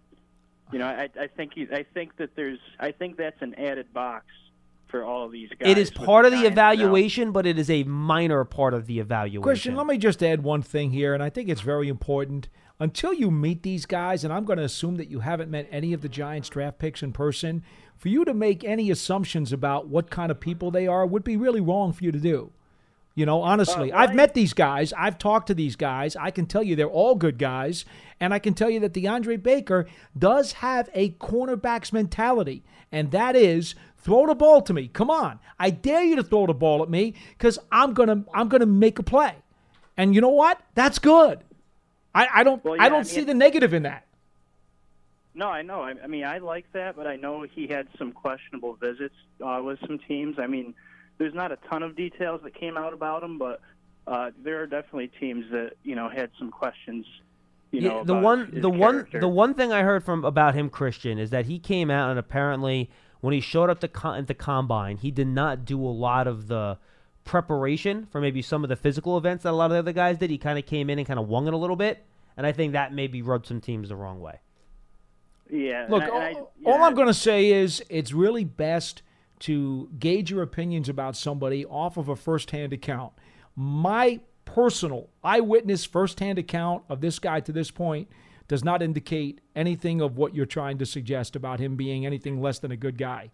you 0.73 0.79
know, 0.79 0.87
I, 0.87 1.09
I 1.19 1.27
think 1.27 1.55
he, 1.55 1.67
I 1.73 1.85
think 1.95 2.17
that 2.17 2.37
there's, 2.37 2.59
I 2.79 2.93
think 2.93 3.17
that's 3.17 3.41
an 3.43 3.55
added 3.55 3.93
box 3.93 4.27
for 4.89 5.05
all 5.05 5.25
of 5.25 5.33
these 5.33 5.49
guys. 5.51 5.71
It 5.71 5.79
is 5.79 5.93
with 5.93 6.05
part 6.05 6.25
of 6.25 6.33
the 6.33 6.39
Giants 6.39 6.57
now. 6.57 6.71
evaluation, 6.71 7.33
but 7.33 7.47
it 7.47 7.59
is 7.59 7.71
a 7.71 7.85
minor 7.85 8.45
part 8.45 8.75
of 8.75 8.87
the 8.87 8.99
evaluation. 8.99 9.43
Christian, 9.43 9.77
let 9.77 9.87
me 9.87 9.99
just 9.99 10.23
add 10.23 10.43
one 10.43 10.63
thing 10.63 10.91
here, 10.91 11.15
and 11.15 11.23
I 11.23 11.31
think 11.31 11.49
it's 11.49 11.61
very 11.61 11.89
important. 11.89 12.49
Until 12.79 13.13
you 13.13 13.31
meet 13.31 13.63
these 13.63 13.85
guys, 13.85 14.25
and 14.25 14.33
I'm 14.33 14.45
going 14.45 14.59
to 14.59 14.65
assume 14.65 14.97
that 14.97 15.11
you 15.11 15.21
haven't 15.21 15.51
met 15.51 15.69
any 15.71 15.93
of 15.93 16.01
the 16.01 16.09
Giants 16.09 16.49
draft 16.49 16.79
picks 16.79 17.03
in 17.03 17.13
person, 17.13 17.63
for 17.97 18.09
you 18.09 18.25
to 18.25 18.33
make 18.33 18.65
any 18.65 18.91
assumptions 18.91 19.53
about 19.53 19.89
what 19.89 20.11
kind 20.11 20.31
of 20.31 20.41
people 20.41 20.71
they 20.71 20.87
are 20.87 21.05
would 21.07 21.23
be 21.23 21.37
really 21.37 21.61
wrong 21.61 21.93
for 21.93 22.03
you 22.03 22.11
to 22.11 22.19
do. 22.19 22.53
You 23.21 23.27
know, 23.27 23.43
honestly, 23.43 23.93
Uh, 23.93 23.99
I've 23.99 24.15
met 24.15 24.33
these 24.33 24.55
guys. 24.55 24.95
I've 24.95 25.19
talked 25.19 25.49
to 25.49 25.55
these 25.55 25.77
guys. 25.77 26.17
I 26.17 26.31
can 26.31 26.47
tell 26.47 26.63
you 26.63 26.75
they're 26.75 26.89
all 26.89 27.15
good 27.15 27.37
guys. 27.37 27.85
And 28.19 28.33
I 28.33 28.39
can 28.39 28.55
tell 28.55 28.71
you 28.71 28.81
that 28.81 28.95
DeAndre 28.95 29.43
Baker 29.43 29.87
does 30.19 30.53
have 30.53 30.89
a 30.95 31.11
cornerback's 31.11 31.93
mentality. 31.93 32.65
And 32.91 33.11
that 33.11 33.37
is 33.37 33.75
throw 33.99 34.27
the 34.27 34.35
ball 34.35 34.63
to 34.63 34.73
me. 34.73 34.89
Come 34.89 35.11
on. 35.11 35.39
I 35.59 35.69
dare 35.69 36.03
you 36.03 36.17
to 36.17 36.23
throw 36.23 36.47
the 36.47 36.55
ball 36.55 36.83
at 36.83 36.89
me 36.89 37.13
because 37.37 37.59
I'm 37.71 37.93
gonna 37.93 38.25
I'm 38.33 38.49
gonna 38.49 38.65
make 38.65 38.99
a 38.99 39.03
play. 39.03 39.35
And 39.99 40.15
you 40.15 40.23
know 40.23 40.31
what? 40.31 40.59
That's 40.75 40.99
good. 40.99 41.41
I, 42.15 42.27
I 42.37 42.43
don't 42.43 42.65
Well, 42.65 42.77
I 42.81 42.89
don't 42.89 43.01
I 43.01 43.03
see 43.03 43.25
the 43.25 43.35
negative 43.35 43.75
in 43.75 43.83
that. 43.83 44.07
No, 45.35 45.49
I 45.49 45.61
know. 45.61 45.83
I, 45.83 45.93
I 46.03 46.07
mean, 46.07 46.25
I 46.25 46.39
like 46.39 46.65
that, 46.73 46.97
but 46.97 47.07
I 47.07 47.17
know 47.17 47.43
he 47.43 47.67
had 47.67 47.87
some 47.99 48.13
questionable 48.13 48.77
visits 48.77 49.15
uh, 49.45 49.61
with 49.63 49.79
some 49.87 49.99
teams. 50.09 50.39
I 50.39 50.47
mean, 50.47 50.73
there's 51.21 51.35
not 51.35 51.53
a 51.53 51.59
ton 51.69 51.83
of 51.83 51.95
details 51.95 52.41
that 52.45 52.55
came 52.55 52.79
out 52.79 52.95
about 52.95 53.23
him, 53.23 53.39
but 53.39 53.61
uh, 54.07 54.31
there 54.43 54.63
are 54.63 54.67
definitely 54.67 55.11
teams 55.21 55.45
that 55.53 55.75
you 55.85 55.95
know 55.95 56.09
had 56.09 56.31
some 56.39 56.51
questions. 56.51 57.05
You 57.71 57.83
know, 57.83 58.03
the 58.03 58.15
one 58.15 58.51
his 58.51 58.63
the 58.63 58.71
one 58.71 59.07
the 59.13 59.29
one 59.29 59.55
thing 59.55 59.71
I 59.71 59.83
heard 59.83 60.03
from 60.03 60.25
about 60.25 60.55
him 60.55 60.71
Christian 60.71 61.19
is 61.19 61.31
that 61.31 61.45
he 61.45 61.59
came 61.61 61.91
out 61.91 62.11
and 62.11 62.19
apparently 62.19 62.91
when 63.21 63.35
he 63.35 63.41
showed 63.41 63.69
up 63.71 63.79
to 63.81 63.89
con- 63.89 64.19
at 64.19 64.27
the 64.27 64.35
combine 64.35 64.97
he 64.97 65.11
did 65.13 65.29
not 65.29 65.65
do 65.67 65.79
a 65.81 65.87
lot 65.93 66.27
of 66.27 66.49
the 66.49 66.79
preparation 67.23 68.09
for 68.11 68.21
maybe 68.21 68.43
some 68.43 68.65
of 68.65 68.71
the 68.71 68.77
physical 68.77 69.17
events 69.17 69.45
that 69.45 69.51
a 69.51 69.53
lot 69.53 69.67
of 69.67 69.73
the 69.73 69.79
other 69.79 69.93
guys 69.93 70.17
did. 70.19 70.31
He 70.31 70.39
kind 70.39 70.59
of 70.59 70.67
came 70.67 70.91
in 70.91 70.99
and 70.99 71.07
kind 71.07 71.21
of 71.21 71.29
wung 71.29 71.47
it 71.47 71.53
a 71.55 71.57
little 71.57 71.77
bit, 71.77 72.03
and 72.37 72.45
I 72.47 72.51
think 72.51 72.73
that 72.73 72.93
maybe 72.93 73.23
rubbed 73.23 73.47
some 73.47 73.61
teams 73.61 73.91
the 73.91 73.95
wrong 73.97 74.21
way. 74.21 74.41
Yeah. 75.49 75.83
and 75.85 75.91
Look, 75.93 76.03
I- 76.03 76.07
and 76.07 76.15
I- 76.17 76.33
all, 76.41 76.53
yeah, 76.59 76.71
all 76.71 76.83
I'm 76.83 76.95
going 76.95 77.07
to 77.09 77.15
say 77.15 77.51
is 77.53 77.85
it's 77.89 78.13
really 78.13 78.45
best 78.45 79.03
to 79.41 79.89
gauge 79.99 80.31
your 80.31 80.43
opinions 80.43 80.89
about 80.89 81.17
somebody 81.17 81.65
off 81.65 81.97
of 81.97 82.09
a 82.09 82.17
firsthand 82.17 82.73
account. 82.73 83.13
My 83.57 84.21
personal 84.45 85.09
eyewitness 85.25 85.85
firsthand 85.85 86.39
account 86.39 86.85
of 86.89 87.01
this 87.01 87.19
guy 87.19 87.41
to 87.41 87.53
this 87.53 87.71
point 87.71 88.09
does 88.49 88.65
not 88.65 88.83
indicate 88.83 89.41
anything 89.55 90.01
of 90.01 90.17
what 90.17 90.35
you're 90.35 90.47
trying 90.47 90.79
to 90.79 90.87
suggest 90.87 91.37
about 91.37 91.61
him 91.61 91.77
being 91.77 92.05
anything 92.05 92.41
less 92.41 92.59
than 92.59 92.71
a 92.73 92.77
good 92.77 92.99
guy. 92.99 93.31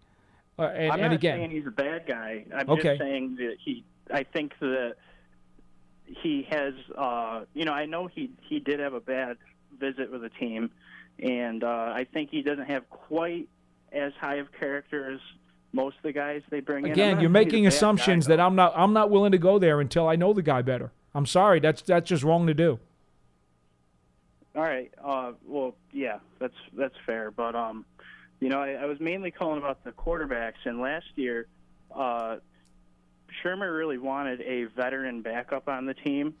Uh, 0.59 0.63
and, 0.63 0.91
I'm 0.93 1.01
not 1.01 1.13
again, 1.13 1.39
saying 1.39 1.51
he's 1.51 1.67
a 1.67 1.71
bad 1.71 2.05
guy. 2.07 2.45
I'm 2.55 2.69
Okay. 2.69 2.89
just 2.89 2.99
saying 2.99 3.35
that 3.35 3.57
he. 3.63 3.83
I 4.11 4.23
think 4.23 4.53
that 4.59 4.95
he 6.05 6.47
has. 6.49 6.73
Uh, 6.97 7.41
you 7.53 7.65
know, 7.65 7.73
I 7.73 7.85
know 7.85 8.07
he 8.07 8.31
he 8.47 8.59
did 8.59 8.79
have 8.79 8.93
a 8.93 8.99
bad 8.99 9.37
visit 9.79 10.11
with 10.11 10.21
the 10.21 10.29
team, 10.29 10.71
and 11.19 11.63
uh, 11.63 11.91
I 11.93 12.07
think 12.11 12.29
he 12.31 12.41
doesn't 12.41 12.65
have 12.65 12.89
quite 12.89 13.49
as 13.91 14.13
high 14.19 14.35
of 14.35 14.51
character 14.51 15.13
as 15.13 15.19
most 15.73 15.97
of 15.97 16.03
the 16.03 16.13
guys 16.13 16.41
they 16.49 16.59
bring 16.59 16.85
in. 16.85 16.91
Again, 16.91 17.15
not 17.15 17.21
you're 17.21 17.29
saying 17.33 17.35
he's 17.35 17.43
a 17.43 17.45
making 17.45 17.63
bad 17.63 17.71
guy, 17.71 17.75
assumptions 17.75 18.25
that 18.27 18.39
I'm 18.39 18.55
not 18.55 18.73
I'm 18.75 18.93
not 18.93 19.09
willing 19.09 19.31
to 19.33 19.37
go 19.37 19.59
there 19.59 19.79
until 19.79 20.07
I 20.07 20.15
know 20.15 20.33
the 20.33 20.41
guy 20.41 20.61
better. 20.61 20.91
I'm 21.13 21.25
sorry, 21.25 21.59
that's 21.59 21.81
that's 21.81 22.07
just 22.07 22.23
wrong 22.23 22.47
to 22.47 22.53
do. 22.53 22.79
All 24.55 24.63
right. 24.63 24.91
Uh, 25.03 25.33
well, 25.45 25.75
yeah, 25.93 26.17
that's 26.39 26.55
that's 26.73 26.95
fair. 27.05 27.29
But 27.31 27.55
um, 27.55 27.85
you 28.39 28.49
know, 28.49 28.59
I, 28.59 28.71
I 28.71 28.85
was 28.85 28.99
mainly 28.99 29.31
calling 29.31 29.59
about 29.59 29.83
the 29.83 29.91
quarterbacks, 29.91 30.65
and 30.65 30.79
last 30.79 31.05
year, 31.15 31.47
uh, 31.95 32.37
Shurmur 33.43 33.75
really 33.75 33.97
wanted 33.97 34.41
a 34.41 34.65
veteran 34.65 35.21
backup 35.21 35.67
on 35.67 35.85
the 35.85 35.93
team, 35.93 36.33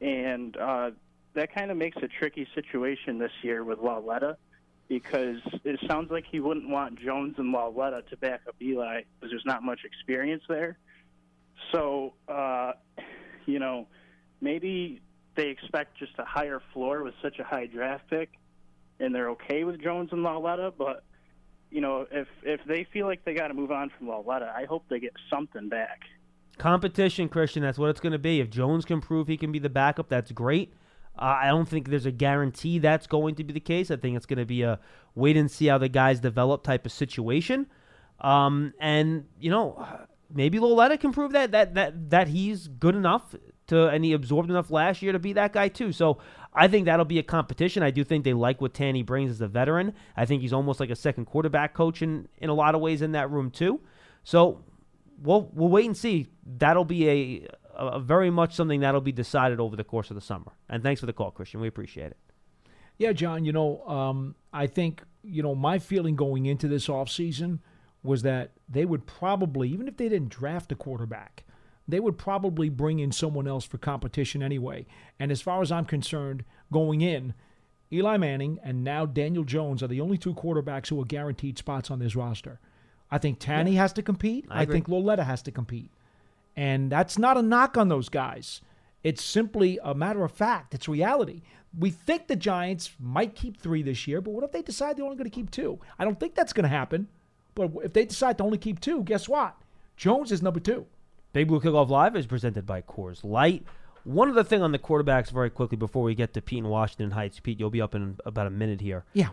and 0.00 0.56
uh, 0.56 0.90
that 1.34 1.54
kind 1.54 1.70
of 1.70 1.76
makes 1.76 1.96
a 2.02 2.08
tricky 2.08 2.46
situation 2.54 3.18
this 3.18 3.32
year 3.42 3.64
with 3.64 3.78
Lauletta, 3.78 4.36
because 4.88 5.38
it 5.64 5.80
sounds 5.88 6.10
like 6.10 6.24
he 6.30 6.40
wouldn't 6.40 6.68
want 6.68 7.00
Jones 7.00 7.34
and 7.38 7.52
Lauletta 7.52 8.02
to 8.10 8.16
back 8.16 8.42
up 8.48 8.54
Eli 8.60 9.02
because 9.14 9.30
there's 9.30 9.46
not 9.46 9.62
much 9.62 9.80
experience 9.84 10.42
there. 10.48 10.76
So, 11.72 12.14
uh, 12.28 12.72
you 13.46 13.58
know, 13.58 13.86
maybe 14.40 15.00
they 15.34 15.48
expect 15.48 15.98
just 15.98 16.12
a 16.18 16.24
higher 16.24 16.60
floor 16.72 17.02
with 17.02 17.14
such 17.22 17.38
a 17.38 17.44
high 17.44 17.66
draft 17.66 18.08
pick, 18.08 18.30
and 19.00 19.14
they're 19.14 19.30
okay 19.30 19.64
with 19.64 19.82
Jones 19.82 20.10
and 20.12 20.22
Lauletta. 20.22 20.72
But 20.76 21.04
you 21.70 21.80
know, 21.80 22.06
if 22.10 22.28
if 22.42 22.60
they 22.66 22.84
feel 22.84 23.06
like 23.06 23.24
they 23.24 23.34
got 23.34 23.48
to 23.48 23.54
move 23.54 23.72
on 23.72 23.90
from 23.96 24.08
Lauletta, 24.08 24.52
I 24.56 24.64
hope 24.64 24.84
they 24.88 25.00
get 25.00 25.14
something 25.30 25.68
back. 25.68 26.00
Competition, 26.58 27.28
Christian. 27.28 27.62
That's 27.62 27.78
what 27.78 27.90
it's 27.90 28.00
going 28.00 28.12
to 28.12 28.18
be. 28.18 28.40
If 28.40 28.48
Jones 28.50 28.84
can 28.84 29.00
prove 29.00 29.26
he 29.26 29.36
can 29.36 29.50
be 29.50 29.58
the 29.58 29.70
backup, 29.70 30.08
that's 30.08 30.30
great. 30.30 30.72
Uh, 31.16 31.38
I 31.42 31.48
don't 31.48 31.68
think 31.68 31.88
there's 31.88 32.06
a 32.06 32.10
guarantee 32.10 32.78
that's 32.78 33.06
going 33.06 33.36
to 33.36 33.44
be 33.44 33.52
the 33.52 33.60
case. 33.60 33.90
I 33.90 33.96
think 33.96 34.16
it's 34.16 34.26
going 34.26 34.38
to 34.38 34.44
be 34.44 34.62
a 34.62 34.80
wait 35.14 35.36
and 35.36 35.50
see 35.50 35.66
how 35.66 35.78
the 35.78 35.88
guys 35.88 36.20
develop 36.20 36.62
type 36.62 36.86
of 36.86 36.92
situation. 36.92 37.66
Um, 38.20 38.74
and 38.80 39.26
you 39.38 39.50
know, 39.50 39.86
maybe 40.32 40.58
Lauletta 40.58 40.98
can 40.98 41.12
prove 41.12 41.32
that 41.32 41.52
that 41.52 41.74
that 41.74 42.10
that 42.10 42.28
he's 42.28 42.68
good 42.68 42.96
enough 42.96 43.34
to 43.68 43.88
and 43.88 44.04
he 44.04 44.12
absorbed 44.12 44.50
enough 44.50 44.70
last 44.70 45.02
year 45.02 45.12
to 45.12 45.18
be 45.18 45.32
that 45.34 45.52
guy 45.52 45.68
too. 45.68 45.92
So 45.92 46.18
I 46.52 46.68
think 46.68 46.86
that'll 46.86 47.04
be 47.04 47.18
a 47.18 47.22
competition. 47.22 47.82
I 47.82 47.90
do 47.90 48.04
think 48.04 48.24
they 48.24 48.32
like 48.32 48.60
what 48.60 48.74
Tanney 48.74 49.04
brings 49.04 49.30
as 49.30 49.40
a 49.40 49.48
veteran. 49.48 49.94
I 50.16 50.26
think 50.26 50.42
he's 50.42 50.52
almost 50.52 50.80
like 50.80 50.90
a 50.90 50.96
second 50.96 51.26
quarterback 51.26 51.74
coach 51.74 52.02
in 52.02 52.28
in 52.38 52.50
a 52.50 52.54
lot 52.54 52.74
of 52.74 52.80
ways 52.80 53.02
in 53.02 53.12
that 53.12 53.30
room 53.30 53.50
too. 53.50 53.80
So 54.24 54.64
we'll 55.22 55.50
we'll 55.52 55.68
wait 55.68 55.86
and 55.86 55.96
see. 55.96 56.28
That'll 56.44 56.84
be 56.84 57.08
a, 57.08 57.48
a, 57.76 58.00
very 58.00 58.30
much 58.30 58.54
something 58.54 58.80
that'll 58.80 59.00
be 59.00 59.12
decided 59.12 59.60
over 59.60 59.76
the 59.76 59.84
course 59.84 60.10
of 60.10 60.14
the 60.14 60.20
summer. 60.20 60.52
And 60.68 60.82
thanks 60.82 61.00
for 61.00 61.06
the 61.06 61.12
call, 61.12 61.30
Christian. 61.30 61.60
We 61.60 61.68
appreciate 61.68 62.12
it. 62.12 62.16
Yeah, 62.98 63.12
John, 63.12 63.44
you 63.44 63.52
know, 63.52 63.84
um, 63.86 64.36
I 64.52 64.66
think, 64.66 65.02
you 65.22 65.42
know, 65.42 65.54
my 65.54 65.78
feeling 65.78 66.16
going 66.16 66.46
into 66.46 66.68
this 66.68 66.86
offseason 66.86 67.58
was 68.02 68.22
that 68.22 68.52
they 68.68 68.84
would 68.84 69.06
probably, 69.06 69.68
even 69.70 69.88
if 69.88 69.96
they 69.96 70.08
didn't 70.08 70.28
draft 70.28 70.70
a 70.70 70.76
quarterback, 70.76 71.44
they 71.88 72.00
would 72.00 72.16
probably 72.16 72.68
bring 72.68 72.98
in 72.98 73.12
someone 73.12 73.48
else 73.48 73.64
for 73.64 73.78
competition 73.78 74.42
anyway. 74.42 74.86
And 75.18 75.32
as 75.32 75.42
far 75.42 75.60
as 75.60 75.72
I'm 75.72 75.84
concerned, 75.84 76.44
going 76.72 77.00
in, 77.00 77.34
Eli 77.92 78.16
Manning 78.16 78.58
and 78.62 78.82
now 78.82 79.06
Daniel 79.06 79.44
Jones 79.44 79.82
are 79.82 79.88
the 79.88 80.00
only 80.00 80.18
two 80.18 80.34
quarterbacks 80.34 80.88
who 80.88 81.00
are 81.00 81.04
guaranteed 81.04 81.58
spots 81.58 81.90
on 81.90 81.98
this 81.98 82.16
roster. 82.16 82.60
I 83.10 83.18
think 83.18 83.38
Tanney 83.38 83.74
has 83.74 83.92
to 83.94 84.02
compete. 84.02 84.46
I 84.50 84.62
I, 84.62 84.66
think 84.66 84.88
Lauletta 84.88 85.24
has 85.24 85.42
to 85.42 85.52
compete. 85.52 85.90
And 86.56 86.90
that's 86.90 87.18
not 87.18 87.36
a 87.36 87.42
knock 87.42 87.76
on 87.76 87.88
those 87.88 88.08
guys. 88.08 88.60
It's 89.02 89.22
simply 89.22 89.78
a 89.82 89.94
matter 89.94 90.24
of 90.24 90.32
fact. 90.32 90.74
It's 90.74 90.88
reality. 90.88 91.42
We 91.76 91.90
think 91.90 92.28
the 92.28 92.36
Giants 92.36 92.90
might 93.00 93.34
keep 93.34 93.60
three 93.60 93.82
this 93.82 94.06
year, 94.06 94.20
but 94.20 94.30
what 94.30 94.44
if 94.44 94.52
they 94.52 94.62
decide 94.62 94.96
they're 94.96 95.04
only 95.04 95.16
going 95.16 95.28
to 95.30 95.34
keep 95.34 95.50
two? 95.50 95.80
I 95.98 96.04
don't 96.04 96.18
think 96.18 96.34
that's 96.34 96.52
going 96.52 96.62
to 96.62 96.68
happen. 96.68 97.08
But 97.54 97.70
if 97.82 97.92
they 97.92 98.04
decide 98.04 98.38
to 98.38 98.44
only 98.44 98.58
keep 98.58 98.80
two, 98.80 99.02
guess 99.02 99.28
what? 99.28 99.56
Jones 99.96 100.30
is 100.32 100.42
number 100.42 100.60
two. 100.60 100.86
Big 101.32 101.48
Blue 101.48 101.60
Kickoff 101.60 101.88
Live 101.88 102.14
is 102.16 102.26
presented 102.26 102.64
by 102.66 102.80
Coors 102.82 103.24
Light. 103.24 103.64
One 104.04 104.28
other 104.30 104.44
thing 104.44 104.62
on 104.62 104.70
the 104.72 104.78
quarterbacks, 104.78 105.30
very 105.30 105.50
quickly, 105.50 105.76
before 105.76 106.02
we 106.04 106.14
get 106.14 106.32
to 106.34 106.42
Pete 106.42 106.58
in 106.58 106.68
Washington 106.68 107.10
Heights. 107.12 107.40
Pete, 107.40 107.58
you'll 107.58 107.70
be 107.70 107.80
up 107.80 107.94
in 107.94 108.18
about 108.24 108.46
a 108.46 108.50
minute 108.50 108.80
here. 108.80 109.04
Yeah. 109.14 109.30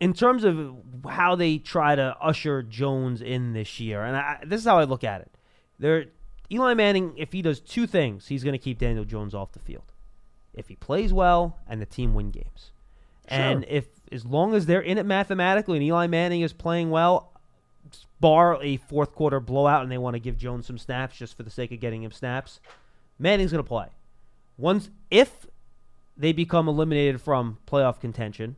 in 0.00 0.12
terms 0.14 0.44
of 0.44 0.74
how 1.08 1.34
they 1.34 1.58
try 1.58 1.96
to 1.96 2.16
usher 2.20 2.62
Jones 2.62 3.20
in 3.20 3.52
this 3.52 3.80
year, 3.80 4.04
and 4.04 4.16
I, 4.16 4.38
this 4.46 4.60
is 4.60 4.66
how 4.66 4.78
I 4.78 4.84
look 4.84 5.02
at 5.02 5.22
it. 5.22 5.30
There, 5.80 6.06
Eli 6.50 6.74
Manning, 6.74 7.12
if 7.16 7.32
he 7.32 7.42
does 7.42 7.60
two 7.60 7.86
things, 7.86 8.28
he's 8.28 8.42
going 8.42 8.52
to 8.52 8.58
keep 8.58 8.78
Daniel 8.78 9.04
Jones 9.04 9.34
off 9.34 9.52
the 9.52 9.58
field. 9.58 9.92
If 10.54 10.68
he 10.68 10.76
plays 10.76 11.12
well 11.12 11.58
and 11.68 11.80
the 11.80 11.86
team 11.86 12.14
win 12.14 12.30
games, 12.30 12.72
and 13.26 13.64
if 13.68 13.86
as 14.10 14.24
long 14.24 14.54
as 14.54 14.66
they're 14.66 14.80
in 14.80 14.96
it 14.96 15.04
mathematically 15.04 15.76
and 15.76 15.84
Eli 15.84 16.06
Manning 16.06 16.40
is 16.40 16.52
playing 16.52 16.90
well, 16.90 17.32
bar 18.20 18.58
a 18.62 18.78
fourth 18.78 19.14
quarter 19.14 19.40
blowout, 19.40 19.82
and 19.82 19.92
they 19.92 19.98
want 19.98 20.14
to 20.14 20.20
give 20.20 20.38
Jones 20.38 20.66
some 20.66 20.78
snaps 20.78 21.16
just 21.16 21.36
for 21.36 21.42
the 21.42 21.50
sake 21.50 21.70
of 21.72 21.80
getting 21.80 22.02
him 22.02 22.10
snaps, 22.10 22.60
Manning's 23.18 23.52
going 23.52 23.62
to 23.62 23.68
play. 23.68 23.88
Once 24.56 24.90
if 25.10 25.46
they 26.16 26.32
become 26.32 26.68
eliminated 26.68 27.20
from 27.20 27.58
playoff 27.66 28.00
contention, 28.00 28.56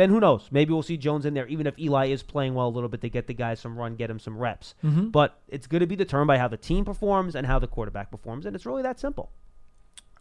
then 0.00 0.10
who 0.10 0.20
knows? 0.20 0.48
Maybe 0.50 0.72
we'll 0.72 0.82
see 0.82 0.96
Jones 0.96 1.26
in 1.26 1.34
there, 1.34 1.46
even 1.46 1.66
if 1.66 1.78
Eli 1.78 2.06
is 2.06 2.22
playing 2.22 2.54
well 2.54 2.68
a 2.68 2.70
little 2.70 2.88
bit 2.88 3.00
to 3.02 3.08
get 3.08 3.26
the 3.26 3.34
guys 3.34 3.60
some 3.60 3.78
run, 3.78 3.96
get 3.96 4.10
him 4.10 4.18
some 4.18 4.36
reps. 4.36 4.74
Mm-hmm. 4.84 5.08
But 5.08 5.38
it's 5.48 5.66
going 5.66 5.80
to 5.80 5.86
be 5.86 5.96
determined 5.96 6.28
by 6.28 6.38
how 6.38 6.48
the 6.48 6.56
team 6.56 6.84
performs 6.84 7.34
and 7.34 7.46
how 7.46 7.58
the 7.58 7.66
quarterback 7.66 8.10
performs, 8.10 8.46
and 8.46 8.56
it's 8.56 8.66
really 8.66 8.82
that 8.82 8.98
simple. 8.98 9.30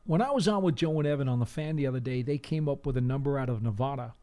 When 0.06 0.22
I 0.22 0.32
was 0.32 0.48
on 0.48 0.64
with 0.64 0.76
Joe 0.76 0.98
and 1.00 1.08
Evan 1.08 1.30
on 1.30 1.40
the 1.40 1.46
fan 1.46 1.76
the 1.76 1.86
other 1.86 2.00
day, 2.00 2.22
they 2.22 2.38
came 2.38 2.68
up 2.68 2.86
with 2.86 2.98
a 2.98 3.02
number 3.02 3.38
out 3.38 3.50
of 3.50 3.62
Nevada 3.62 4.16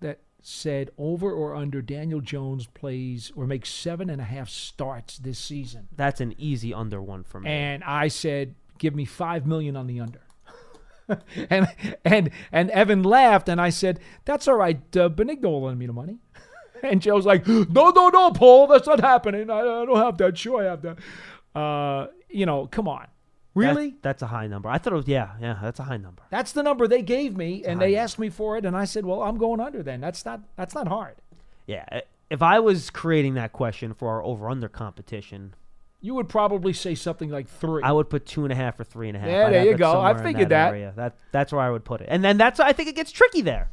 that 0.00 0.20
said 0.40 0.90
over 0.96 1.30
or 1.30 1.54
under 1.54 1.82
Daniel 1.82 2.20
Jones 2.20 2.66
plays 2.66 3.32
or 3.36 3.46
makes 3.46 3.68
seven 3.68 4.08
and 4.08 4.20
a 4.20 4.24
half 4.24 4.48
starts 4.48 5.18
this 5.18 5.38
season. 5.38 5.88
That's 5.94 6.20
an 6.20 6.34
easy 6.38 6.72
under 6.72 7.02
one 7.02 7.24
for 7.24 7.40
me. 7.40 7.50
And 7.50 7.84
I 7.84 8.08
said, 8.08 8.54
give 8.78 8.94
me 8.94 9.04
five 9.04 9.46
million 9.46 9.76
on 9.76 9.86
the 9.86 10.00
under. 10.00 10.20
and 11.50 11.68
and 12.04 12.30
and 12.52 12.70
Evan 12.70 13.02
laughed, 13.02 13.48
and 13.48 13.60
I 13.60 13.70
said, 13.70 14.00
"That's 14.24 14.46
all 14.48 14.56
right. 14.56 14.80
Uh, 14.96 15.08
Benigno 15.08 15.44
will 15.44 15.62
lend 15.64 15.78
me 15.78 15.86
the 15.86 15.92
money." 15.92 16.18
and 16.82 17.00
Joe's 17.00 17.26
like, 17.26 17.46
"No, 17.46 17.90
no, 17.90 18.08
no, 18.08 18.30
Paul, 18.30 18.66
that's 18.66 18.86
not 18.86 19.00
happening. 19.00 19.50
I, 19.50 19.60
I 19.60 19.84
don't 19.86 19.96
have 19.96 20.16
that. 20.18 20.36
Sure, 20.38 20.62
I 20.62 20.64
have 20.70 20.82
that. 20.82 20.98
Uh, 21.58 22.08
you 22.28 22.46
know, 22.46 22.66
come 22.66 22.86
on, 22.88 23.00
That- 23.02 23.08
really? 23.54 23.94
that's 24.02 24.22
a 24.22 24.26
high 24.26 24.46
number. 24.46 24.68
I 24.68 24.78
thought 24.78 24.92
it 24.92 24.96
was 24.96 25.08
yeah, 25.08 25.30
yeah. 25.40 25.58
That's 25.62 25.80
a 25.80 25.84
high 25.84 25.96
number. 25.96 26.22
That's 26.30 26.52
the 26.52 26.62
number 26.62 26.86
they 26.86 27.02
gave 27.02 27.36
me, 27.36 27.64
and 27.64 27.80
they 27.80 27.94
high 27.94 28.02
asked 28.02 28.18
me 28.18 28.28
for 28.28 28.56
it, 28.56 28.64
and 28.64 28.76
I 28.76 28.84
said, 28.84 29.06
"Well, 29.06 29.22
I'm 29.22 29.38
going 29.38 29.60
under. 29.60 29.82
Then 29.82 30.00
that's 30.00 30.24
not 30.24 30.42
that's 30.56 30.74
not 30.74 30.88
hard." 30.88 31.16
Yeah. 31.66 32.00
If 32.30 32.42
I 32.42 32.60
was 32.60 32.90
creating 32.90 33.34
that 33.34 33.52
question 33.52 33.94
for 33.94 34.10
our 34.10 34.22
over 34.22 34.50
under 34.50 34.68
competition, 34.68 35.54
You 36.00 36.14
would 36.14 36.28
probably 36.28 36.72
say 36.72 36.94
something 36.94 37.28
like 37.28 37.48
three. 37.48 37.82
I 37.82 37.90
would 37.90 38.08
put 38.08 38.24
two 38.24 38.44
and 38.44 38.52
a 38.52 38.56
half 38.56 38.78
or 38.78 38.84
three 38.84 39.08
and 39.08 39.16
a 39.16 39.20
half. 39.20 39.28
Yeah, 39.28 39.46
I'd 39.46 39.52
there 39.52 39.64
you 39.64 39.76
go. 39.76 40.00
I 40.00 40.14
figured 40.14 40.50
that. 40.50 40.68
area. 40.68 40.92
That 40.96 41.16
that's 41.32 41.52
where 41.52 41.60
I 41.62 41.70
would 41.70 41.84
put 41.84 42.00
it. 42.00 42.06
And 42.10 42.22
then 42.22 42.38
that's 42.38 42.60
I 42.60 42.72
think 42.72 42.88
it 42.88 42.94
gets 42.94 43.10
tricky 43.10 43.40
there. 43.40 43.70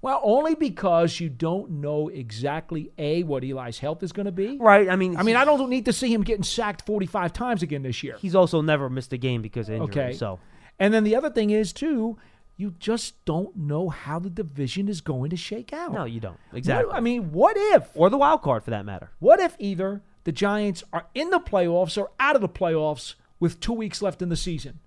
well, 0.00 0.20
only 0.22 0.54
because 0.54 1.20
you 1.20 1.28
don't 1.28 1.70
know 1.70 2.08
exactly 2.08 2.90
a 2.96 3.24
what 3.24 3.42
Eli's 3.44 3.78
health 3.78 4.02
is 4.02 4.12
going 4.12 4.26
to 4.26 4.32
be. 4.32 4.56
Right. 4.58 4.88
I 4.88 4.96
mean, 4.96 5.16
I 5.16 5.22
mean, 5.22 5.36
I 5.36 5.44
don't 5.44 5.68
need 5.68 5.84
to 5.86 5.92
see 5.92 6.12
him 6.12 6.22
getting 6.22 6.44
sacked 6.44 6.86
45 6.86 7.32
times 7.32 7.62
again 7.62 7.82
this 7.82 8.02
year. 8.02 8.16
He's 8.18 8.34
also 8.34 8.62
never 8.62 8.88
missed 8.88 9.12
a 9.12 9.18
game 9.18 9.42
because 9.42 9.68
of 9.68 9.74
injury. 9.76 10.04
Okay. 10.04 10.12
So 10.16 10.38
And 10.78 10.94
then 10.94 11.04
the 11.04 11.14
other 11.16 11.30
thing 11.30 11.50
is 11.50 11.72
too, 11.72 12.16
you 12.56 12.74
just 12.78 13.24
don't 13.24 13.54
know 13.56 13.88
how 13.88 14.18
the 14.18 14.30
division 14.30 14.88
is 14.88 15.00
going 15.00 15.30
to 15.30 15.36
shake 15.36 15.72
out. 15.72 15.92
no, 15.92 16.04
you 16.04 16.20
don't 16.20 16.38
What- 16.50 16.58
exactly. 16.58 16.92
I 16.92 17.00
mean, 17.00 17.32
what 17.32 17.56
if? 17.58 17.90
or 17.94 18.08
the 18.08 18.18
wild 18.18 18.40
card 18.42 18.62
for 18.64 18.70
that 18.70 18.84
matter. 18.86 19.10
What 19.18 19.40
if 19.40 19.56
either 19.58 20.02
the 20.28 20.32
Giants 20.32 20.84
are 20.92 21.06
in 21.14 21.30
the 21.30 21.40
playoffs 21.40 21.96
or 21.96 22.10
out 22.20 22.34
of 22.34 22.42
the 22.42 22.50
playoffs 22.50 23.14
with 23.40 23.60
two 23.60 23.72
weeks 23.72 24.02
left 24.02 24.20
in 24.20 24.28
the 24.28 24.36
season? 24.36 24.78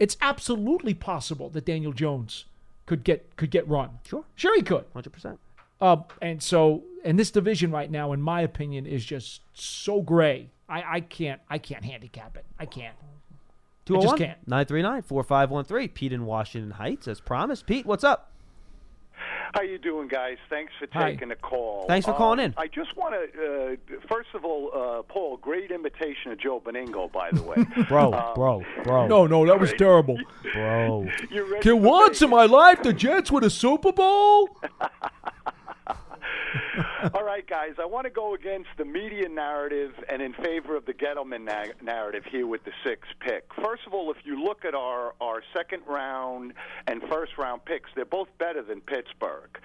It's 0.00 0.16
absolutely 0.20 0.92
possible 0.92 1.48
that 1.50 1.64
Daniel 1.64 1.92
Jones 1.92 2.46
could 2.84 3.04
get 3.04 3.36
could 3.36 3.52
get 3.52 3.68
run. 3.68 4.00
Sure. 4.04 4.24
Sure, 4.34 4.56
he 4.56 4.62
could. 4.62 4.86
Hundred 4.92 5.12
percent. 5.12 5.38
Uh, 5.80 5.98
and 6.20 6.42
so, 6.42 6.82
and 7.04 7.16
this 7.16 7.30
division 7.30 7.70
right 7.70 7.88
now, 7.88 8.12
in 8.12 8.20
my 8.20 8.40
opinion, 8.40 8.86
is 8.86 9.04
just 9.04 9.42
so 9.52 10.02
gray. 10.02 10.48
I, 10.68 10.96
I 10.96 11.00
can't 11.00 11.40
I 11.48 11.58
can't 11.58 11.84
handicap 11.84 12.36
it. 12.36 12.44
I 12.58 12.66
can't. 12.66 12.96
I 12.96 14.02
just 14.02 14.16
201 14.16 14.18
can't. 14.18 14.48
939 14.48 15.02
4513. 15.02 15.88
Pete 15.90 16.12
in 16.12 16.26
Washington 16.26 16.72
Heights, 16.72 17.06
as 17.06 17.20
promised. 17.20 17.66
Pete, 17.66 17.86
what's 17.86 18.02
up? 18.02 18.32
How 19.54 19.62
you 19.62 19.78
doing, 19.78 20.08
guys? 20.08 20.36
Thanks 20.50 20.72
for 20.78 20.86
Hi. 20.92 21.12
taking 21.12 21.28
the 21.28 21.36
call. 21.36 21.86
Thanks 21.88 22.06
for 22.06 22.12
calling 22.14 22.38
Um, 22.40 22.44
in. 22.46 22.54
I 22.56 22.66
just 22.66 22.96
want 22.96 23.14
to, 23.14 23.76
uh, 23.96 23.98
first 24.08 24.28
of 24.34 24.44
all, 24.44 24.70
uh, 24.74 25.02
Paul, 25.02 25.36
great 25.38 25.70
imitation 25.70 26.32
of 26.32 26.38
Joe 26.38 26.60
Benigno, 26.60 27.10
by 27.10 27.30
the 27.32 27.42
way. 27.42 27.56
Bro, 27.88 28.12
Um, 28.12 28.34
bro, 28.34 28.62
bro. 28.84 29.06
No, 29.06 29.26
no, 29.26 29.46
that 29.46 29.58
was 29.58 29.72
terrible. 29.74 30.18
Bro. 30.54 31.08
Can 31.60 31.82
once 31.82 32.20
in 32.22 32.30
my 32.30 32.44
life 32.44 32.82
the 32.82 32.92
Jets 32.92 33.30
win 33.30 33.44
a 33.44 33.50
Super 33.50 33.92
Bowl? 33.92 34.50
All 37.14 37.24
right, 37.24 37.46
guys, 37.46 37.72
I 37.80 37.84
want 37.84 38.04
to 38.04 38.10
go 38.10 38.34
against 38.34 38.68
the 38.76 38.84
media 38.84 39.28
narrative 39.28 39.92
and 40.08 40.22
in 40.22 40.32
favor 40.34 40.76
of 40.76 40.86
the 40.86 40.94
Gettleman 40.94 41.44
na- 41.44 41.72
narrative 41.82 42.24
here 42.30 42.46
with 42.46 42.64
the 42.64 42.72
sixth 42.84 43.10
pick. 43.20 43.44
First 43.62 43.82
of 43.86 43.94
all, 43.94 44.10
if 44.10 44.18
you 44.24 44.42
look 44.42 44.64
at 44.64 44.74
our, 44.74 45.14
our 45.20 45.42
second 45.56 45.82
round 45.86 46.54
and 46.86 47.02
first 47.10 47.36
round 47.38 47.64
picks, 47.64 47.90
they're 47.94 48.04
both 48.04 48.28
better 48.38 48.62
than 48.62 48.80
Pittsburgh. 48.80 49.58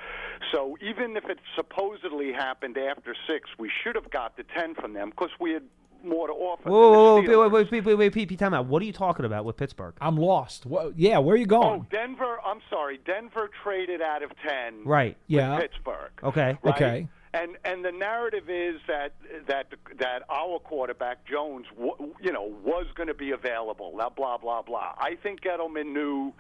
So 0.51 0.77
even 0.81 1.15
if 1.15 1.25
it 1.25 1.39
supposedly 1.55 2.33
happened 2.33 2.77
after 2.77 3.15
six, 3.27 3.49
we 3.57 3.71
should 3.83 3.95
have 3.95 4.09
got 4.11 4.37
the 4.37 4.43
10 4.57 4.75
from 4.75 4.93
them 4.93 5.09
because 5.09 5.31
we 5.39 5.51
had 5.51 5.63
more 6.03 6.27
to 6.27 6.33
offer. 6.33 6.69
Whoa, 6.69 6.91
whoa, 6.91 7.15
than 7.17 7.25
the 7.25 7.31
whoa, 7.37 7.49
wait, 7.49 7.67
Steelers. 7.67 7.71
wait, 7.71 7.71
wait, 7.71 7.85
wait, 7.85 7.95
wait, 7.97 8.13
Pete, 8.13 8.29
Pete, 8.29 8.39
time 8.39 8.53
out. 8.53 8.65
What 8.67 8.81
are 8.81 8.85
you 8.85 8.93
talking 8.93 9.25
about 9.25 9.45
with 9.45 9.57
Pittsburgh? 9.57 9.95
I'm 10.01 10.17
lost. 10.17 10.65
What, 10.65 10.97
yeah, 10.97 11.17
where 11.19 11.33
are 11.35 11.37
you 11.37 11.45
going? 11.45 11.81
Oh, 11.81 11.85
Denver. 11.91 12.37
I'm 12.45 12.59
sorry. 12.69 12.99
Denver 13.05 13.49
traded 13.63 14.01
out 14.01 14.23
of 14.23 14.31
ten. 14.47 14.83
Right. 14.85 15.15
with 15.15 15.17
Yeah. 15.27 15.59
Pittsburgh. 15.59 16.11
Okay. 16.23 16.57
Right? 16.63 16.75
Okay. 16.75 17.07
And 17.35 17.57
and 17.65 17.83
the 17.83 17.91
narrative 17.91 18.47
is 18.47 18.79
that 18.87 19.13
that 19.47 19.65
that 19.97 20.21
our 20.29 20.59
quarterback 20.59 21.25
Jones, 21.25 21.65
w- 21.75 22.13
you 22.21 22.31
know, 22.31 22.43
was 22.63 22.85
going 22.93 23.07
to 23.07 23.15
be 23.15 23.31
available. 23.31 23.91
Now, 23.97 24.09
blah 24.15 24.37
blah 24.37 24.61
blah. 24.61 24.93
I 24.99 25.15
think 25.23 25.41
Gettleman 25.41 25.93
knew 25.93 26.31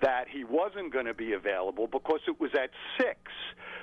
that 0.00 0.24
he 0.30 0.44
wasn't 0.44 0.90
going 0.90 1.04
to 1.04 1.12
be 1.12 1.34
available 1.34 1.86
because 1.86 2.20
it 2.26 2.40
was 2.40 2.50
at 2.54 2.70
six 2.98 3.18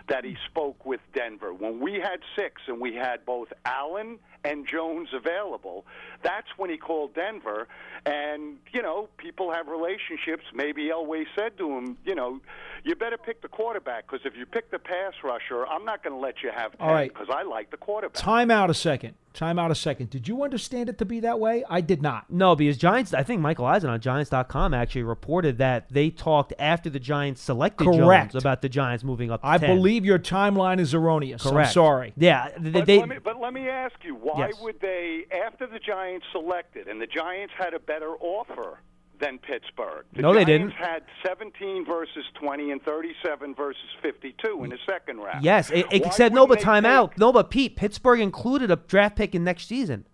that 0.09 0.25
he 0.25 0.35
spoke 0.49 0.87
with 0.87 1.01
Denver. 1.13 1.53
When 1.53 1.79
we 1.79 1.93
had 2.01 2.21
six 2.35 2.59
and 2.67 2.81
we 2.81 2.95
had 2.95 3.23
both 3.27 3.49
Allen 3.65 4.17
and 4.45 4.67
Jones 4.67 5.09
available, 5.13 5.85
that's 6.25 6.47
when 6.57 6.69
he 6.69 6.77
called 6.77 7.13
Denver. 7.13 7.67
And 8.05 8.57
you 8.73 8.81
know, 8.81 9.07
people 9.17 9.51
have 9.51 9.67
relationships. 9.67 10.43
Maybe 10.53 10.89
Elway 10.89 11.25
said 11.35 11.57
to 11.57 11.71
him, 11.77 11.97
you 12.05 12.13
know, 12.15 12.39
you 12.83 12.95
better 12.95 13.17
pick 13.17 13.41
the 13.41 13.47
quarterback 13.47 14.05
because 14.07 14.25
if 14.25 14.35
you 14.37 14.45
pick 14.45 14.69
the 14.71 14.79
pass 14.79 15.13
rusher, 15.23 15.65
I'm 15.67 15.85
not 15.85 16.03
going 16.03 16.13
to 16.13 16.19
let 16.19 16.43
you 16.43 16.51
have 16.55 16.77
ten 16.77 16.87
All 16.87 16.93
right. 16.93 17.11
because 17.11 17.27
I 17.31 17.43
like 17.43 17.71
the 17.71 17.77
quarterback. 17.77 18.15
Time 18.21 18.51
out 18.51 18.69
a 18.69 18.73
second. 18.75 19.15
Time 19.33 19.59
out 19.59 19.69
a 19.69 19.75
second. 19.75 20.09
Did 20.11 20.29
you 20.29 20.43
understand 20.43 20.87
it 20.87 20.97
to 20.99 21.03
be 21.05 21.19
that 21.21 21.41
way? 21.41 21.65
I 21.69 21.81
did 21.81 22.01
not. 22.01 22.29
No, 22.29 22.55
because 22.55 22.77
Giants, 22.77 23.13
I 23.13 23.23
think 23.23 23.41
Michael 23.41 23.65
Eisen 23.65 23.89
on 23.89 23.99
Giants.com 23.99 24.73
actually 24.73 25.03
reported 25.03 25.57
that 25.57 25.91
they 25.91 26.09
talked 26.09 26.53
after 26.57 26.89
the 26.89 27.01
Giants 27.01 27.41
selected 27.41 27.83
Correct. 27.83 28.31
Jones 28.31 28.41
about 28.41 28.61
the 28.61 28.69
Giants 28.69 29.03
moving 29.03 29.31
up 29.31 29.41
to 29.41 29.47
I 29.47 29.57
10. 29.57 29.75
believe 29.75 30.05
your 30.05 30.19
timeline 30.19 30.79
is 30.79 30.93
erroneous. 30.93 31.43
Correct. 31.43 31.67
I'm 31.67 31.73
sorry. 31.73 32.13
Yeah. 32.15 32.49
They, 32.57 32.69
But, 32.69 32.85
they- 32.85 32.99
let 32.99 33.09
me, 33.09 33.17
but 33.21 33.41
let 33.41 33.51
me 33.53 33.67
ask 33.67 33.95
you, 34.03 34.15
why 34.15 34.47
Yes. 34.47 34.61
would 34.61 34.79
they, 34.79 35.25
after 35.45 35.67
the 35.67 35.79
Giants 35.79 36.14
selected, 36.31 36.87
and 36.87 37.01
the 37.01 37.07
Giants 37.07 37.53
had 37.57 37.73
a 37.73 37.79
better 37.79 38.11
offer 38.19 38.79
than 39.19 39.37
Pittsburgh? 39.39 40.05
The 40.13 40.21
No, 40.21 40.33
they 40.33 40.43
didn't. 40.45 40.71
had 40.71 41.03
17 41.25 41.85
versus 41.85 42.25
20 42.35 42.71
and 42.71 42.81
37 42.83 43.55
versus 43.55 43.81
52 44.01 44.63
in 44.63 44.69
the 44.69 44.77
second 44.85 45.17
round. 45.19 45.43
yes, 45.43 45.69
it, 45.71 45.85
it 45.91 46.13
said 46.13 46.33
no, 46.33 46.41
but 46.45 46.49
wouldn't 46.49 46.65
time 46.65 46.85
out. 46.85 47.11
take- 47.11 47.19
No, 47.19 47.31
but 47.31 47.49
Pete, 47.49 47.75
Pittsburgh 47.75 48.19
included 48.19 48.71
a 48.71 48.75
draft 48.75 49.15
pick 49.15 49.33
in 49.33 49.43
next 49.43 49.67
season. 49.67 50.05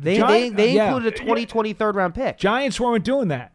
They, 0.00 0.16
Gi- 0.16 0.22
they, 0.26 0.48
they 0.50 0.72
yeah. 0.72 0.86
included 0.86 1.12
a 1.14 1.16
2020 1.18 1.72
third 1.74 1.96
round 1.96 2.14
pick. 2.14 2.38
Giants 2.38 2.78
weren't 2.80 3.04
doing 3.04 3.28
that. 3.28 3.52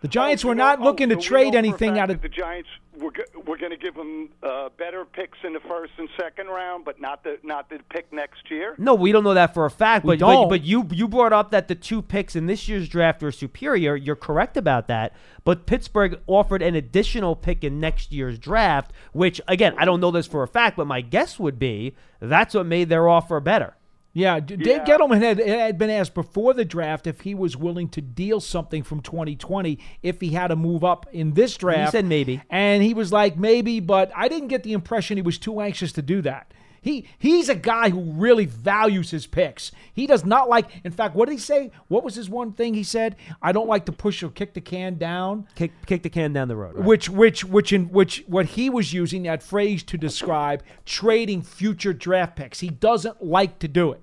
The 0.00 0.08
Giants 0.08 0.44
Oh, 0.44 0.48
were 0.48 0.54
not 0.54 0.78
we- 0.78 0.84
oh, 0.84 0.88
looking 0.88 1.12
oh, 1.12 1.16
to 1.16 1.20
so 1.22 1.28
trade 1.28 1.44
know 1.46 1.50
for 1.52 1.56
a 1.56 1.58
anything 1.58 1.98
out 1.98 2.10
of. 2.10 2.22
the 2.22 2.28
Giants 2.28 2.68
were 3.02 3.10
go- 3.10 3.40
were 3.46 3.56
going 3.56 3.70
to 3.72 3.76
give 3.76 3.94
them 3.94 4.30
uh, 4.42 4.68
better 4.78 5.04
picks 5.04 5.38
in 5.44 5.52
the 5.52 5.60
first 5.60 5.92
and 5.98 6.08
second 6.18 6.46
round, 6.46 6.84
but 6.84 7.00
not 7.00 7.24
the 7.24 7.38
not 7.42 7.68
the 7.68 7.78
pick 7.90 8.12
next 8.12 8.50
year. 8.50 8.74
No, 8.78 8.94
we 8.94 9.12
don't 9.12 9.24
know 9.24 9.34
that 9.34 9.52
for 9.54 9.64
a 9.64 9.70
fact. 9.70 10.04
We 10.04 10.16
But, 10.16 10.20
but 10.26 10.32
don't. 10.34 10.48
but 10.48 10.62
you 10.62 10.88
you 10.92 11.08
brought 11.08 11.32
up 11.32 11.50
that 11.50 11.68
the 11.68 11.74
two 11.74 12.00
picks 12.02 12.36
in 12.36 12.46
this 12.46 12.68
year's 12.68 12.88
draft 12.88 13.20
were 13.22 13.32
superior. 13.32 13.96
You're 13.96 14.16
correct 14.16 14.56
about 14.56 14.88
that. 14.88 15.14
But 15.44 15.66
Pittsburgh 15.66 16.20
offered 16.26 16.62
an 16.62 16.74
additional 16.74 17.34
pick 17.36 17.64
in 17.64 17.80
next 17.80 18.12
year's 18.12 18.38
draft, 18.38 18.92
which 19.12 19.40
again 19.48 19.74
I 19.76 19.84
don't 19.84 20.00
know 20.00 20.10
this 20.10 20.26
for 20.26 20.42
a 20.42 20.48
fact, 20.48 20.76
but 20.76 20.86
my 20.86 21.00
guess 21.00 21.38
would 21.38 21.58
be 21.58 21.94
that's 22.20 22.54
what 22.54 22.66
made 22.66 22.88
their 22.88 23.08
offer 23.08 23.40
better. 23.40 23.76
Yeah, 24.14 24.40
Dave 24.40 24.60
Yeah. 24.66 24.84
Gettleman 24.84 25.22
had, 25.22 25.38
had 25.38 25.78
been 25.78 25.88
asked 25.90 26.14
before 26.14 26.52
the 26.52 26.64
draft 26.64 27.06
if 27.06 27.22
he 27.22 27.34
was 27.34 27.56
willing 27.56 27.88
to 27.90 28.00
deal 28.02 28.40
something 28.40 28.82
from 28.82 29.00
2020 29.00 29.78
if 30.02 30.20
he 30.20 30.30
had 30.30 30.48
to 30.48 30.56
move 30.56 30.84
up 30.84 31.06
in 31.12 31.32
this 31.32 31.56
draft. 31.56 31.92
He 31.92 31.98
said 31.98 32.04
maybe. 32.04 32.42
and 32.50 32.82
he 32.82 32.92
was 32.92 33.10
like 33.12 33.38
maybe, 33.38 33.80
but 33.80 34.12
I 34.14 34.28
didn't 34.28 34.48
get 34.48 34.64
the 34.64 34.74
impression 34.74 35.16
he 35.16 35.22
was 35.22 35.38
too 35.38 35.60
anxious 35.60 35.92
to 35.92 36.02
do 36.02 36.20
that. 36.22 36.52
He 36.82 37.06
he's 37.18 37.48
a 37.48 37.54
guy 37.54 37.90
who 37.90 38.00
really 38.00 38.44
values 38.44 39.12
his 39.12 39.26
picks. 39.26 39.70
He 39.94 40.06
does 40.06 40.24
not 40.24 40.48
like. 40.48 40.68
In 40.84 40.90
fact, 40.92 41.14
what 41.14 41.28
did 41.28 41.34
he 41.34 41.38
say? 41.38 41.70
What 41.88 42.02
was 42.02 42.16
his 42.16 42.28
one 42.28 42.52
thing 42.52 42.74
he 42.74 42.82
said? 42.82 43.16
I 43.40 43.52
don't 43.52 43.68
like 43.68 43.86
to 43.86 43.92
push 43.92 44.22
or 44.22 44.30
kick 44.30 44.52
the 44.52 44.60
can 44.60 44.98
down. 44.98 45.46
Kick 45.54 45.70
kick 45.86 46.02
the 46.02 46.10
can 46.10 46.32
down 46.32 46.48
the 46.48 46.56
road. 46.56 46.74
right? 46.74 46.84
Which 46.84 47.08
which 47.08 47.44
which 47.44 47.72
in 47.72 47.84
which 47.90 48.24
what 48.26 48.46
he 48.46 48.68
was 48.68 48.92
using 48.92 49.22
that 49.22 49.42
phrase 49.42 49.84
to 49.84 49.96
describe 49.96 50.64
trading 50.84 51.40
future 51.42 51.92
draft 51.92 52.34
picks. 52.36 52.60
He 52.60 52.68
doesn't 52.68 53.24
like 53.24 53.60
to 53.60 53.68
do 53.68 53.92
it. 53.92 54.00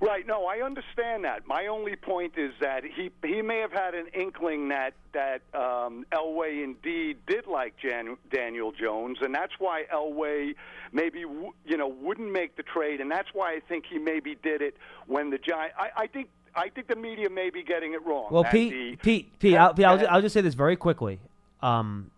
Right. 0.00 0.26
No, 0.26 0.46
I 0.46 0.60
understand 0.62 1.24
that. 1.24 1.46
My 1.46 1.66
only 1.66 1.96
point 1.96 2.34
is 2.36 2.52
that 2.60 2.82
he 2.84 3.10
he 3.24 3.42
may 3.42 3.58
have 3.58 3.72
had 3.72 3.94
an 3.94 4.06
inkling 4.14 4.68
that 4.68 4.94
that 5.12 5.42
um, 5.54 6.04
Elway 6.12 6.62
indeed 6.64 7.18
did 7.26 7.46
like 7.46 7.74
Jan, 7.76 8.16
Daniel 8.32 8.72
Jones, 8.72 9.18
and 9.20 9.34
that's 9.34 9.52
why 9.58 9.84
Elway 9.92 10.54
maybe 10.92 11.22
w- 11.22 11.52
you 11.64 11.76
know 11.76 11.88
wouldn't 11.88 12.30
make 12.32 12.56
the 12.56 12.62
trade, 12.62 13.00
and 13.00 13.10
that's 13.10 13.28
why 13.32 13.52
I 13.52 13.60
think 13.68 13.84
he 13.90 13.98
maybe 13.98 14.36
did 14.42 14.62
it 14.62 14.76
when 15.06 15.30
the 15.30 15.38
Giant. 15.38 15.72
I, 15.78 16.02
I 16.02 16.06
think 16.06 16.28
I 16.54 16.68
think 16.68 16.88
the 16.88 16.96
media 16.96 17.30
may 17.30 17.50
be 17.50 17.62
getting 17.62 17.92
it 17.94 18.04
wrong. 18.04 18.28
Well, 18.30 18.44
Pete, 18.44 18.70
the- 18.72 18.96
Pete, 18.96 19.38
Pete, 19.38 19.54
I'll, 19.56 19.72
Pete 19.74 19.84
I'll, 19.86 19.98
that- 19.98 20.12
I'll 20.12 20.20
just 20.22 20.34
say 20.34 20.40
this 20.42 20.54
very 20.54 20.76
quickly. 20.76 21.18
Um, 21.62 22.10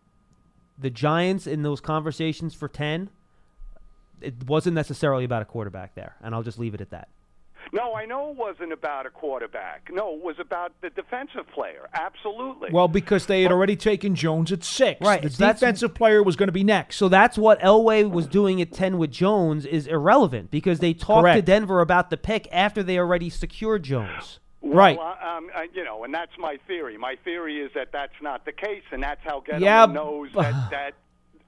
the 0.79 0.91
Giants 0.91 1.47
in 1.47 1.63
those 1.63 1.81
conversations 1.81 2.53
for 2.55 2.67
ten, 2.69 3.11
it 4.21 4.35
wasn't 4.47 4.75
necessarily 4.75 5.25
about 5.25 5.43
a 5.43 5.45
quarterback 5.45 5.95
there, 5.95 6.17
and 6.23 6.35
I'll 6.35 6.43
just 6.43 6.59
leave 6.59 6.75
it 6.75 6.81
at 6.81 6.91
that. 6.91 7.09
No, 7.73 7.95
I 7.95 8.05
know 8.07 8.31
it 8.31 8.37
wasn't 8.37 8.73
about 8.73 9.07
a 9.07 9.11
quarterback. 9.11 9.89
No, 9.93 10.15
it 10.15 10.23
was 10.23 10.37
about 10.39 10.73
the 10.81 10.91
defensive 10.91 11.47
player. 11.53 11.89
Absolutely. 11.95 12.71
Well, 12.73 12.89
because 12.89 13.27
they 13.27 13.43
had 13.43 13.51
already 13.53 13.77
taken 13.77 14.15
Jones 14.15 14.53
at 14.53 14.63
six. 14.65 15.01
Right, 15.01 15.23
The 15.23 15.31
so 15.31 15.39
that's- 15.39 15.61
defensive 15.61 15.95
player 15.95 16.23
was 16.23 16.37
going 16.37 16.49
to 16.49 16.53
be 16.53 16.65
next. 16.65 16.97
So 16.97 17.09
that's 17.09 17.37
what 17.39 17.61
Elway 17.61 18.09
was 18.09 18.27
doing 18.27 18.61
at 18.61 18.73
ten 18.73 18.99
with 18.99 19.11
Jones 19.11 19.67
is 19.67 19.87
irrelevant 19.87 20.51
because 20.51 20.81
they 20.81 20.95
talked 20.95 21.27
to 21.35 21.43
Denver 21.43 21.81
about 21.81 22.11
the 22.11 22.17
pick 22.17 22.49
after 22.53 22.83
they 22.83 22.99
already 22.99 23.31
secured 23.31 23.83
Jones. 23.83 24.39
Well, 24.61 24.73
Right. 24.75 24.99
I- 24.99 25.37
um, 25.37 25.51
I, 25.55 25.69
you 25.75 25.85
know, 25.85 26.05
and 26.05 26.15
that's 26.15 26.33
my 26.39 26.59
theory. 26.67 26.97
My 26.97 27.17
theory 27.25 27.61
is 27.61 27.71
that 27.75 27.93
that's 27.93 28.15
not 28.23 28.45
the 28.45 28.53
case, 28.53 28.83
and 28.93 29.03
that's 29.03 29.21
how 29.23 29.41
Gettleman 29.41 29.61
Yeah, 29.61 29.87
knows 29.87 30.31
that 30.35 30.71
that, 30.71 30.93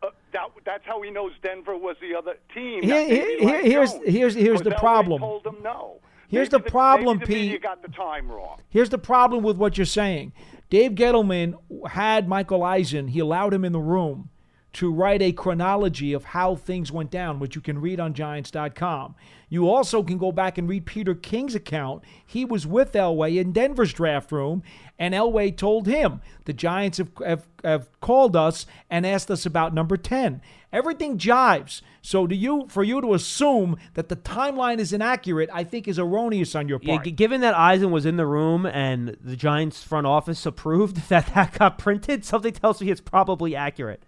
uh, 0.02 0.08
that 0.32 0.48
that's 0.64 0.84
how 0.84 1.00
he 1.02 1.10
knows 1.10 1.32
Denver 1.42 1.76
was 1.76 1.96
the 2.00 2.14
other 2.14 2.36
team. 2.54 2.82
Here- 2.82 3.04
here- 3.06 3.38
here- 3.38 3.62
here's- 3.62 3.98
here's- 4.04 4.34
here's 4.34 4.62
the 4.62 4.72
problem. 4.72 5.20
Told 5.20 5.46
him 5.46 5.56
no. 5.62 6.00
Here's 6.28 6.50
Maybe 6.50 6.64
the 6.64 6.70
problem, 6.70 7.18
the 7.20 7.26
Pete. 7.26 7.62
got 7.62 7.82
the 7.82 7.88
time 7.88 8.30
wrong. 8.30 8.58
Here's 8.68 8.88
the 8.90 8.98
problem 8.98 9.44
with 9.44 9.56
what 9.56 9.78
you're 9.78 9.84
saying. 9.84 10.32
Dave 10.70 10.92
Gettleman 10.92 11.54
had 11.88 12.28
Michael 12.28 12.64
Eisen. 12.64 13.08
He 13.08 13.20
allowed 13.20 13.54
him 13.54 13.64
in 13.64 13.72
the 13.72 13.78
room 13.80 14.30
to 14.76 14.92
write 14.92 15.22
a 15.22 15.32
chronology 15.32 16.12
of 16.12 16.22
how 16.22 16.54
things 16.54 16.92
went 16.92 17.10
down, 17.10 17.38
which 17.40 17.54
you 17.54 17.62
can 17.62 17.80
read 17.80 17.98
on 17.98 18.12
Giants.com. 18.12 19.14
You 19.48 19.70
also 19.70 20.02
can 20.02 20.18
go 20.18 20.32
back 20.32 20.58
and 20.58 20.68
read 20.68 20.84
Peter 20.84 21.14
King's 21.14 21.54
account. 21.54 22.02
He 22.26 22.44
was 22.44 22.66
with 22.66 22.92
Elway 22.92 23.40
in 23.40 23.52
Denver's 23.52 23.94
draft 23.94 24.30
room, 24.30 24.62
and 24.98 25.14
Elway 25.14 25.56
told 25.56 25.86
him 25.86 26.20
the 26.44 26.52
Giants 26.52 26.98
have, 26.98 27.10
have, 27.24 27.46
have 27.64 27.88
called 28.02 28.36
us 28.36 28.66
and 28.90 29.06
asked 29.06 29.30
us 29.30 29.46
about 29.46 29.72
number 29.72 29.96
10. 29.96 30.42
Everything 30.74 31.16
jives. 31.16 31.80
So, 32.02 32.26
to 32.26 32.36
you, 32.36 32.66
for 32.68 32.84
you 32.84 33.00
to 33.00 33.14
assume 33.14 33.78
that 33.94 34.10
the 34.10 34.16
timeline 34.16 34.78
is 34.78 34.92
inaccurate, 34.92 35.48
I 35.54 35.64
think 35.64 35.88
is 35.88 35.98
erroneous 35.98 36.54
on 36.54 36.68
your 36.68 36.80
part. 36.80 37.04
g- 37.04 37.12
given 37.12 37.40
that 37.40 37.56
Eisen 37.56 37.90
was 37.90 38.04
in 38.04 38.18
the 38.18 38.26
room 38.26 38.66
and 38.66 39.16
the 39.24 39.36
Giants 39.36 39.82
front 39.82 40.06
office 40.06 40.44
approved 40.46 40.96
that 41.08 41.32
that 41.34 41.58
got 41.58 41.78
printed, 41.78 42.26
something 42.26 42.52
tells 42.52 42.82
me 42.82 42.90
it's 42.90 43.00
probably 43.00 43.56
accurate. 43.56 44.02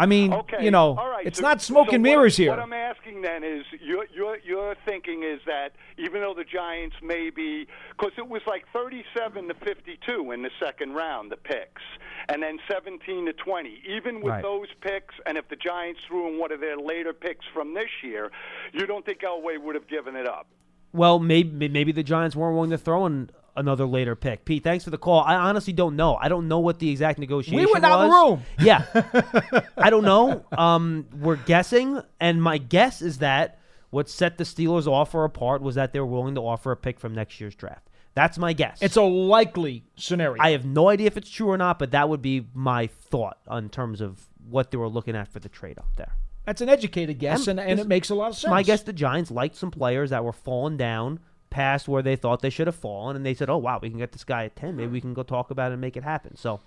I 0.00 0.06
mean, 0.06 0.32
Okay. 0.32 0.64
you 0.64 0.70
know, 0.70 0.94
right. 0.96 1.26
it's 1.26 1.38
so- 1.38 1.42
not 1.46 1.60
smoke 1.60 1.88
so 1.90 1.94
and 1.94 2.02
what- 2.02 2.10
mirrors 2.10 2.36
here. 2.36 2.50
What 2.50 2.58
I'm 2.58 2.72
asking 2.72 3.20
then 3.22 3.44
is, 3.44 3.64
your 3.80 4.06
your 4.14 4.38
your 4.38 4.74
thinking 4.86 5.22
is 5.22 5.40
that 5.46 5.72
even 5.98 6.22
though 6.22 6.32
the 6.34 6.44
Giants 6.44 6.96
may 7.02 7.28
be, 7.28 7.66
because 7.90 8.12
it 8.16 8.26
was 8.28 8.40
like 8.46 8.64
37 8.72 9.48
to 9.48 9.54
52 9.54 10.32
in 10.32 10.42
the 10.42 10.50
second 10.58 10.94
round, 10.94 11.30
the 11.30 11.36
picks, 11.36 11.82
and 12.30 12.42
then 12.42 12.58
17 12.70 13.26
to 13.26 13.32
20. 13.34 13.82
Even 13.86 14.16
with 14.22 14.32
Right. 14.32 14.42
those 14.42 14.68
picks, 14.80 15.14
and 15.26 15.36
if 15.36 15.48
the 15.48 15.56
Giants 15.56 16.00
threw 16.06 16.28
in 16.28 16.38
one 16.38 16.50
of 16.52 16.60
their 16.60 16.76
later 16.78 17.12
picks 17.12 17.44
from 17.52 17.74
this 17.74 17.90
year, 18.02 18.30
you 18.72 18.86
don't 18.86 19.04
think 19.04 19.20
Elway 19.20 19.58
would 19.60 19.74
have 19.74 19.86
given 19.88 20.16
it 20.16 20.26
up? 20.26 20.46
Well, 20.92 21.18
maybe 21.20 21.68
maybe 21.68 21.92
the 21.92 22.02
Giants 22.02 22.34
weren't 22.34 22.54
willing 22.54 22.70
to 22.70 22.78
throw 22.78 23.04
in 23.06 23.30
another 23.56 23.86
later 23.86 24.16
pick. 24.16 24.44
Pete, 24.44 24.62
thanks 24.64 24.84
for 24.84 24.90
the 24.90 24.98
call. 24.98 25.20
I 25.20 25.34
honestly 25.34 25.72
don't 25.72 25.96
know. 25.96 26.16
I 26.16 26.28
don't 26.28 26.48
know 26.48 26.60
what 26.60 26.78
the 26.78 26.90
exact 26.90 27.18
negotiation 27.18 27.56
was. 27.58 27.66
We 27.66 27.72
were 27.72 27.80
not 27.80 28.04
in 28.04 28.10
the 28.10 28.16
room. 28.16 28.42
Yeah, 28.60 29.62
I 29.76 29.90
don't 29.90 30.04
know. 30.04 30.44
Um, 30.52 31.06
we're 31.20 31.36
guessing, 31.36 32.00
and 32.20 32.42
my 32.42 32.58
guess 32.58 33.02
is 33.02 33.18
that 33.18 33.58
what 33.90 34.08
set 34.08 34.38
the 34.38 34.44
Steelers' 34.44 34.86
offer 34.86 35.24
apart 35.24 35.62
was 35.62 35.74
that 35.74 35.92
they 35.92 36.00
were 36.00 36.06
willing 36.06 36.34
to 36.36 36.40
offer 36.40 36.72
a 36.72 36.76
pick 36.76 37.00
from 37.00 37.14
next 37.14 37.40
year's 37.40 37.54
draft. 37.54 37.88
That's 38.14 38.38
my 38.38 38.52
guess. 38.52 38.78
It's 38.82 38.96
a 38.96 39.02
likely 39.02 39.84
scenario. 39.96 40.42
I 40.42 40.50
have 40.50 40.64
no 40.64 40.88
idea 40.88 41.06
if 41.06 41.16
it's 41.16 41.30
true 41.30 41.48
or 41.48 41.56
not, 41.56 41.78
but 41.78 41.92
that 41.92 42.08
would 42.08 42.22
be 42.22 42.46
my 42.54 42.86
thought 42.88 43.38
in 43.50 43.68
terms 43.68 44.00
of 44.00 44.28
what 44.48 44.70
they 44.70 44.76
were 44.76 44.88
looking 44.88 45.14
at 45.14 45.28
for 45.28 45.38
the 45.38 45.48
trade 45.48 45.78
up 45.78 45.88
there. 45.96 46.12
That's 46.44 46.60
an 46.60 46.68
educated 46.68 47.18
guess, 47.18 47.46
And 47.46 47.60
and, 47.60 47.70
and 47.70 47.80
it 47.80 47.86
makes 47.86 48.10
a 48.10 48.14
lot 48.14 48.30
of 48.30 48.36
sense. 48.36 48.50
My 48.50 48.62
guess 48.62 48.82
the 48.82 48.92
Giants 48.92 49.30
liked 49.30 49.54
some 49.56 49.70
players 49.70 50.10
that 50.10 50.24
were 50.24 50.32
falling 50.32 50.76
down 50.76 51.20
past 51.50 51.88
where 51.88 52.02
they 52.02 52.16
thought 52.16 52.40
they 52.40 52.50
should 52.50 52.66
have 52.68 52.76
fallen, 52.76 53.16
and 53.16 53.26
they 53.26 53.34
said, 53.34 53.50
"Oh 53.50 53.58
wow, 53.58 53.78
we 53.82 53.90
can 53.90 53.98
get 53.98 54.12
this 54.12 54.24
guy 54.24 54.44
at 54.44 54.56
ten. 54.56 54.76
Maybe 54.76 54.92
we 54.92 55.00
can 55.00 55.14
go 55.14 55.22
talk 55.22 55.50
about 55.50 55.70
it 55.70 55.74
and 55.74 55.80
make 55.80 55.96
it 55.96 56.04
happen." 56.04 56.36
So 56.36 56.60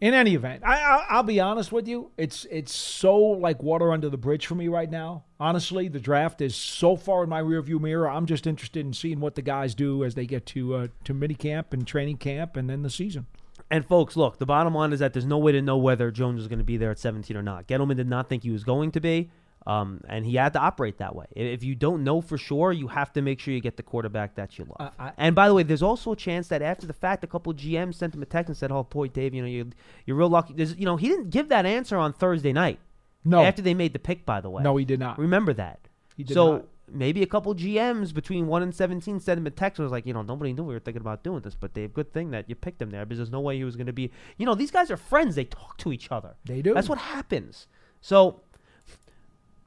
In 0.00 0.12
any 0.12 0.34
event, 0.34 0.62
I, 0.66 0.80
I, 0.80 1.06
I'll 1.10 1.22
be 1.22 1.38
honest 1.40 1.70
with 1.70 1.86
you. 1.86 2.10
It's 2.16 2.46
it's 2.50 2.74
so 2.74 3.16
like 3.16 3.62
water 3.62 3.92
under 3.92 4.08
the 4.10 4.16
bridge 4.16 4.46
for 4.46 4.54
me 4.54 4.68
right 4.68 4.90
now. 4.90 5.24
Honestly, 5.38 5.88
the 5.88 6.00
draft 6.00 6.40
is 6.40 6.54
so 6.56 6.96
far 6.96 7.22
in 7.22 7.28
my 7.28 7.40
rearview 7.40 7.80
mirror. 7.80 8.08
I'm 8.10 8.26
just 8.26 8.46
interested 8.46 8.84
in 8.84 8.92
seeing 8.92 9.20
what 9.20 9.34
the 9.34 9.42
guys 9.42 9.74
do 9.74 10.02
as 10.04 10.14
they 10.14 10.26
get 10.26 10.46
to 10.46 10.74
uh, 10.74 10.86
to 11.04 11.14
mini 11.14 11.34
camp 11.34 11.72
and 11.72 11.86
training 11.86 12.16
camp 12.16 12.56
and 12.56 12.68
then 12.68 12.82
the 12.82 12.90
season. 12.90 13.26
And 13.70 13.86
folks, 13.86 14.16
look, 14.16 14.38
the 14.38 14.46
bottom 14.46 14.74
line 14.74 14.92
is 14.92 14.98
that 15.00 15.12
there's 15.14 15.24
no 15.24 15.38
way 15.38 15.52
to 15.52 15.62
know 15.62 15.76
whether 15.78 16.10
Jones 16.10 16.40
is 16.42 16.48
going 16.48 16.58
to 16.58 16.64
be 16.64 16.76
there 16.76 16.90
at 16.90 16.98
17 16.98 17.34
or 17.36 17.42
not. 17.42 17.66
Gettleman 17.66 17.96
did 17.96 18.08
not 18.08 18.28
think 18.28 18.42
he 18.42 18.50
was 18.50 18.62
going 18.62 18.90
to 18.92 19.00
be, 19.00 19.30
um, 19.66 20.00
and 20.08 20.26
he 20.26 20.34
had 20.36 20.52
to 20.52 20.58
operate 20.58 20.98
that 20.98 21.14
way. 21.14 21.26
If 21.34 21.64
you 21.64 21.74
don't 21.74 22.04
know 22.04 22.20
for 22.20 22.36
sure, 22.36 22.70
you 22.72 22.88
have 22.88 23.12
to 23.14 23.22
make 23.22 23.40
sure 23.40 23.54
you 23.54 23.60
get 23.60 23.76
the 23.76 23.82
quarterback 23.82 24.34
that 24.34 24.58
you 24.58 24.66
love. 24.66 24.88
Uh, 24.98 25.02
I- 25.02 25.12
and 25.16 25.34
by 25.34 25.48
the 25.48 25.54
way, 25.54 25.62
there's 25.62 25.82
also 25.82 26.12
a 26.12 26.16
chance 26.16 26.48
that 26.48 26.60
after 26.62 26.86
the 26.86 26.92
fact, 26.92 27.24
a 27.24 27.26
couple 27.26 27.50
of 27.52 27.56
GMs 27.56 27.94
sent 27.94 28.14
him 28.14 28.22
a 28.22 28.26
text 28.26 28.48
and 28.50 28.56
said, 28.56 28.70
"Oh, 28.70 28.82
boy, 28.84 29.08
Dave, 29.08 29.34
you 29.34 29.40
know, 29.42 29.48
you're, 29.48 29.66
you're 30.06 30.16
real 30.16 30.28
lucky." 30.28 30.52
There's, 30.54 30.76
you 30.76 30.84
know, 30.84 30.96
he 30.96 31.08
didn't 31.08 31.30
give 31.30 31.48
that 31.48 31.64
answer 31.66 31.96
on 31.96 32.12
Thursday 32.12 32.52
night. 32.52 32.78
No, 33.24 33.42
after 33.42 33.62
they 33.62 33.72
made 33.74 33.94
the 33.94 33.98
pick, 33.98 34.26
by 34.26 34.40
the 34.42 34.50
way. 34.50 34.62
no, 34.62 34.76
he 34.76 34.84
did 34.84 35.00
not. 35.00 35.18
Remember 35.18 35.54
that. 35.54 35.80
He 36.14 36.24
did 36.24 36.34
so 36.34 36.52
not. 36.52 36.64
maybe 36.92 37.22
a 37.22 37.26
couple 37.26 37.54
GMs 37.54 38.12
between 38.12 38.46
one 38.46 38.62
and 38.62 38.74
seventeen 38.74 39.18
sent 39.18 39.38
him 39.38 39.46
a 39.46 39.50
text 39.50 39.78
and 39.78 39.84
was 39.86 39.92
like, 39.92 40.04
you 40.04 40.12
know, 40.12 40.20
nobody 40.20 40.52
knew 40.52 40.62
we 40.62 40.74
were 40.74 40.78
thinking 40.80 41.00
about 41.00 41.24
doing 41.24 41.40
this, 41.40 41.54
but 41.54 41.72
Dave, 41.72 41.94
good 41.94 42.12
thing 42.12 42.32
that 42.32 42.50
you 42.50 42.54
picked 42.54 42.82
him 42.82 42.90
there 42.90 43.06
because 43.06 43.16
there's 43.18 43.30
no 43.30 43.40
way 43.40 43.56
he 43.56 43.64
was 43.64 43.76
going 43.76 43.86
to 43.86 43.94
be. 43.94 44.10
You 44.36 44.44
know, 44.44 44.54
these 44.54 44.70
guys 44.70 44.90
are 44.90 44.98
friends; 44.98 45.36
they 45.36 45.44
talk 45.44 45.78
to 45.78 45.90
each 45.90 46.12
other. 46.12 46.34
They 46.44 46.60
do. 46.60 46.74
That's 46.74 46.88
what 46.90 46.98
happens. 46.98 47.66
So 48.02 48.42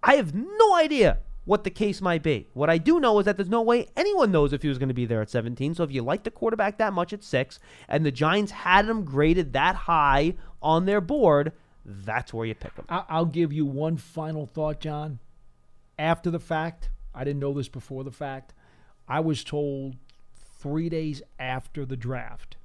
I 0.07 0.15
have 0.15 0.33
no 0.33 0.73
idea 0.73 1.19
what 1.43 1.65
the 1.65 1.69
case 1.69 1.99
might 2.01 2.23
be. 2.23 2.47
What 2.53 2.69
I 2.69 2.77
do 2.77 2.99
know 2.99 3.19
is 3.19 3.25
that 3.25 3.35
there's 3.35 3.49
no 3.49 3.61
way 3.61 3.87
anyone 3.95 4.31
knows 4.31 4.53
if 4.53 4.61
he 4.61 4.69
was 4.69 4.77
going 4.77 4.87
to 4.87 4.93
be 4.93 5.05
there 5.05 5.21
at 5.21 5.29
17. 5.29 5.75
So 5.75 5.83
if 5.83 5.91
you 5.91 6.01
like 6.01 6.23
the 6.23 6.31
quarterback 6.31 6.77
that 6.77 6.93
much 6.93 7.11
at 7.11 7.25
six, 7.25 7.59
and 7.89 8.05
the 8.05 8.11
Giants 8.11 8.53
had 8.53 8.85
him 8.85 9.03
graded 9.03 9.51
that 9.51 9.75
high 9.75 10.35
on 10.61 10.85
their 10.85 11.01
board, 11.01 11.51
that's 11.85 12.33
where 12.33 12.45
you 12.45 12.55
pick 12.55 12.73
him. 12.75 12.85
I'll 12.87 13.25
give 13.25 13.51
you 13.51 13.65
one 13.65 13.97
final 13.97 14.45
thought, 14.45 14.79
John. 14.79 15.19
After 15.99 16.31
the 16.31 16.39
fact, 16.39 16.89
I 17.13 17.25
didn't 17.25 17.41
know 17.41 17.53
this 17.53 17.69
before 17.69 18.05
the 18.05 18.11
fact. 18.11 18.53
I 19.09 19.19
was 19.19 19.43
told 19.43 19.97
three 20.59 20.87
days 20.87 21.21
after 21.37 21.85
the 21.85 21.97
draft 21.97 22.55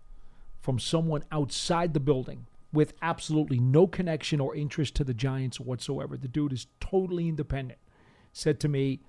from 0.61 0.79
someone 0.79 1.25
outside 1.33 1.93
the 1.93 2.01
building 2.01 2.47
with 2.73 2.95
absolutely 3.03 3.59
no 3.61 3.87
connection 3.87 4.41
or 4.41 4.55
interest 4.57 4.95
to 4.97 5.05
the 5.05 5.15
Giants 5.15 5.61
whatsoever. 5.61 6.17
The 6.17 6.29
dude 6.29 6.53
is 6.53 6.67
totally 6.81 7.29
independent. 7.29 7.79
Said 8.33 8.59
to 8.61 8.69
me, 8.69 9.01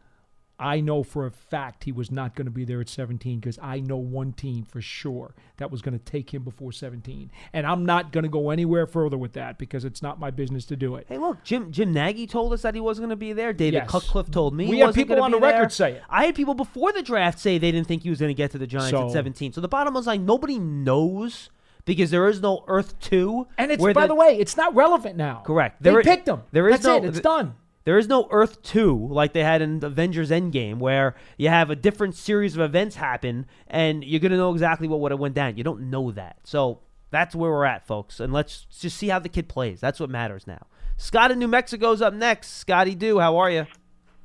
I 0.59 0.81
know 0.81 1.01
for 1.01 1.25
a 1.25 1.31
fact 1.31 1.83
he 1.85 1.91
was 1.91 2.11
not 2.11 2.35
going 2.35 2.45
to 2.45 2.51
be 2.51 2.63
there 2.63 2.79
at 2.79 2.87
17 2.87 3.39
because 3.39 3.57
I 3.61 3.79
know 3.79 3.97
one 3.97 4.33
team 4.33 4.63
for 4.63 4.81
sure 4.81 5.33
that 5.57 5.71
was 5.71 5.81
going 5.81 5.97
to 5.97 6.03
take 6.05 6.31
him 6.33 6.43
before 6.43 6.71
17. 6.71 7.31
And 7.53 7.65
I'm 7.65 7.85
not 7.85 8.11
going 8.11 8.23
to 8.23 8.29
go 8.29 8.51
anywhere 8.51 8.85
further 8.85 9.17
with 9.17 9.33
that 9.33 9.57
because 9.57 9.83
it's 9.83 10.01
not 10.01 10.19
my 10.19 10.29
business 10.29 10.65
to 10.65 10.75
do 10.75 10.95
it. 10.95 11.05
Hey, 11.09 11.17
look, 11.17 11.43
Jim 11.43 11.71
Jim 11.71 11.91
Nagy 11.91 12.27
told 12.27 12.53
us 12.53 12.61
that 12.61 12.75
he 12.75 12.81
wasn't 12.81 13.03
going 13.03 13.09
to 13.09 13.15
be 13.15 13.33
there. 13.33 13.51
David 13.51 13.73
Yes. 13.79 13.89
Cutcliffe 13.89 14.29
told 14.29 14.53
me 14.53 14.67
We 14.69 14.79
had 14.79 14.93
people 14.93 15.21
on 15.23 15.31
the 15.31 15.39
record 15.39 15.63
there. 15.63 15.69
say 15.69 15.91
it. 15.93 16.03
I 16.07 16.25
had 16.25 16.35
people 16.35 16.53
before 16.53 16.93
the 16.93 17.01
draft 17.01 17.39
say 17.39 17.57
they 17.57 17.71
didn't 17.71 17.87
think 17.87 18.03
he 18.03 18.09
was 18.11 18.19
going 18.19 18.29
to 18.29 18.35
get 18.37 18.51
to 18.51 18.57
the 18.59 18.67
Giants 18.67 18.91
So- 18.91 19.07
at 19.07 19.11
17. 19.11 19.53
So 19.53 19.59
the 19.61 19.67
bottom 19.67 19.93
was 19.95 20.05
like 20.05 20.21
nobody 20.21 20.59
knows 20.59 21.49
because 21.85 22.11
there 22.11 22.27
is 22.27 22.41
no 22.41 22.63
Earth 22.67 22.99
Two. 22.99 23.47
And 23.57 23.71
it's 23.71 23.81
where 23.81 23.93
by 23.93 24.07
the, 24.07 24.15
way, 24.15 24.37
it's 24.39 24.55
not 24.57 24.73
relevant 24.75 25.15
now. 25.17 25.43
Correct. 25.45 25.81
They 25.81 25.89
There 25.91 25.99
i- 25.99 26.03
picked 26.03 26.25
them. 26.25 26.43
there 26.51 26.67
is 26.67 26.75
That's 26.75 26.85
no- 26.85 26.97
it. 26.97 27.05
It's 27.05 27.13
th- 27.17 27.23
done. 27.23 27.55
There 27.85 27.97
is 27.97 28.07
no 28.07 28.29
Earth 28.31 28.61
2 28.63 29.09
like 29.11 29.33
they 29.33 29.43
had 29.43 29.61
in 29.61 29.83
Avengers 29.83 30.29
Endgame 30.31 30.77
where 30.77 31.15
you 31.37 31.49
have 31.49 31.69
a 31.69 31.75
different 31.75 32.15
series 32.15 32.55
of 32.55 32.61
events 32.61 32.95
happen 32.95 33.45
and 33.67 34.05
you're 34.05 34.21
going 34.21 34.31
to 34.31 34.37
know 34.37 34.53
exactly 34.53 34.87
what 34.87 35.01
would 35.01 35.11
have 35.11 35.19
went 35.19 35.35
down. 35.35 35.57
You 35.57 35.65
don't 35.65 35.89
know 35.89 36.09
that. 36.11 36.37
So 36.45 36.79
that's 37.11 37.35
where 37.35 37.51
we're 37.51 37.65
at, 37.65 37.85
folks. 37.85 38.21
And 38.21 38.31
let's 38.31 38.65
just 38.79 38.95
see 38.97 39.09
how 39.09 39.19
the 39.19 39.27
kid 39.27 39.49
plays. 39.49 39.81
That's 39.81 39.99
what 39.99 40.09
matters 40.09 40.47
now. 40.47 40.65
Scott 40.95 41.31
in 41.31 41.39
New 41.39 41.47
Mexico's 41.49 42.01
up 42.01 42.13
next. 42.13 42.51
Scotty 42.51 42.95
Do, 42.95 43.19
how 43.19 43.35
are 43.35 43.51
you? 43.51 43.67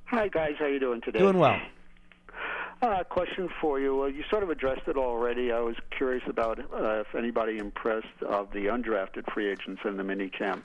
Hi 0.05 0.29
guys, 0.29 0.55
how 0.61 0.67
you 0.67 0.79
doing 0.79 1.01
today? 1.01 1.19
Doing 1.19 1.39
well. 1.39 1.61
Uh, 2.81 3.03
question 3.03 3.49
for 3.61 3.81
you. 3.81 4.05
Uh, 4.05 4.07
you 4.07 4.23
sort 4.31 4.45
of 4.45 4.51
addressed 4.51 4.87
it 4.87 4.97
already. 4.97 5.51
I 5.51 5.59
was 5.59 5.75
curious 5.91 6.23
about 6.29 6.61
uh, 6.61 7.01
if 7.01 7.15
anybody 7.17 7.59
impressed 7.59 8.23
of 8.25 8.53
the 8.53 8.67
undrafted 8.67 9.33
free 9.33 9.51
agents 9.51 9.83
in 9.85 9.97
the 9.97 10.05
mini 10.05 10.29
camp. 10.29 10.65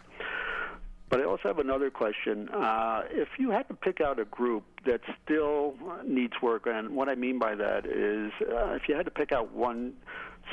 But 1.09 1.21
I 1.21 1.25
also 1.25 1.43
have 1.45 1.59
another 1.59 1.89
question. 1.89 2.49
Uh, 2.49 3.03
if 3.09 3.29
you 3.39 3.49
had 3.49 3.67
to 3.67 3.73
pick 3.73 3.99
out 3.99 4.19
a 4.19 4.25
group 4.25 4.63
that 4.85 5.01
still 5.23 5.75
needs 6.05 6.33
work, 6.41 6.67
and 6.67 6.95
what 6.95 7.09
I 7.09 7.15
mean 7.15 7.39
by 7.39 7.55
that 7.55 7.85
is 7.87 8.31
uh, 8.41 8.73
if 8.73 8.87
you 8.87 8.95
had 8.95 9.05
to 9.05 9.11
pick 9.11 9.31
out 9.31 9.51
one 9.51 9.93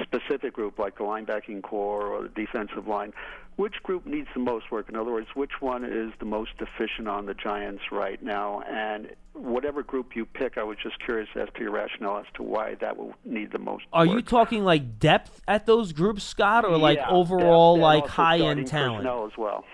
specific 0.02 0.52
group, 0.54 0.78
like 0.78 0.96
the 0.98 1.04
linebacking 1.04 1.62
corps 1.62 2.06
or 2.06 2.22
the 2.22 2.28
defensive 2.28 2.86
line, 2.86 3.12
which 3.56 3.74
group 3.82 4.06
needs 4.06 4.28
the 4.34 4.40
most 4.40 4.70
work? 4.70 4.88
In 4.88 4.96
other 4.96 5.12
words, 5.12 5.28
which 5.34 5.60
one 5.60 5.84
is 5.84 6.12
the 6.18 6.24
most 6.24 6.50
deficient 6.58 7.08
on 7.08 7.26
the 7.26 7.34
Giants 7.34 7.82
right 7.92 8.22
now? 8.22 8.62
And 8.68 9.10
whatever 9.34 9.82
group 9.82 10.16
you 10.16 10.24
pick, 10.24 10.56
I 10.56 10.62
was 10.62 10.78
just 10.82 10.98
curious 11.04 11.28
as 11.36 11.48
to 11.54 11.60
your 11.60 11.70
rationale 11.72 12.18
as 12.18 12.26
to 12.34 12.42
why 12.42 12.76
that 12.80 12.96
will 12.96 13.12
need 13.24 13.52
the 13.52 13.58
most 13.58 13.84
Are 13.92 14.06
work. 14.06 14.14
you 14.16 14.22
talking 14.22 14.64
like 14.64 14.98
depth 14.98 15.42
at 15.46 15.66
those 15.66 15.92
groups, 15.92 16.22
Scott, 16.24 16.64
or 16.64 16.78
like 16.78 16.98
Yeah, 16.98 17.10
overall 17.10 17.76
depth 17.76 17.82
like 17.82 18.06
high 18.06 18.38
end 18.40 18.66
talent? 18.66 19.04
personnel 19.04 19.26
as 19.26 19.36
well. 19.36 19.64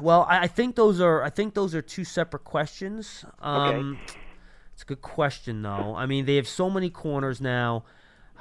Well, 0.00 0.26
I 0.28 0.40
I 0.40 0.46
think 0.46 0.76
those 0.76 1.00
are 1.00 1.22
I 1.22 1.30
think 1.30 1.54
those 1.54 1.74
are 1.74 1.82
two 1.82 2.04
separate 2.04 2.44
questions. 2.44 3.24
Um, 3.40 3.98
It's 4.74 4.82
a 4.82 4.86
good 4.86 5.02
question 5.02 5.62
though. 5.62 5.94
I 5.96 6.06
mean, 6.06 6.26
they 6.26 6.36
have 6.36 6.46
so 6.48 6.68
many 6.70 6.90
corners 6.90 7.40
now. 7.40 7.84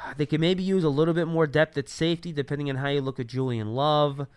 They 0.17 0.25
could 0.25 0.41
maybe 0.41 0.63
use 0.63 0.83
a 0.83 0.89
little 0.89 1.13
bit 1.13 1.27
more 1.27 1.47
depth 1.47 1.77
at 1.77 1.87
safety, 1.87 2.33
depending 2.33 2.69
on 2.69 2.77
how 2.77 2.89
you 2.89 3.01
look 3.01 3.19
at 3.19 3.27
Julian 3.27 3.73
Love. 3.73 4.27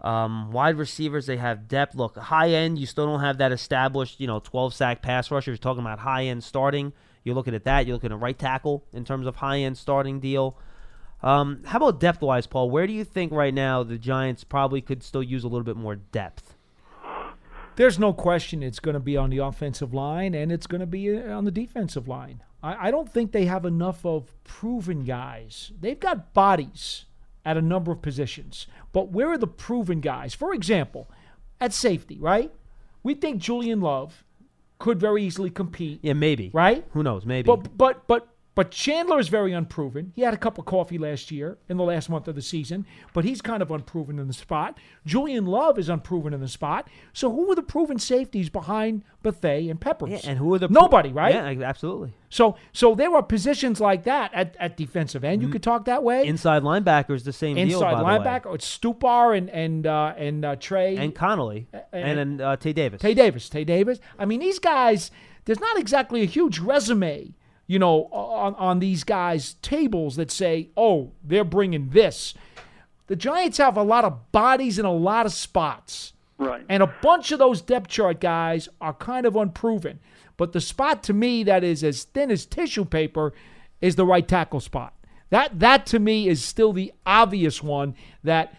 Um, 0.00 0.50
wide 0.50 0.76
receivers, 0.76 1.26
they 1.26 1.36
have 1.36 1.68
depth. 1.68 1.94
Look, 1.94 2.16
high 2.16 2.50
end, 2.50 2.78
you 2.78 2.86
still 2.86 3.06
don't 3.06 3.20
have 3.20 3.38
that 3.38 3.52
established, 3.52 4.20
you 4.20 4.26
know, 4.26 4.40
12 4.40 4.74
sack 4.74 5.02
pass 5.02 5.30
rusher. 5.30 5.52
You're 5.52 5.58
talking 5.58 5.82
about 5.82 6.00
high 6.00 6.24
end 6.24 6.42
starting. 6.42 6.92
You're 7.24 7.36
looking 7.36 7.54
at 7.54 7.64
that. 7.64 7.86
You're 7.86 7.96
looking 7.96 8.10
at 8.10 8.18
right 8.18 8.38
tackle 8.38 8.84
in 8.92 9.04
terms 9.04 9.26
of 9.26 9.36
high 9.36 9.60
end 9.60 9.78
starting 9.78 10.18
deal. 10.18 10.56
Um, 11.22 11.62
how 11.66 11.76
about 11.76 12.00
depth 12.00 12.20
wise, 12.20 12.48
Paul? 12.48 12.68
Where 12.68 12.86
do 12.86 12.92
you 12.92 13.04
think 13.04 13.32
right 13.32 13.54
now 13.54 13.84
the 13.84 13.96
Giants 13.96 14.42
probably 14.42 14.80
could 14.80 15.04
still 15.04 15.22
use 15.22 15.44
a 15.44 15.48
little 15.48 15.64
bit 15.64 15.76
more 15.76 15.94
depth? 15.94 16.56
There's 17.76 17.98
no 17.98 18.12
question 18.12 18.62
it's 18.62 18.80
going 18.80 18.94
to 18.94 19.00
be 19.00 19.16
on 19.16 19.30
the 19.30 19.38
offensive 19.38 19.94
line 19.94 20.34
and 20.34 20.52
it's 20.52 20.66
going 20.66 20.80
to 20.80 20.86
be 20.86 21.16
uh, 21.16 21.30
on 21.30 21.44
the 21.44 21.50
defensive 21.50 22.08
line. 22.08 22.42
I, 22.62 22.88
I 22.88 22.90
don't 22.90 23.10
think 23.12 23.32
they 23.32 23.46
have 23.46 23.64
enough 23.64 24.04
of 24.06 24.32
proven 24.44 25.04
guys. 25.04 25.72
They've 25.80 25.98
got 25.98 26.32
bodies 26.34 27.06
at 27.44 27.56
a 27.56 27.62
number 27.62 27.90
of 27.92 28.02
positions, 28.02 28.66
but 28.92 29.10
where 29.10 29.28
are 29.28 29.38
the 29.38 29.46
proven 29.48 30.00
guys? 30.00 30.34
For 30.34 30.54
example, 30.54 31.10
at 31.60 31.72
safety, 31.72 32.18
right? 32.18 32.52
We 33.02 33.14
think 33.14 33.40
Julian 33.42 33.80
Love 33.80 34.24
could 34.78 34.98
very 35.00 35.22
easily 35.24 35.50
compete, 35.50 36.00
Yeah, 36.02 36.12
maybe. 36.14 36.50
right? 36.52 36.84
Who 36.92 37.02
knows? 37.02 37.24
Maybe. 37.26 37.46
But 37.46 37.76
but 37.76 38.06
but 38.06 38.28
but 38.54 38.70
Chandler 38.70 39.18
is 39.18 39.28
very 39.28 39.52
unproven. 39.52 40.12
He 40.14 40.22
had 40.22 40.34
a 40.34 40.36
cup 40.36 40.58
of 40.58 40.66
coffee 40.66 40.98
last 40.98 41.30
year 41.30 41.56
in 41.68 41.78
the 41.78 41.84
last 41.84 42.10
month 42.10 42.28
of 42.28 42.34
the 42.34 42.42
season, 42.42 42.84
but 43.14 43.24
he's 43.24 43.40
kind 43.40 43.62
of 43.62 43.70
unproven 43.70 44.18
in 44.18 44.26
the 44.26 44.34
spot. 44.34 44.78
Julian 45.06 45.46
Love 45.46 45.78
is 45.78 45.88
unproven 45.88 46.34
in 46.34 46.40
the 46.40 46.48
spot. 46.48 46.88
So 47.14 47.30
who 47.30 47.50
are 47.50 47.54
the 47.54 47.62
proven 47.62 47.98
safeties 47.98 48.50
behind 48.50 49.04
Bethea 49.22 49.70
and 49.70 49.80
Peppers? 49.80 50.10
yeah, 50.10 50.20
and 50.24 50.38
who 50.38 50.52
are 50.52 50.58
the 50.58 50.68
nobody, 50.68 51.12
right? 51.12 51.34
Yeah, 51.34 51.66
absolutely. 51.66 52.12
So 52.28 52.56
so 52.72 52.94
there 52.94 53.14
are 53.14 53.22
positions 53.22 53.80
like 53.80 54.04
that 54.04 54.32
at, 54.34 54.54
at 54.58 54.76
defensive 54.76 55.24
end. 55.24 55.40
You 55.40 55.48
could 55.48 55.62
talk 55.62 55.86
that 55.86 56.02
way. 56.02 56.26
Inside 56.26 56.62
linebackers, 56.62 57.24
the 57.24 57.32
same 57.32 57.56
deal. 57.56 57.64
Inside 57.64 57.92
by 57.92 57.98
the 57.98 58.04
way. 58.04 58.12
linebacker, 58.18 58.54
it's 58.54 58.78
Stupar 58.78 59.36
and 59.36 59.48
and 59.48 59.86
uh, 59.86 60.14
and 60.16 60.44
uh, 60.44 60.56
Trey 60.56 60.96
and 60.96 61.14
Connelly, 61.14 61.68
and, 61.92 62.18
then 62.18 62.40
uh, 62.40 62.56
Tae 62.56 62.72
Davis. 62.72 63.00
Tae 63.00 63.14
Davis. 63.14 63.48
Tae 63.48 63.64
Davis. 63.64 63.98
I 64.18 64.26
mean, 64.26 64.40
these 64.40 64.58
guys. 64.58 65.10
There's 65.44 65.58
not 65.58 65.76
exactly 65.76 66.22
a 66.22 66.24
huge 66.24 66.60
resume, 66.60 67.34
you 67.66 67.78
know, 67.78 68.04
on 68.12 68.54
on 68.56 68.78
these 68.78 69.04
guys' 69.04 69.54
tables 69.62 70.16
that 70.16 70.30
say, 70.30 70.70
"Oh, 70.76 71.12
they're 71.22 71.44
bringing 71.44 71.90
this." 71.90 72.34
The 73.06 73.16
Giants 73.16 73.58
have 73.58 73.76
a 73.76 73.82
lot 73.82 74.04
of 74.04 74.32
bodies 74.32 74.78
in 74.78 74.84
a 74.84 74.92
lot 74.92 75.26
of 75.26 75.32
spots. 75.32 76.12
Right. 76.38 76.64
And 76.68 76.82
a 76.82 76.94
bunch 77.02 77.30
of 77.30 77.38
those 77.38 77.60
depth 77.60 77.88
chart 77.88 78.20
guys 78.20 78.68
are 78.80 78.94
kind 78.94 79.26
of 79.26 79.36
unproven. 79.36 80.00
But 80.36 80.52
the 80.52 80.60
spot 80.60 81.02
to 81.04 81.12
me 81.12 81.44
that 81.44 81.62
is 81.62 81.84
as 81.84 82.04
thin 82.04 82.30
as 82.30 82.46
tissue 82.46 82.84
paper 82.84 83.32
is 83.80 83.96
the 83.96 84.06
right 84.06 84.26
tackle 84.26 84.60
spot. 84.60 84.94
That 85.30 85.60
that 85.60 85.86
to 85.86 85.98
me 85.98 86.28
is 86.28 86.44
still 86.44 86.72
the 86.72 86.92
obvious 87.06 87.62
one 87.62 87.94
that 88.24 88.54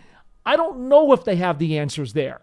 I 0.46 0.56
don't 0.56 0.88
know 0.88 1.12
if 1.14 1.24
they 1.24 1.36
have 1.38 1.60
the 1.60 1.78
answers 1.78 2.14
there. 2.14 2.42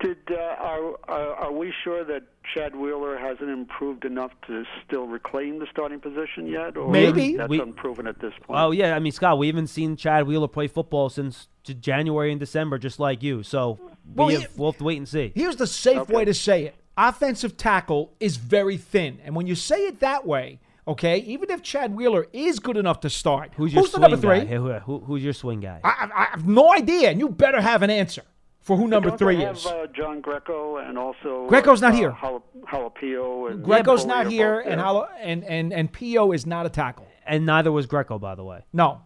Did 0.00 0.18
uh, 0.30 0.34
are, 0.34 0.94
are 1.08 1.34
are 1.36 1.52
we 1.52 1.72
sure 1.82 2.04
that 2.04 2.22
Chad 2.54 2.76
Wheeler 2.76 3.16
hasn't 3.18 3.48
improved 3.48 4.04
enough 4.04 4.30
to 4.46 4.64
still 4.86 5.06
reclaim 5.06 5.58
the 5.58 5.66
starting 5.70 6.00
position 6.00 6.46
yet? 6.46 6.76
Or 6.76 6.90
Maybe. 6.90 7.36
that's 7.36 7.48
We- 7.48 7.60
unproven 7.60 8.06
at 8.06 8.20
this 8.20 8.32
point. 8.42 8.60
Oh 8.60 8.72
yeah, 8.72 8.94
I 8.94 8.98
mean 8.98 9.12
Scott, 9.12 9.38
we 9.38 9.46
haven't 9.46 9.68
seen 9.68 9.96
Chad 9.96 10.26
Wheeler 10.26 10.48
play 10.48 10.66
football 10.68 11.08
since 11.08 11.48
January 11.64 12.30
and 12.30 12.38
December, 12.38 12.78
just 12.78 13.00
like 13.00 13.22
you. 13.22 13.42
So 13.42 13.78
Well, 14.14 14.26
we 14.28 14.34
he- 14.36 14.42
have, 14.42 14.58
we'll 14.58 14.72
have 14.72 14.78
to 14.78 14.84
wait 14.84 14.98
and 14.98 15.08
see. 15.08 15.32
Here's 15.34 15.56
the 15.56 15.66
safe 15.66 15.98
Okay. 15.98 16.14
way 16.14 16.24
to 16.26 16.34
say 16.34 16.64
it. 16.64 16.74
Offensive 16.98 17.56
tackle 17.56 18.12
is 18.20 18.36
very 18.36 18.76
thin. 18.76 19.18
And 19.24 19.34
when 19.34 19.46
you 19.46 19.54
say 19.54 19.86
it 19.86 20.00
that 20.00 20.26
way, 20.26 20.60
okay, 20.86 21.18
even 21.18 21.50
if 21.50 21.62
Chad 21.62 21.94
Wheeler 21.94 22.26
is 22.32 22.58
good 22.58 22.76
enough 22.76 23.00
to 23.00 23.10
start, 23.10 23.52
Who's 23.56 23.72
your 23.74 23.82
the 23.84 23.88
swing 23.88 24.00
number 24.02 24.16
three? 24.18 24.40
guy? 24.40 24.54
Who, 24.56 24.72
who- 24.74 25.00
who's 25.00 25.24
your 25.24 25.32
swing 25.32 25.60
guy? 25.60 25.80
I, 25.84 25.88
I, 26.14 26.22
I 26.22 26.24
have 26.32 26.46
no 26.46 26.72
idea, 26.72 27.10
and 27.10 27.18
you 27.18 27.28
better 27.28 27.60
have 27.60 27.82
an 27.82 27.90
answer 27.90 28.22
for 28.66 28.76
who 28.76 28.88
number 28.88 29.10
Don't 29.10 29.18
three 29.18 29.36
they 29.36 29.44
have, 29.44 29.56
is. 29.56 29.64
Uh, 29.64 29.86
John 29.94 30.20
Greco 30.20 30.78
and 30.78 30.98
also 30.98 31.46
Greco's 31.48 31.80
not 31.80 31.92
uh, 31.92 31.96
here. 31.96 32.16
Jala- 32.20 32.42
Halapio 32.66 33.50
and 33.50 33.64
Greco's 33.64 34.02
Foley 34.02 34.06
not 34.08 34.26
here, 34.26 34.58
and, 34.60 34.72
there. 34.80 34.84
Halo, 34.86 35.08
and 35.20 35.44
and 35.44 35.72
and 35.72 35.92
Pio 35.92 36.32
is 36.32 36.46
not 36.46 36.66
a 36.66 36.68
tackle. 36.68 37.06
and 37.24 37.46
neither 37.46 37.70
was 37.70 37.86
Greco, 37.86 38.18
by 38.18 38.34
the 38.34 38.42
way. 38.42 38.64
No, 38.72 39.00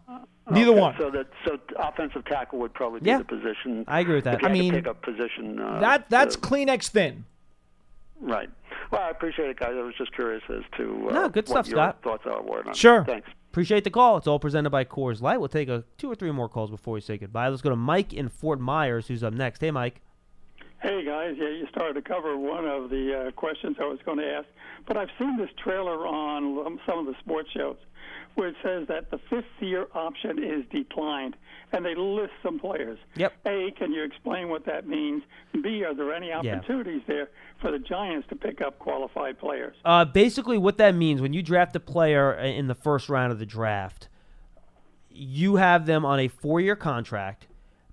neither 0.50 0.70
Okay, 0.70 0.80
one. 0.80 0.94
So 0.98 1.10
that 1.10 1.26
so 1.44 1.58
offensive 1.78 2.24
tackle 2.24 2.58
would 2.60 2.72
probably 2.72 3.00
be 3.00 3.10
Yeah. 3.10 3.18
the 3.18 3.24
position. 3.24 3.84
I 3.86 4.00
agree 4.00 4.14
with 4.14 4.24
that. 4.24 4.42
I 4.42 4.48
mean, 4.48 4.72
pick 4.72 4.86
up 4.88 5.02
position. 5.02 5.60
Uh, 5.60 5.78
that 5.80 6.08
that's 6.08 6.36
uh, 6.36 6.40
Kleenex 6.40 6.88
thin. 6.88 7.26
right. 8.20 8.48
Well, 8.90 9.02
I 9.02 9.10
appreciate 9.10 9.50
it, 9.50 9.58
guys. 9.58 9.72
I 9.76 9.82
was 9.82 9.94
just 9.96 10.12
curious 10.14 10.42
as 10.48 10.62
to 10.78 11.08
uh, 11.10 11.12
No, 11.12 11.28
good 11.28 11.46
what 11.48 11.66
stuff, 11.66 11.68
your 11.68 11.76
Scott. 11.76 11.98
thoughts 12.02 12.22
are. 12.26 12.42
Were 12.42 12.60
on 12.60 12.70
it. 12.70 12.76
Sure. 12.76 13.04
Thanks. 13.04 13.28
Appreciate 13.50 13.82
the 13.82 13.90
call. 13.90 14.16
It's 14.16 14.28
all 14.28 14.38
presented 14.38 14.70
by 14.70 14.84
Coors 14.84 15.20
Light. 15.20 15.40
We'll 15.40 15.48
take 15.48 15.68
a 15.68 15.82
two 15.98 16.08
or 16.08 16.14
three 16.14 16.30
more 16.30 16.48
calls 16.48 16.70
before 16.70 16.94
we 16.94 17.00
say 17.00 17.18
goodbye. 17.18 17.48
Let's 17.48 17.62
go 17.62 17.70
to 17.70 17.74
Mike 17.74 18.12
in 18.12 18.28
Fort 18.28 18.60
Myers, 18.60 19.08
who's 19.08 19.24
up 19.24 19.34
next. 19.34 19.60
Hey, 19.60 19.72
Mike. 19.72 20.00
Hey 20.80 21.04
guys, 21.04 21.34
yeah, 21.36 21.48
you 21.48 21.66
started 21.68 21.92
to 21.94 22.00
cover 22.00 22.38
one 22.38 22.64
of 22.64 22.88
the 22.88 23.26
uh, 23.26 23.30
questions 23.32 23.76
I 23.78 23.84
was 23.84 23.98
going 24.06 24.16
to 24.16 24.24
ask, 24.24 24.46
but 24.86 24.96
I've 24.96 25.10
seen 25.18 25.36
this 25.36 25.50
trailer 25.62 26.06
on 26.06 26.80
some 26.86 26.98
of 26.98 27.04
the 27.04 27.14
sports 27.20 27.50
shows 27.54 27.76
where 28.34 28.48
it 28.48 28.56
says 28.62 28.86
that 28.88 29.10
the 29.10 29.18
fifth 29.28 29.44
year 29.60 29.86
option 29.94 30.42
is 30.42 30.64
declined, 30.70 31.36
and 31.72 31.84
they 31.84 31.94
list 31.94 32.32
some 32.42 32.58
players. 32.58 32.98
Yep. 33.16 33.32
A, 33.46 33.70
can 33.78 33.92
you 33.92 34.02
explain 34.04 34.48
what 34.48 34.64
that 34.66 34.86
means? 34.86 35.22
B, 35.62 35.84
are 35.84 35.94
there 35.94 36.12
any 36.14 36.28
Yeah. 36.28 36.38
opportunities 36.38 37.02
there 37.06 37.28
for 37.60 37.70
the 37.70 37.78
Giants 37.78 38.28
to 38.28 38.36
pick 38.36 38.60
up 38.60 38.78
qualified 38.78 39.38
players? 39.38 39.76
Uh, 39.84 40.04
basically, 40.04 40.58
what 40.58 40.78
that 40.78 40.94
means 40.94 41.20
when 41.20 41.32
you 41.32 41.42
draft 41.42 41.74
a 41.76 41.80
player 41.80 42.32
in 42.32 42.66
the 42.68 42.74
first 42.74 43.08
round 43.08 43.32
of 43.32 43.38
the 43.38 43.46
draft, 43.46 44.08
you 45.10 45.56
have 45.56 45.86
them 45.86 46.04
on 46.04 46.20
a 46.20 46.28
four-year 46.28 46.76
contract, 46.76 47.46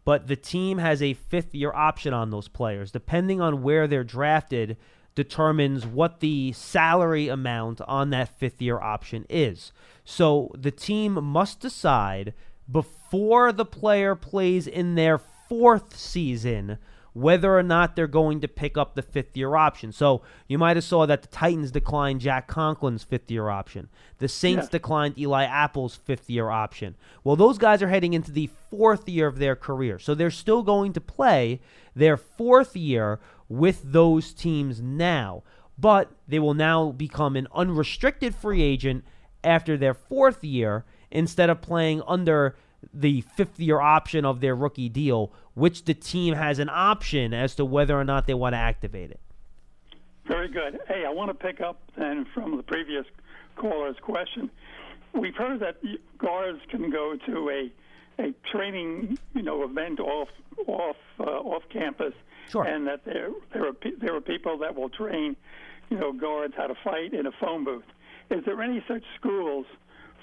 but 0.05 0.27
the 0.27 0.35
team 0.35 0.77
has 0.77 1.01
a 1.01 1.13
fifth-year 1.13 1.73
option 1.73 2.13
on 2.13 2.29
those 2.29 2.47
players. 2.47 2.91
Depending 2.91 3.41
on 3.41 3.61
where 3.63 3.87
they're 3.87 4.03
drafted, 4.03 4.77
determines 5.17 5.83
what 5.83 6.19
the 6.19 6.51
salary 6.51 7.27
amount 7.27 7.81
on 7.81 8.11
that 8.11 8.37
fifth-year 8.37 8.79
option 8.79 9.25
is. 9.31 9.71
So 10.05 10.51
the 10.55 10.69
team 10.69 11.13
must 11.23 11.59
decide 11.59 12.35
before 12.71 13.51
the 13.51 13.65
player 13.65 14.13
plays 14.13 14.67
in 14.67 14.93
their 14.93 15.17
fourth 15.17 15.97
season 15.97 16.77
whether 17.13 17.57
or 17.57 17.63
not 17.63 17.95
they're 17.95 18.05
going 18.05 18.39
to 18.41 18.47
pick 18.47 18.77
up 18.77 18.93
the 18.93 19.01
fifth 19.01 19.35
year 19.35 19.55
option. 19.55 19.91
So 19.91 20.21
you 20.47 20.59
might 20.59 20.77
have 20.77 20.83
saw 20.83 21.07
that 21.07 21.23
the 21.23 21.27
Titans 21.29 21.71
declined 21.71 22.21
Jack 22.21 22.47
Conklin's 22.47 23.03
fifth 23.03 23.31
year 23.31 23.49
option. 23.49 23.89
The 24.19 24.27
Saints 24.27 24.65
Yeah. 24.65 24.69
declined 24.73 25.17
Eli 25.17 25.45
Apple's 25.45 25.95
fifth 25.95 26.29
year 26.29 26.51
option. 26.51 26.93
Well, 27.23 27.35
those 27.35 27.57
guys 27.57 27.81
are 27.81 27.89
heading 27.89 28.13
into 28.13 28.31
the 28.31 28.51
fourth 28.69 29.09
year 29.09 29.25
of 29.25 29.39
their 29.39 29.55
career. 29.55 29.97
So 29.97 30.13
they're 30.13 30.29
still 30.29 30.61
going 30.61 30.93
to 30.93 31.01
play 31.01 31.59
their 31.95 32.17
fourth 32.17 32.75
year 32.75 33.19
with 33.49 33.81
those 33.83 34.33
teams 34.33 34.81
now. 34.81 35.43
But 35.77 36.11
they 36.27 36.39
will 36.39 36.53
now 36.53 36.91
become 36.91 37.35
an 37.35 37.47
unrestricted 37.53 38.35
free 38.35 38.61
agent 38.61 39.05
after 39.43 39.77
their 39.77 39.93
fourth 39.93 40.43
year 40.43 40.85
instead 41.11 41.49
of 41.49 41.61
playing 41.61 42.01
under 42.07 42.55
the 42.93 43.21
fifth 43.21 43.59
year 43.59 43.79
option 43.79 44.25
of 44.25 44.39
their 44.39 44.55
rookie 44.55 44.89
deal, 44.89 45.31
which 45.53 45.85
the 45.85 45.93
team 45.93 46.33
has 46.33 46.59
an 46.59 46.69
option 46.71 47.33
as 47.33 47.55
to 47.55 47.65
whether 47.65 47.99
or 47.99 48.03
not 48.03 48.27
they 48.27 48.33
want 48.33 48.53
to 48.53 48.57
activate 48.57 49.11
it. 49.11 49.19
Very 50.25 50.49
good. 50.49 50.79
Hey, 50.87 51.05
I 51.05 51.09
want 51.09 51.29
to 51.29 51.33
pick 51.33 51.61
up 51.61 51.79
then 51.97 52.25
from 52.33 52.57
the 52.57 52.63
previous 52.63 53.05
caller's 53.55 53.95
question. 54.01 54.49
We've 55.13 55.35
heard 55.35 55.61
that 55.61 55.77
guards 56.17 56.59
can 56.69 56.89
go 56.89 57.15
to 57.25 57.49
a 57.49 57.71
a 58.19 58.33
training, 58.51 59.19
you 59.35 59.43
know, 59.43 59.63
event 59.63 59.99
off 59.99 60.29
off 60.65 60.95
uh, 61.19 61.23
off 61.23 61.63
campus, 61.71 62.13
Sure. 62.49 62.63
and 62.63 62.87
that 62.87 63.03
there 63.05 63.29
there 63.53 63.67
are 63.67 63.73
there 63.99 64.15
are 64.15 64.21
people 64.21 64.57
that 64.59 64.75
will 64.75 64.89
train, 64.89 65.35
you 65.89 65.97
know, 65.97 66.11
guards 66.13 66.53
how 66.57 66.67
to 66.67 66.75
fight 66.83 67.13
in 67.13 67.25
a 67.25 67.31
phone 67.39 67.63
booth. 67.65 67.83
Is 68.29 68.43
there 68.45 68.61
any 68.61 68.83
such 68.87 69.03
schools 69.19 69.65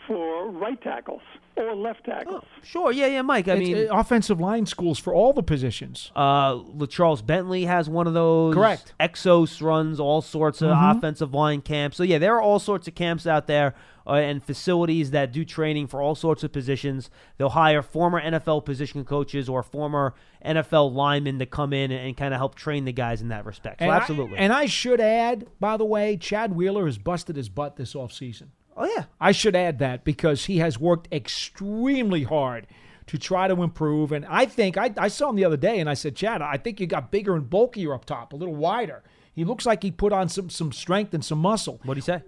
for 0.06 0.50
right 0.50 0.80
tackles 0.82 1.22
or 1.56 1.74
left 1.74 2.04
tackles? 2.04 2.44
Sure, 2.62 2.92
yeah, 2.92 3.06
yeah, 3.06 3.22
Mike. 3.22 3.48
I 3.48 3.54
It's, 3.54 3.68
mean, 3.68 3.88
uh, 3.90 3.96
offensive 3.98 4.38
line 4.40 4.66
schools 4.66 4.98
for 4.98 5.14
all 5.14 5.32
the 5.32 5.42
positions. 5.42 6.12
Uh, 6.14 6.60
Charles 6.90 7.22
Bentley 7.22 7.64
has 7.64 7.88
one 7.88 8.06
of 8.06 8.12
those. 8.12 8.54
Correct. 8.54 8.92
Exos 9.00 9.62
runs 9.62 9.98
all 9.98 10.20
sorts 10.20 10.60
of 10.60 10.70
offensive 10.72 11.32
line 11.32 11.62
camps. 11.62 11.96
So 11.96 12.02
yeah, 12.02 12.18
there 12.18 12.34
are 12.34 12.42
all 12.42 12.58
sorts 12.58 12.86
of 12.88 12.94
camps 12.94 13.26
out 13.26 13.46
there 13.46 13.74
uh, 14.06 14.12
and 14.14 14.44
facilities 14.44 15.10
that 15.12 15.32
do 15.32 15.44
training 15.44 15.86
for 15.86 16.00
all 16.02 16.14
sorts 16.14 16.44
of 16.44 16.52
positions. 16.52 17.10
They'll 17.38 17.48
hire 17.50 17.80
former 17.82 18.20
NFL 18.20 18.64
position 18.64 19.04
coaches 19.04 19.48
or 19.48 19.62
former 19.62 20.14
NFL 20.44 20.92
linemen 20.92 21.38
to 21.38 21.46
come 21.46 21.72
in 21.72 21.90
and, 21.90 22.16
kind 22.16 22.34
of 22.34 22.38
help 22.38 22.54
train 22.54 22.84
the 22.84 22.92
guys 22.92 23.22
in 23.22 23.28
that 23.28 23.44
respect. 23.46 23.80
So 23.80 23.84
And 23.86 23.92
I- 23.92 23.96
absolutely. 23.96 24.38
and 24.38 24.52
I 24.52 24.66
should 24.66 25.00
add, 25.00 25.46
by 25.60 25.76
the 25.76 25.84
way, 25.84 26.16
Chad 26.16 26.54
Wheeler 26.54 26.86
has 26.86 26.98
busted 26.98 27.36
his 27.36 27.48
butt 27.48 27.76
this 27.76 27.94
offseason. 27.94 28.48
oh 28.76 28.84
yeah. 28.96 29.04
I 29.20 29.32
should 29.32 29.56
add 29.56 29.78
that 29.78 30.04
because 30.04 30.44
he 30.46 30.58
has 30.58 30.78
worked 30.78 31.08
extremely 31.12 32.24
hard 32.24 32.66
to 33.06 33.18
try 33.18 33.48
to 33.48 33.62
improve. 33.62 34.12
And 34.12 34.24
I 34.26 34.46
think 34.46 34.76
I, 34.76 34.92
I 34.96 35.08
saw 35.08 35.28
him 35.30 35.36
the 35.36 35.44
other 35.44 35.56
day 35.56 35.78
and 35.78 35.88
I 35.90 35.94
said, 35.94 36.16
Chad, 36.16 36.42
I 36.42 36.56
think 36.56 36.80
you 36.80 36.86
got 36.86 37.10
bigger 37.10 37.34
and 37.36 37.48
bulkier 37.48 37.92
up 37.94 38.04
top, 38.04 38.32
a 38.32 38.36
little 38.36 38.54
wider. 38.54 39.02
He 39.34 39.44
looks 39.44 39.66
like 39.66 39.82
he 39.82 39.90
put 39.90 40.12
on 40.12 40.28
some 40.28 40.48
some 40.48 40.70
strength 40.72 41.12
and 41.12 41.24
some 41.24 41.38
muscle. 41.38 41.80
What 41.84 41.94
do 41.94 41.98
you 41.98 42.02
say? 42.02 42.22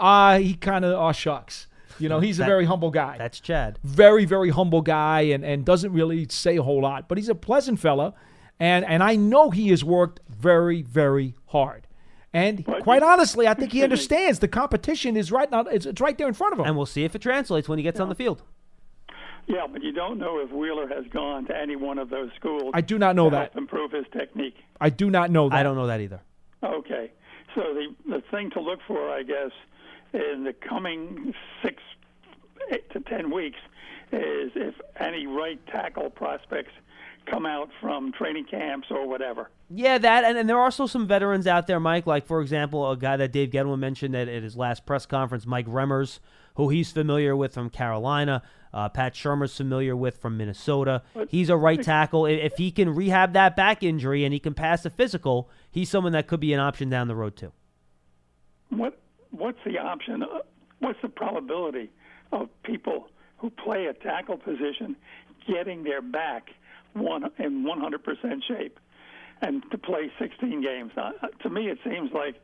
Uh, 0.00 0.38
he 0.38 0.54
kind 0.54 0.84
of, 0.84 0.98
oh, 0.98 1.12
shucks. 1.12 1.66
You 1.98 2.08
know, 2.08 2.18
he's 2.18 2.40
a 2.40 2.44
very 2.44 2.64
humble 2.64 2.90
guy. 2.90 3.18
That's 3.18 3.40
Chad. 3.40 3.78
very, 3.84 4.24
very 4.24 4.48
humble 4.48 4.80
guy 4.80 5.20
and, 5.20 5.44
and 5.44 5.66
doesn't 5.66 5.92
really 5.92 6.26
say 6.30 6.56
a 6.56 6.62
whole 6.62 6.80
lot, 6.80 7.08
but 7.08 7.18
he's 7.18 7.28
a 7.28 7.34
pleasant 7.34 7.78
fella. 7.78 8.14
And, 8.58 8.84
and 8.86 9.02
I 9.02 9.16
know 9.16 9.50
he 9.50 9.68
has 9.68 9.84
worked 9.84 10.20
very, 10.28 10.80
very 10.82 11.34
hard. 11.46 11.86
And 12.32 12.64
But 12.64 12.82
quite 12.84 13.02
honestly, 13.02 13.46
I 13.46 13.54
think 13.54 13.72
he 13.72 13.82
understands 13.88 14.38
the 14.38 14.48
competition 14.48 15.16
is 15.16 15.30
right 15.30 15.50
now. 15.50 15.60
It's, 15.62 15.84
it's 15.84 16.00
right 16.00 16.16
there 16.16 16.28
in 16.28 16.34
front 16.34 16.54
of 16.54 16.60
him. 16.60 16.66
And 16.66 16.76
we'll 16.76 16.86
see 16.86 17.04
if 17.04 17.14
it 17.14 17.20
translates 17.20 17.68
when 17.68 17.78
he 17.78 17.82
gets 17.82 18.00
on 18.00 18.08
the 18.08 18.14
field. 18.14 18.42
Yeah, 19.46 19.66
but 19.70 19.82
you 19.82 19.92
don't 19.92 20.18
know 20.18 20.38
if 20.38 20.50
Wheeler 20.52 20.86
has 20.88 21.04
gone 21.12 21.46
to 21.46 21.56
any 21.56 21.74
one 21.74 21.98
of 21.98 22.08
those 22.08 22.30
schools. 22.38 22.70
I 22.72 22.82
do 22.82 22.98
not 22.98 23.16
know 23.16 23.28
to 23.30 23.36
that. 23.36 23.56
improve 23.56 23.90
his 23.90 24.04
technique. 24.12 24.54
I 24.80 24.90
do 24.90 25.10
not 25.10 25.30
know 25.30 25.48
that. 25.48 25.56
I 25.56 25.62
don't 25.62 25.74
know 25.74 25.88
that 25.88 26.00
either. 26.00 26.20
Okay. 26.62 27.10
So 27.54 27.62
the 27.74 27.94
the 28.08 28.22
thing 28.30 28.50
to 28.50 28.60
look 28.60 28.78
for, 28.86 29.10
I 29.10 29.24
guess, 29.24 29.50
in 30.12 30.44
the 30.44 30.52
coming 30.52 31.34
six 31.62 31.82
eight 32.70 32.90
to 32.90 33.00
ten 33.00 33.30
weeks 33.30 33.58
is 34.12 34.50
if 34.54 34.74
any 34.98 35.26
right 35.26 35.64
tackle 35.68 36.10
prospects 36.10 36.72
come 37.26 37.46
out 37.46 37.68
from 37.80 38.12
training 38.12 38.44
camps 38.44 38.88
or 38.90 39.06
whatever. 39.06 39.50
Yeah, 39.68 39.98
that 39.98 40.24
and, 40.24 40.36
and 40.36 40.48
there 40.48 40.58
are 40.58 40.64
also 40.64 40.86
some 40.86 41.06
veterans 41.06 41.46
out 41.46 41.66
there, 41.66 41.78
Mike. 41.78 42.06
Like 42.06 42.26
for 42.26 42.40
example, 42.40 42.90
a 42.90 42.96
guy 42.96 43.16
that 43.16 43.32
Dave 43.32 43.50
Gettleman 43.50 43.78
mentioned 43.78 44.16
at, 44.16 44.28
at 44.28 44.42
his 44.42 44.56
last 44.56 44.84
press 44.84 45.06
conference, 45.06 45.46
Mike 45.46 45.66
Remmers, 45.66 46.18
who 46.54 46.68
he's 46.70 46.90
familiar 46.90 47.36
with 47.36 47.54
from 47.54 47.70
Carolina. 47.70 48.42
Uh, 48.72 48.88
Pat 48.88 49.14
Shurmur's 49.14 49.56
familiar 49.56 49.96
with 49.96 50.18
from 50.18 50.36
Minnesota. 50.36 51.02
He's 51.28 51.48
a 51.50 51.56
right 51.56 51.82
tackle. 51.82 52.26
If 52.26 52.56
he 52.56 52.70
can 52.70 52.94
rehab 52.94 53.32
that 53.32 53.56
back 53.56 53.82
injury 53.82 54.24
and 54.24 54.32
he 54.32 54.38
can 54.38 54.54
pass 54.54 54.84
a 54.84 54.90
physical, 54.90 55.50
he's 55.72 55.90
someone 55.90 56.12
that 56.12 56.28
could 56.28 56.38
be 56.38 56.52
an 56.52 56.60
option 56.60 56.88
down 56.88 57.08
the 57.08 57.16
road 57.16 57.36
too. 57.36 57.52
What 58.68 58.96
what's 59.30 59.58
the 59.64 59.78
option? 59.78 60.22
uh, 60.22 60.40
What's 60.80 60.98
the 61.02 61.08
probability 61.10 61.90
of 62.32 62.48
people 62.62 63.08
who 63.36 63.50
play 63.50 63.86
a 63.86 63.92
tackle 63.92 64.38
position 64.38 64.96
getting 65.46 65.84
their 65.84 66.00
back 66.00 66.48
one 66.94 67.24
in 67.38 67.64
100% 67.64 68.42
shape 68.48 68.80
and 69.42 69.62
to 69.70 69.76
play 69.78 70.10
16 70.18 70.62
games? 70.62 70.92
Uh, 70.96 71.12
to 71.42 71.50
me, 71.50 71.68
it 71.68 71.78
seems 71.84 72.12
like 72.12 72.36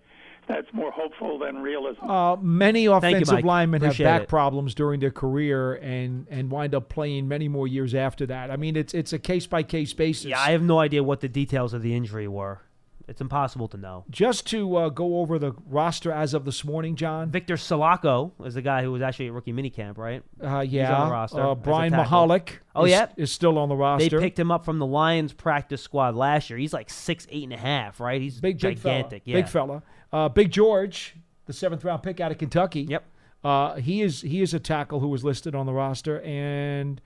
that's 0.49 0.67
more 0.75 0.91
hopeful 0.91 1.39
than 1.39 1.57
realism. 1.63 2.05
Uh, 2.09 2.37
many 2.37 2.85
offensive 2.87 3.35
Mike. 3.37 3.45
linemen 3.45 3.83
have 3.83 3.97
back 3.99 4.23
it. 4.23 4.29
problems 4.29 4.75
during 4.75 5.01
their 5.01 5.11
career 5.11 5.75
and 5.77 6.27
and 6.31 6.51
wind 6.51 6.75
up 6.75 6.89
playing 6.89 7.27
many 7.27 7.49
more 7.49 7.67
years 7.67 7.95
after 7.95 8.27
that. 8.27 8.51
I 8.51 8.57
mean, 8.57 8.77
it's 8.77 8.95
it's 8.95 9.13
a 9.13 9.19
case 9.19 9.47
by 9.47 9.63
case 9.65 9.93
basis. 9.95 10.27
Yeah, 10.27 10.39
I 10.41 10.51
have 10.53 10.63
no 10.63 10.79
idea 10.79 11.03
what 11.03 11.21
the 11.21 11.29
details 11.29 11.73
of 11.75 11.83
the 11.83 11.95
injury 11.97 12.29
were. 12.29 12.61
It's 13.09 13.21
impossible 13.21 13.69
to 13.69 13.77
know. 13.77 14.05
Just 14.11 14.47
to 14.49 14.77
uh, 14.77 14.89
go 14.89 15.19
over 15.19 15.39
the 15.39 15.53
roster 15.69 16.11
as 16.11 16.35
of 16.35 16.45
this 16.45 16.65
morning, 16.65 16.97
John. 16.97 17.31
Victor 17.31 17.55
Salako 17.55 18.33
is 18.45 18.55
the 18.55 18.63
guy 18.63 18.83
who 18.83 18.91
was 18.91 19.01
actually 19.01 19.29
at 19.29 19.33
rookie 19.33 19.53
minicamp, 19.53 19.97
right? 19.97 20.23
Uh, 20.43 20.61
yeah, 20.61 20.93
on 20.93 21.09
the 21.09 21.13
roster 21.13 21.41
uh, 21.41 21.55
Brian. 21.55 21.93
Mihalik. 21.93 22.59
Oh, 22.75 22.85
is, 22.85 22.91
yeah? 22.91 23.09
is 23.17 23.31
still 23.31 23.59
on 23.59 23.69
the 23.69 23.77
roster. 23.77 24.09
They 24.09 24.19
picked 24.19 24.39
him 24.39 24.51
up 24.51 24.65
from 24.65 24.81
the 24.81 24.87
Lions 24.87 25.33
practice 25.33 25.83
squad 25.83 26.17
last 26.17 26.51
year. 26.51 26.59
He's 26.59 26.73
like 26.73 26.91
six, 26.91 27.29
eight 27.31 27.45
and 27.45 27.53
a 27.53 27.57
half, 27.57 28.01
right? 28.01 28.21
He's 28.21 28.41
big, 28.41 28.61
big 28.61 28.77
gigantic. 28.77 29.23
fella. 29.23 29.23
yeah. 29.25 29.35
Big 29.37 29.49
fella. 29.49 29.83
Uh, 30.13 30.29
big 30.29 30.51
George, 30.51 31.15
the 31.47 31.53
seventh 31.53 31.85
round 31.85 32.03
pick 32.03 32.19
out 32.21 32.33
of 32.33 32.39
Kentucky. 32.39 32.83
Yep. 32.83 33.05
Uh, 33.45 33.77
he 33.77 34.03
is 34.03 34.23
he 34.23 34.43
is 34.43 34.53
a 34.53 34.59
tackle 34.59 34.99
who 34.99 35.07
was 35.07 35.23
listed 35.23 35.55
on 35.55 35.67
the 35.67 35.73
roster, 35.73 36.21
and 36.23 37.01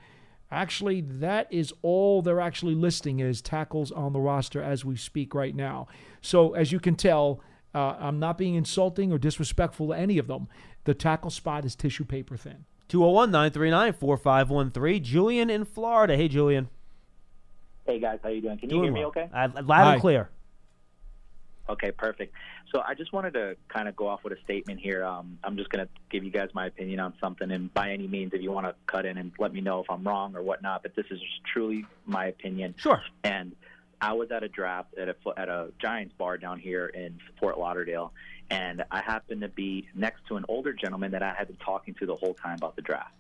actually 0.51 1.01
that 1.01 1.47
is 1.53 1.73
all 1.83 2.23
they're 2.23 2.41
actually 2.41 2.75
listing 2.75 3.23
as 3.23 3.41
tackles 3.41 3.91
on 3.93 4.13
the 4.13 4.21
roster 4.21 4.63
as 4.63 4.85
we 4.85 4.97
speak 4.97 5.35
right 5.35 5.55
now. 5.55 5.87
So 6.21 6.55
as 6.55 6.73
you 6.73 6.81
can 6.81 6.97
tell, 6.97 7.41
uh, 7.75 7.97
I'm 7.99 8.19
not 8.19 8.37
being 8.37 8.55
insulting 8.55 9.13
or 9.13 9.19
disrespectful 9.19 9.89
to 9.89 9.93
any 9.93 10.19
of 10.19 10.27
them. 10.27 10.49
The 10.85 10.95
tackle 10.95 11.31
spot 11.31 11.65
is 11.65 11.75
tissue 11.77 12.05
paper 12.05 12.37
thin. 12.37 12.65
201 12.89 13.31
939 13.31 13.93
4513. 13.93 15.05
Julian 15.05 15.51
in 15.51 15.65
Florida. 15.65 16.17
Hey, 16.17 16.27
Julian. 16.27 16.69
Hey 17.87 17.99
guys, 17.99 18.19
how 18.23 18.29
you 18.29 18.41
doing? 18.41 18.59
Can 18.59 18.71
you 18.71 18.77
Doing 18.77 18.85
hear 18.85 18.93
me 18.93 19.05
okay? 19.07 19.29
Uh, 19.33 19.49
loud 19.65 19.85
Hi. 19.85 19.93
and 19.95 20.01
clear. 20.01 20.31
Okay, 21.69 21.91
perfect. 21.93 22.35
So 22.73 22.83
I 22.87 22.95
just 22.95 23.13
wanted 23.13 23.35
to 23.35 23.57
kind 23.69 23.89
of 23.89 23.97
go 23.97 24.07
off 24.07 24.23
with 24.23 24.33
a 24.33 24.41
statement 24.45 24.81
here. 24.81 25.05
Um, 25.05 25.39
I'm 25.43 25.57
just 25.57 25.71
going 25.71 25.85
to 25.85 25.91
give 26.11 26.23
you 26.23 26.31
guys 26.31 26.51
my 26.55 26.67
opinion 26.67 27.01
on 27.01 27.15
something, 27.21 27.51
and 27.51 27.73
by 27.75 27.91
any 27.91 28.07
means, 28.07 28.33
if 28.33 28.43
you 28.43 28.53
want 28.53 28.67
to 28.67 28.75
cut 28.87 29.07
in 29.07 29.19
and 29.19 29.33
let 29.39 29.53
me 29.53 29.61
know 29.61 29.81
if 29.81 29.91
I'm 29.91 30.05
wrong 30.05 30.37
or 30.37 30.43
whatnot, 30.43 30.83
but 30.83 30.95
this 30.95 31.07
is 31.11 31.19
just 31.19 31.45
truly 31.53 31.85
my 32.07 32.27
opinion. 32.27 32.75
Sure. 32.79 33.03
And 33.25 33.57
I 34.01 34.13
was 34.13 34.31
at 34.31 34.43
a 34.43 34.49
draft 34.49 34.97
at 34.97 35.09
a 35.09 35.17
at 35.37 35.49
a 35.49 35.73
Giants 35.79 36.15
bar 36.17 36.39
down 36.39 36.59
here 36.59 36.87
in 36.87 37.19
Fort 37.39 37.59
Lauderdale, 37.59 38.13
and 38.51 38.85
I 38.91 39.01
happened 39.01 39.41
to 39.43 39.49
be 39.49 39.89
next 39.95 40.27
to 40.29 40.37
an 40.37 40.45
older 40.49 40.73
gentleman 40.73 41.11
that 41.13 41.23
I 41.23 41.35
had 41.35 41.49
been 41.49 41.57
talking 41.57 41.95
to 41.95 42.07
the 42.07 42.15
whole 42.15 42.35
time 42.35 42.57
about 42.57 42.77
the 42.77 42.83
draft. 42.83 43.15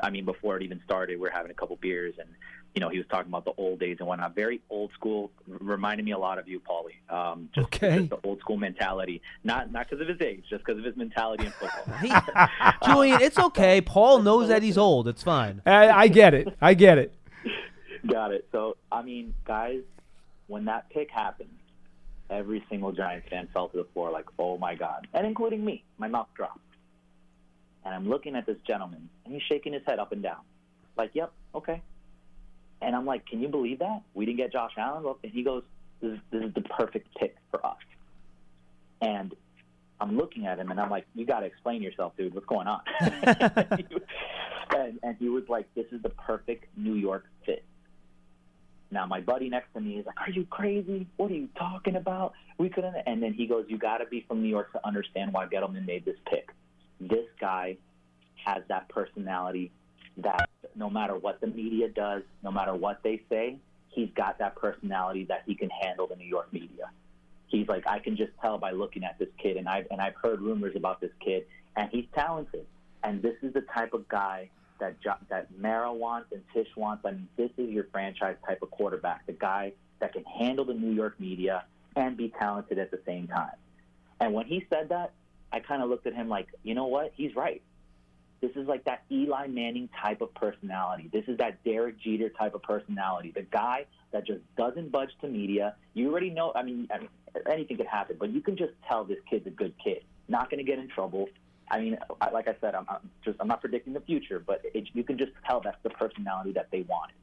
I 0.00 0.10
mean, 0.10 0.24
before 0.24 0.56
it 0.56 0.62
even 0.62 0.80
started, 0.84 1.18
we 1.20 1.28
are 1.28 1.32
having 1.32 1.50
a 1.50 1.54
couple 1.54 1.76
beers, 1.76 2.14
and 2.18 2.28
you 2.74 2.80
know, 2.80 2.90
he 2.90 2.98
was 2.98 3.06
talking 3.08 3.28
about 3.30 3.46
the 3.46 3.52
old 3.56 3.80
days 3.80 3.96
and 4.00 4.06
whatnot. 4.08 4.34
Very 4.34 4.60
old 4.68 4.92
school, 4.92 5.30
r- 5.50 5.56
reminded 5.60 6.04
me 6.04 6.12
a 6.12 6.18
lot 6.18 6.38
of 6.38 6.46
you, 6.46 6.60
Paulie. 6.60 7.10
Um, 7.10 7.48
just, 7.54 7.66
Okay. 7.68 7.98
just 8.00 8.10
the 8.10 8.18
old 8.22 8.38
school 8.40 8.58
mentality, 8.58 9.22
not 9.44 9.72
not 9.72 9.88
because 9.88 10.02
of 10.02 10.08
his 10.08 10.20
age, 10.20 10.44
just 10.50 10.62
because 10.64 10.78
of 10.78 10.84
his 10.84 10.96
mentality 10.96 11.46
in 11.46 11.52
football. 11.52 11.94
He, 12.02 12.12
Julian, 12.84 13.22
it's 13.22 13.38
okay. 13.38 13.80
Paul 13.94 14.22
knows 14.22 14.48
that 14.48 14.62
he's 14.62 14.76
old. 14.76 15.08
It's 15.08 15.22
fine. 15.22 15.62
I, 15.64 15.88
I 15.90 16.08
get 16.08 16.34
it. 16.34 16.48
I 16.60 16.74
get 16.74 16.98
it. 16.98 17.14
Got 18.06 18.32
it. 18.32 18.46
So, 18.52 18.76
I 18.92 19.02
mean, 19.02 19.32
guys, 19.46 19.80
when 20.46 20.66
that 20.66 20.90
pick 20.90 21.10
happened, 21.10 21.48
every 22.28 22.62
single 22.68 22.92
Giants 22.92 23.26
fan 23.30 23.48
fell 23.54 23.68
to 23.68 23.76
the 23.78 23.86
floor 23.94 24.10
like, 24.10 24.26
oh 24.38 24.58
my 24.58 24.74
God. 24.74 25.06
And 25.14 25.26
including 25.26 25.64
me. 25.64 25.82
My 25.98 26.08
mouth 26.08 26.28
dropped. 26.36 26.60
And 27.86 27.94
I'm 27.94 28.08
looking 28.08 28.34
at 28.34 28.46
this 28.46 28.56
gentleman, 28.66 29.08
and 29.24 29.32
he's 29.32 29.44
shaking 29.44 29.72
his 29.72 29.82
head 29.86 30.00
up 30.00 30.10
and 30.10 30.20
down. 30.20 30.40
Like, 30.98 31.10
yep, 31.14 31.32
okay. 31.54 31.80
And 32.82 32.96
I'm 32.96 33.06
like, 33.06 33.26
can 33.26 33.40
you 33.40 33.46
believe 33.46 33.78
that? 33.78 34.02
We 34.12 34.26
didn't 34.26 34.38
get 34.38 34.50
Josh 34.50 34.72
Allen? 34.76 35.04
And 35.22 35.32
he 35.32 35.44
goes, 35.44 35.62
this 36.02 36.14
is, 36.14 36.18
this 36.32 36.42
is 36.42 36.54
the 36.54 36.62
perfect 36.62 37.06
pick 37.16 37.36
for 37.52 37.64
us. 37.64 37.76
And 39.00 39.32
I'm 40.00 40.16
looking 40.16 40.46
at 40.46 40.58
him, 40.58 40.72
and 40.72 40.80
I'm 40.80 40.90
like, 40.90 41.06
you 41.14 41.24
got 41.24 41.40
to 41.40 41.46
explain 41.46 41.80
yourself, 41.80 42.14
dude. 42.16 42.34
What's 42.34 42.46
going 42.46 42.66
on? 42.66 42.80
and, 43.00 44.98
and 45.04 45.16
he 45.20 45.28
was 45.28 45.44
like, 45.48 45.72
this 45.76 45.86
is 45.92 46.02
the 46.02 46.10
perfect 46.10 46.64
New 46.76 46.94
York 46.94 47.24
fit. 47.44 47.64
Now 48.90 49.06
my 49.06 49.20
buddy 49.20 49.48
next 49.48 49.72
to 49.74 49.80
me 49.80 49.98
is 49.98 50.06
like, 50.06 50.14
"Are 50.20 50.30
you 50.30 50.44
crazy? 50.44 51.08
What 51.16 51.32
are 51.32 51.34
you 51.34 51.48
talking 51.58 51.96
about? 51.96 52.34
We 52.56 52.68
couldn't." 52.68 52.94
And 53.04 53.20
then 53.20 53.32
he 53.32 53.48
goes, 53.48 53.64
"You 53.68 53.78
got 53.78 53.98
to 53.98 54.06
be 54.06 54.24
from 54.28 54.42
New 54.42 54.48
York 54.48 54.70
to 54.74 54.86
understand 54.86 55.32
why 55.32 55.46
Gettleman 55.46 55.84
made 55.86 56.04
this 56.04 56.14
pick. 56.30 56.50
This 57.00 57.26
guy 57.40 57.76
has 58.44 58.62
that 58.68 58.88
personality 58.88 59.72
that 60.18 60.48
no 60.74 60.88
matter 60.88 61.16
what 61.16 61.40
the 61.40 61.46
media 61.46 61.88
does, 61.88 62.22
no 62.42 62.50
matter 62.50 62.74
what 62.74 63.02
they 63.02 63.22
say, 63.28 63.58
he's 63.88 64.08
got 64.14 64.38
that 64.38 64.56
personality 64.56 65.24
that 65.24 65.42
he 65.46 65.54
can 65.54 65.70
handle 65.70 66.06
the 66.06 66.16
New 66.16 66.26
York 66.26 66.52
media. 66.52 66.90
He's 67.48 67.68
like, 67.68 67.86
I 67.86 67.98
can 67.98 68.16
just 68.16 68.32
tell 68.40 68.58
by 68.58 68.72
looking 68.72 69.04
at 69.04 69.18
this 69.18 69.28
kid, 69.38 69.56
and 69.56 69.68
I've 69.68 69.86
and 69.90 70.00
I've 70.00 70.16
heard 70.20 70.40
rumors 70.40 70.74
about 70.76 71.00
this 71.00 71.12
kid, 71.24 71.46
and 71.76 71.88
he's 71.90 72.06
talented. 72.14 72.66
And 73.04 73.22
this 73.22 73.36
is 73.42 73.52
the 73.54 73.60
type 73.60 73.92
of 73.94 74.08
guy 74.08 74.50
that 74.80 74.96
that 75.28 75.48
Mara 75.58 75.92
wants 75.92 76.32
and 76.32 76.42
Tisch 76.52 76.68
wants. 76.76 77.04
I 77.06 77.12
mean, 77.12 77.28
this 77.36 77.50
is 77.56 77.70
your 77.70 77.84
franchise 77.92 78.36
type 78.46 78.62
of 78.62 78.70
quarterback, 78.70 79.26
the 79.26 79.32
guy 79.32 79.72
that 80.00 80.12
can 80.12 80.24
handle 80.24 80.64
the 80.64 80.74
New 80.74 80.92
York 80.92 81.18
media 81.18 81.64
and 81.94 82.16
be 82.16 82.32
talented 82.38 82.78
at 82.78 82.90
the 82.90 83.00
same 83.06 83.26
time. 83.28 83.56
And 84.20 84.34
when 84.34 84.46
he 84.46 84.66
said 84.68 84.90
that, 84.90 85.12
I 85.52 85.60
kind 85.60 85.82
of 85.82 85.88
looked 85.88 86.06
at 86.06 86.14
him 86.14 86.28
like, 86.28 86.48
you 86.62 86.74
know 86.74 86.86
what? 86.86 87.12
He's 87.14 87.34
right. 87.34 87.62
This 88.40 88.50
is 88.54 88.68
like 88.68 88.84
that 88.84 89.04
Eli 89.10 89.46
Manning 89.46 89.88
type 90.02 90.20
of 90.20 90.34
personality. 90.34 91.08
This 91.12 91.24
is 91.26 91.38
that 91.38 91.64
Derek 91.64 91.98
Jeter 91.98 92.28
type 92.28 92.54
of 92.54 92.62
personality. 92.62 93.32
The 93.34 93.42
guy 93.42 93.86
that 94.12 94.26
just 94.26 94.40
doesn't 94.56 94.92
budge 94.92 95.10
to 95.22 95.28
media. 95.28 95.74
You 95.94 96.10
already 96.10 96.30
know. 96.30 96.52
I 96.54 96.62
mean, 96.62 96.88
I 96.92 96.98
mean, 96.98 97.08
anything 97.50 97.76
could 97.78 97.86
happen, 97.86 98.16
but 98.18 98.30
you 98.30 98.40
can 98.40 98.56
just 98.56 98.72
tell 98.88 99.04
this 99.04 99.18
kid's 99.28 99.46
a 99.46 99.50
good 99.50 99.72
kid. 99.82 100.04
Not 100.28 100.50
going 100.50 100.58
to 100.58 100.64
get 100.64 100.78
in 100.78 100.88
trouble. 100.88 101.28
I 101.70 101.80
mean, 101.80 101.98
I, 102.20 102.30
like 102.30 102.46
I 102.46 102.54
said, 102.60 102.74
I'm, 102.74 102.86
I'm 102.88 103.10
just 103.24 103.38
I'm 103.40 103.48
not 103.48 103.60
predicting 103.60 103.92
the 103.92 104.00
future, 104.00 104.38
but 104.38 104.62
it, 104.64 104.88
you 104.92 105.02
can 105.02 105.18
just 105.18 105.32
tell 105.46 105.60
that's 105.60 105.82
the 105.82 105.90
personality 105.90 106.52
that 106.52 106.68
they 106.70 106.82
wanted. 106.82 107.16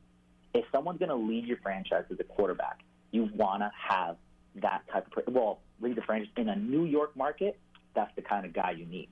If 0.53 0.65
someone's 0.71 0.99
going 0.99 1.09
to 1.09 1.15
lead 1.15 1.45
your 1.45 1.57
franchise 1.57 2.05
as 2.11 2.19
a 2.19 2.23
quarterback, 2.23 2.79
you 3.11 3.29
want 3.35 3.61
to 3.61 3.71
have 3.89 4.17
that 4.55 4.83
type 4.91 5.07
of 5.15 5.33
well, 5.33 5.59
lead 5.79 5.95
the 5.95 6.01
franchise 6.01 6.31
in 6.37 6.49
a 6.49 6.55
New 6.55 6.85
York 6.85 7.15
market. 7.15 7.57
That's 7.93 8.13
the 8.15 8.21
kind 8.21 8.45
of 8.45 8.53
guy 8.53 8.71
you 8.71 8.85
need. 8.85 9.09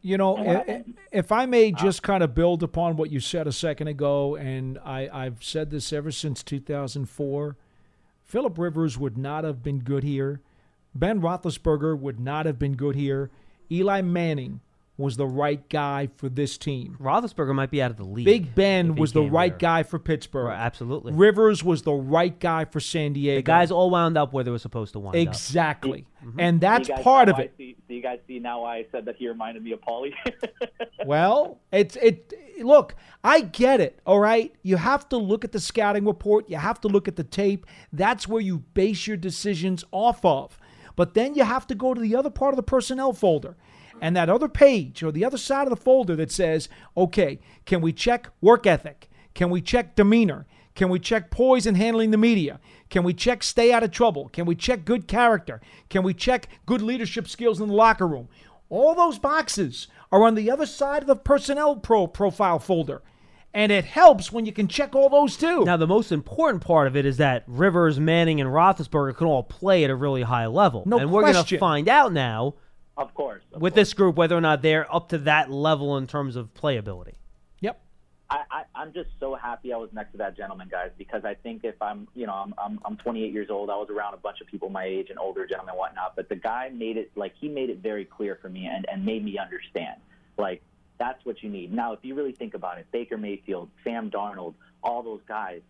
You 0.00 0.18
know, 0.18 0.36
And 0.36 0.46
when 0.46 0.56
i- 0.56 0.60
I- 0.72 0.84
if 1.12 1.30
I 1.30 1.46
may 1.46 1.72
uh, 1.72 1.76
just 1.76 2.02
kind 2.02 2.22
of 2.24 2.34
build 2.34 2.62
upon 2.62 2.96
what 2.96 3.10
you 3.12 3.20
said 3.20 3.46
a 3.46 3.52
second 3.52 3.88
ago, 3.88 4.34
and 4.36 4.78
I, 4.84 5.08
I've 5.12 5.42
said 5.44 5.70
this 5.70 5.92
ever 5.92 6.10
since 6.10 6.42
2004, 6.42 7.56
Philip 8.24 8.58
Rivers 8.58 8.98
would 8.98 9.16
not 9.18 9.44
have 9.44 9.62
been 9.62 9.80
good 9.80 10.02
here. 10.02 10.40
Ben 10.94 11.20
Roethlisberger 11.20 11.98
would 11.98 12.18
not 12.18 12.46
have 12.46 12.58
been 12.58 12.74
good 12.74 12.96
here. 12.96 13.30
Eli 13.70 14.00
Manning 14.02 14.60
was 14.98 15.16
the 15.16 15.26
right 15.26 15.66
guy 15.70 16.08
for 16.16 16.28
this 16.28 16.58
team. 16.58 16.96
Roethlisberger 17.00 17.54
might 17.54 17.70
be 17.70 17.80
out 17.82 17.90
of 17.90 17.96
the 17.96 18.04
league. 18.04 18.26
Big 18.26 18.54
Ben 18.54 18.94
was 18.94 19.12
the 19.12 19.22
right 19.22 19.52
here. 19.52 19.58
guy 19.58 19.82
for 19.82 19.98
Pittsburgh. 19.98 20.48
Right, 20.48 20.58
absolutely. 20.58 21.12
Rivers 21.14 21.64
was 21.64 21.82
the 21.82 21.92
right 21.94 22.38
guy 22.38 22.66
for 22.66 22.78
San 22.78 23.14
Diego. 23.14 23.38
The 23.38 23.42
guys 23.42 23.70
all 23.70 23.88
wound 23.90 24.18
up 24.18 24.32
where 24.34 24.44
they 24.44 24.50
were 24.50 24.58
supposed 24.58 24.92
to 24.92 24.98
wind 25.00 25.16
up. 25.16 25.22
exactly, 25.34 26.06
Mm-hmm. 26.22 26.38
and 26.40 26.60
that's 26.60 26.86
Do 26.86 26.92
you 26.92 26.96
guys 26.98 27.04
part 27.04 27.28
of 27.30 27.38
it. 27.40 27.52
See, 27.58 27.76
do 27.88 27.94
you 27.94 28.02
guys 28.02 28.20
see 28.28 28.38
now 28.38 28.62
why 28.62 28.76
I 28.76 28.86
said 28.92 29.06
that 29.06 29.16
he 29.16 29.26
reminded 29.26 29.64
me 29.64 29.72
of 29.72 29.80
Paulie? 29.80 30.12
Well, 31.04 31.58
it's 31.72 31.96
it. 31.96 32.32
Look, 32.62 32.94
I 33.24 33.40
get 33.40 33.80
it. 33.80 33.98
All 34.06 34.20
right, 34.20 34.54
you 34.62 34.76
have 34.76 35.08
to 35.08 35.16
look 35.16 35.44
at 35.44 35.52
the 35.52 35.58
scouting 35.60 36.04
report. 36.04 36.48
You 36.48 36.58
have 36.58 36.80
to 36.82 36.88
look 36.88 37.08
at 37.08 37.16
the 37.16 37.24
tape. 37.24 37.66
That's 37.92 38.28
where 38.28 38.40
you 38.40 38.58
base 38.58 39.06
your 39.06 39.16
decisions 39.16 39.84
off 39.90 40.24
of. 40.24 40.58
But 40.94 41.14
then 41.14 41.34
you 41.34 41.42
have 41.44 41.66
to 41.68 41.74
go 41.74 41.94
to 41.94 42.00
the 42.00 42.14
other 42.14 42.30
part 42.30 42.52
of 42.52 42.56
the 42.56 42.62
personnel 42.62 43.12
folder, 43.14 43.56
and 44.02 44.16
that 44.16 44.28
other 44.28 44.48
page 44.48 45.02
or 45.04 45.12
the 45.12 45.24
other 45.24 45.38
side 45.38 45.62
of 45.62 45.70
the 45.70 45.76
folder 45.76 46.16
that 46.16 46.32
says, 46.32 46.68
"Okay, 46.96 47.38
can 47.64 47.80
we 47.80 47.92
check 47.92 48.28
work 48.40 48.66
ethic? 48.66 49.08
Can 49.32 49.48
we 49.48 49.62
check 49.62 49.94
demeanor? 49.94 50.44
Can 50.74 50.88
we 50.88 50.98
check 50.98 51.30
poise 51.30 51.66
in 51.66 51.76
handling 51.76 52.10
the 52.10 52.18
media? 52.18 52.58
Can 52.90 53.04
we 53.04 53.14
check 53.14 53.44
stay 53.44 53.72
out 53.72 53.84
of 53.84 53.92
trouble? 53.92 54.28
Can 54.30 54.44
we 54.44 54.56
check 54.56 54.84
good 54.84 55.06
character? 55.06 55.60
Can 55.88 56.02
we 56.02 56.12
check 56.12 56.48
good 56.66 56.82
leadership 56.82 57.28
skills 57.28 57.60
in 57.60 57.68
the 57.68 57.74
locker 57.74 58.06
room?" 58.06 58.28
All 58.68 58.94
those 58.94 59.18
boxes 59.18 59.86
are 60.10 60.24
on 60.24 60.34
the 60.34 60.50
other 60.50 60.66
side 60.66 61.02
of 61.02 61.06
the 61.06 61.14
personnel 61.14 61.76
pro 61.76 62.06
profile 62.08 62.58
folder. 62.58 63.02
And 63.54 63.70
it 63.70 63.84
helps 63.84 64.32
when 64.32 64.46
you 64.46 64.52
can 64.52 64.66
check 64.66 64.96
all 64.96 65.10
those 65.10 65.36
too. 65.36 65.64
Now, 65.64 65.76
the 65.76 65.86
most 65.86 66.10
important 66.10 66.64
part 66.64 66.86
of 66.86 66.96
it 66.96 67.04
is 67.04 67.18
that 67.18 67.44
Rivers, 67.46 68.00
Manning, 68.00 68.40
and 68.40 68.48
Roethlisberger 68.50 69.14
can 69.14 69.26
all 69.26 69.42
play 69.42 69.84
at 69.84 69.90
a 69.90 69.94
really 69.94 70.22
high 70.22 70.46
level. 70.46 70.84
No 70.86 70.98
and 70.98 71.12
we're 71.12 71.30
going 71.30 71.44
to 71.44 71.58
find 71.58 71.86
out 71.86 72.14
now 72.14 72.54
Of 73.02 73.14
course. 73.14 73.42
of 73.52 73.60
with 73.60 73.74
course. 73.74 73.80
this 73.80 73.94
group 73.94 74.16
whether 74.16 74.36
or 74.36 74.40
not 74.40 74.62
they're 74.62 74.92
up 74.94 75.08
to 75.10 75.18
that 75.18 75.50
level 75.50 75.96
in 75.96 76.06
terms 76.06 76.36
of 76.36 76.54
playability. 76.54 77.14
yep. 77.60 77.80
I, 78.30 78.42
I, 78.50 78.62
I'm 78.74 78.92
just 78.92 79.10
so 79.20 79.34
happy 79.34 79.72
I 79.72 79.76
was 79.76 79.90
next 79.92 80.12
to 80.12 80.18
that 80.18 80.36
gentleman, 80.36 80.68
guys, 80.70 80.90
because 80.96 81.24
I 81.24 81.34
think 81.34 81.64
if 81.64 81.74
I'm, 81.82 82.08
you 82.14 82.26
know, 82.26 82.32
I'm, 82.32 82.54
I'm, 82.56 82.80
I'm 82.84 82.96
28 82.96 83.32
years 83.32 83.50
old. 83.50 83.68
I 83.68 83.76
was 83.76 83.88
around 83.90 84.14
a 84.14 84.18
bunch 84.18 84.40
of 84.40 84.46
people 84.46 84.70
my 84.70 84.84
age 84.84 85.08
and 85.10 85.18
older 85.18 85.46
gentlemen 85.46 85.72
and 85.72 85.78
whatnot. 85.78 86.16
But 86.16 86.28
the 86.28 86.36
guy 86.36 86.70
made 86.72 86.96
it 86.96 87.10
like 87.16 87.34
he 87.38 87.48
made 87.48 87.68
it 87.68 87.78
very 87.78 88.04
clear 88.04 88.38
for 88.40 88.48
me 88.48 88.66
and, 88.66 88.86
and 88.90 89.04
made 89.04 89.24
me 89.24 89.36
understand. 89.38 90.00
Like 90.38 90.62
that's 90.98 91.24
what 91.24 91.42
you 91.42 91.50
need. 91.50 91.72
Now, 91.72 91.92
if 91.92 91.98
you 92.02 92.14
really 92.14 92.32
think 92.32 92.54
about 92.54 92.78
it, 92.78 92.86
Baker 92.92 93.18
Mayfield, 93.18 93.68
Sam 93.82 94.10
Darnold, 94.10 94.54
all 94.82 95.02
those 95.02 95.20
guys. 95.26 95.60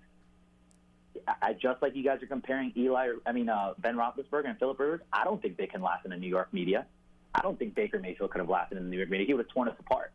I, 1.26 1.35
I 1.49 1.53
just 1.55 1.80
like 1.83 1.97
you 1.97 2.05
guys 2.05 2.22
are 2.22 2.26
comparing 2.26 2.72
Eli, 2.76 3.12
I 3.26 3.33
mean 3.33 3.49
uh, 3.49 3.74
Ben 3.78 3.97
Roethlisberger 3.97 4.49
and 4.49 4.59
Philip 4.59 4.78
Rivers. 4.78 5.01
I 5.12 5.24
don't 5.24 5.41
think 5.41 5.57
they 5.57 5.66
can 5.66 5.83
last 5.83 6.05
in 6.05 6.11
the 6.11 6.16
New 6.16 6.28
York 6.28 6.53
media. 6.53 6.87
I 7.35 7.41
don't 7.41 7.59
think 7.59 7.74
Baker 7.74 7.99
Mayfield 7.99 8.30
could 8.30 8.41
have 8.41 8.49
lasted 8.49 8.78
in 8.78 8.85
the 8.85 8.91
New 8.91 8.99
York 8.99 9.11
media. 9.11 9.26
He 9.26 9.35
would 9.35 9.47
have 9.47 9.55
torn 9.55 9.68
us 9.68 9.76
apart. 9.78 10.12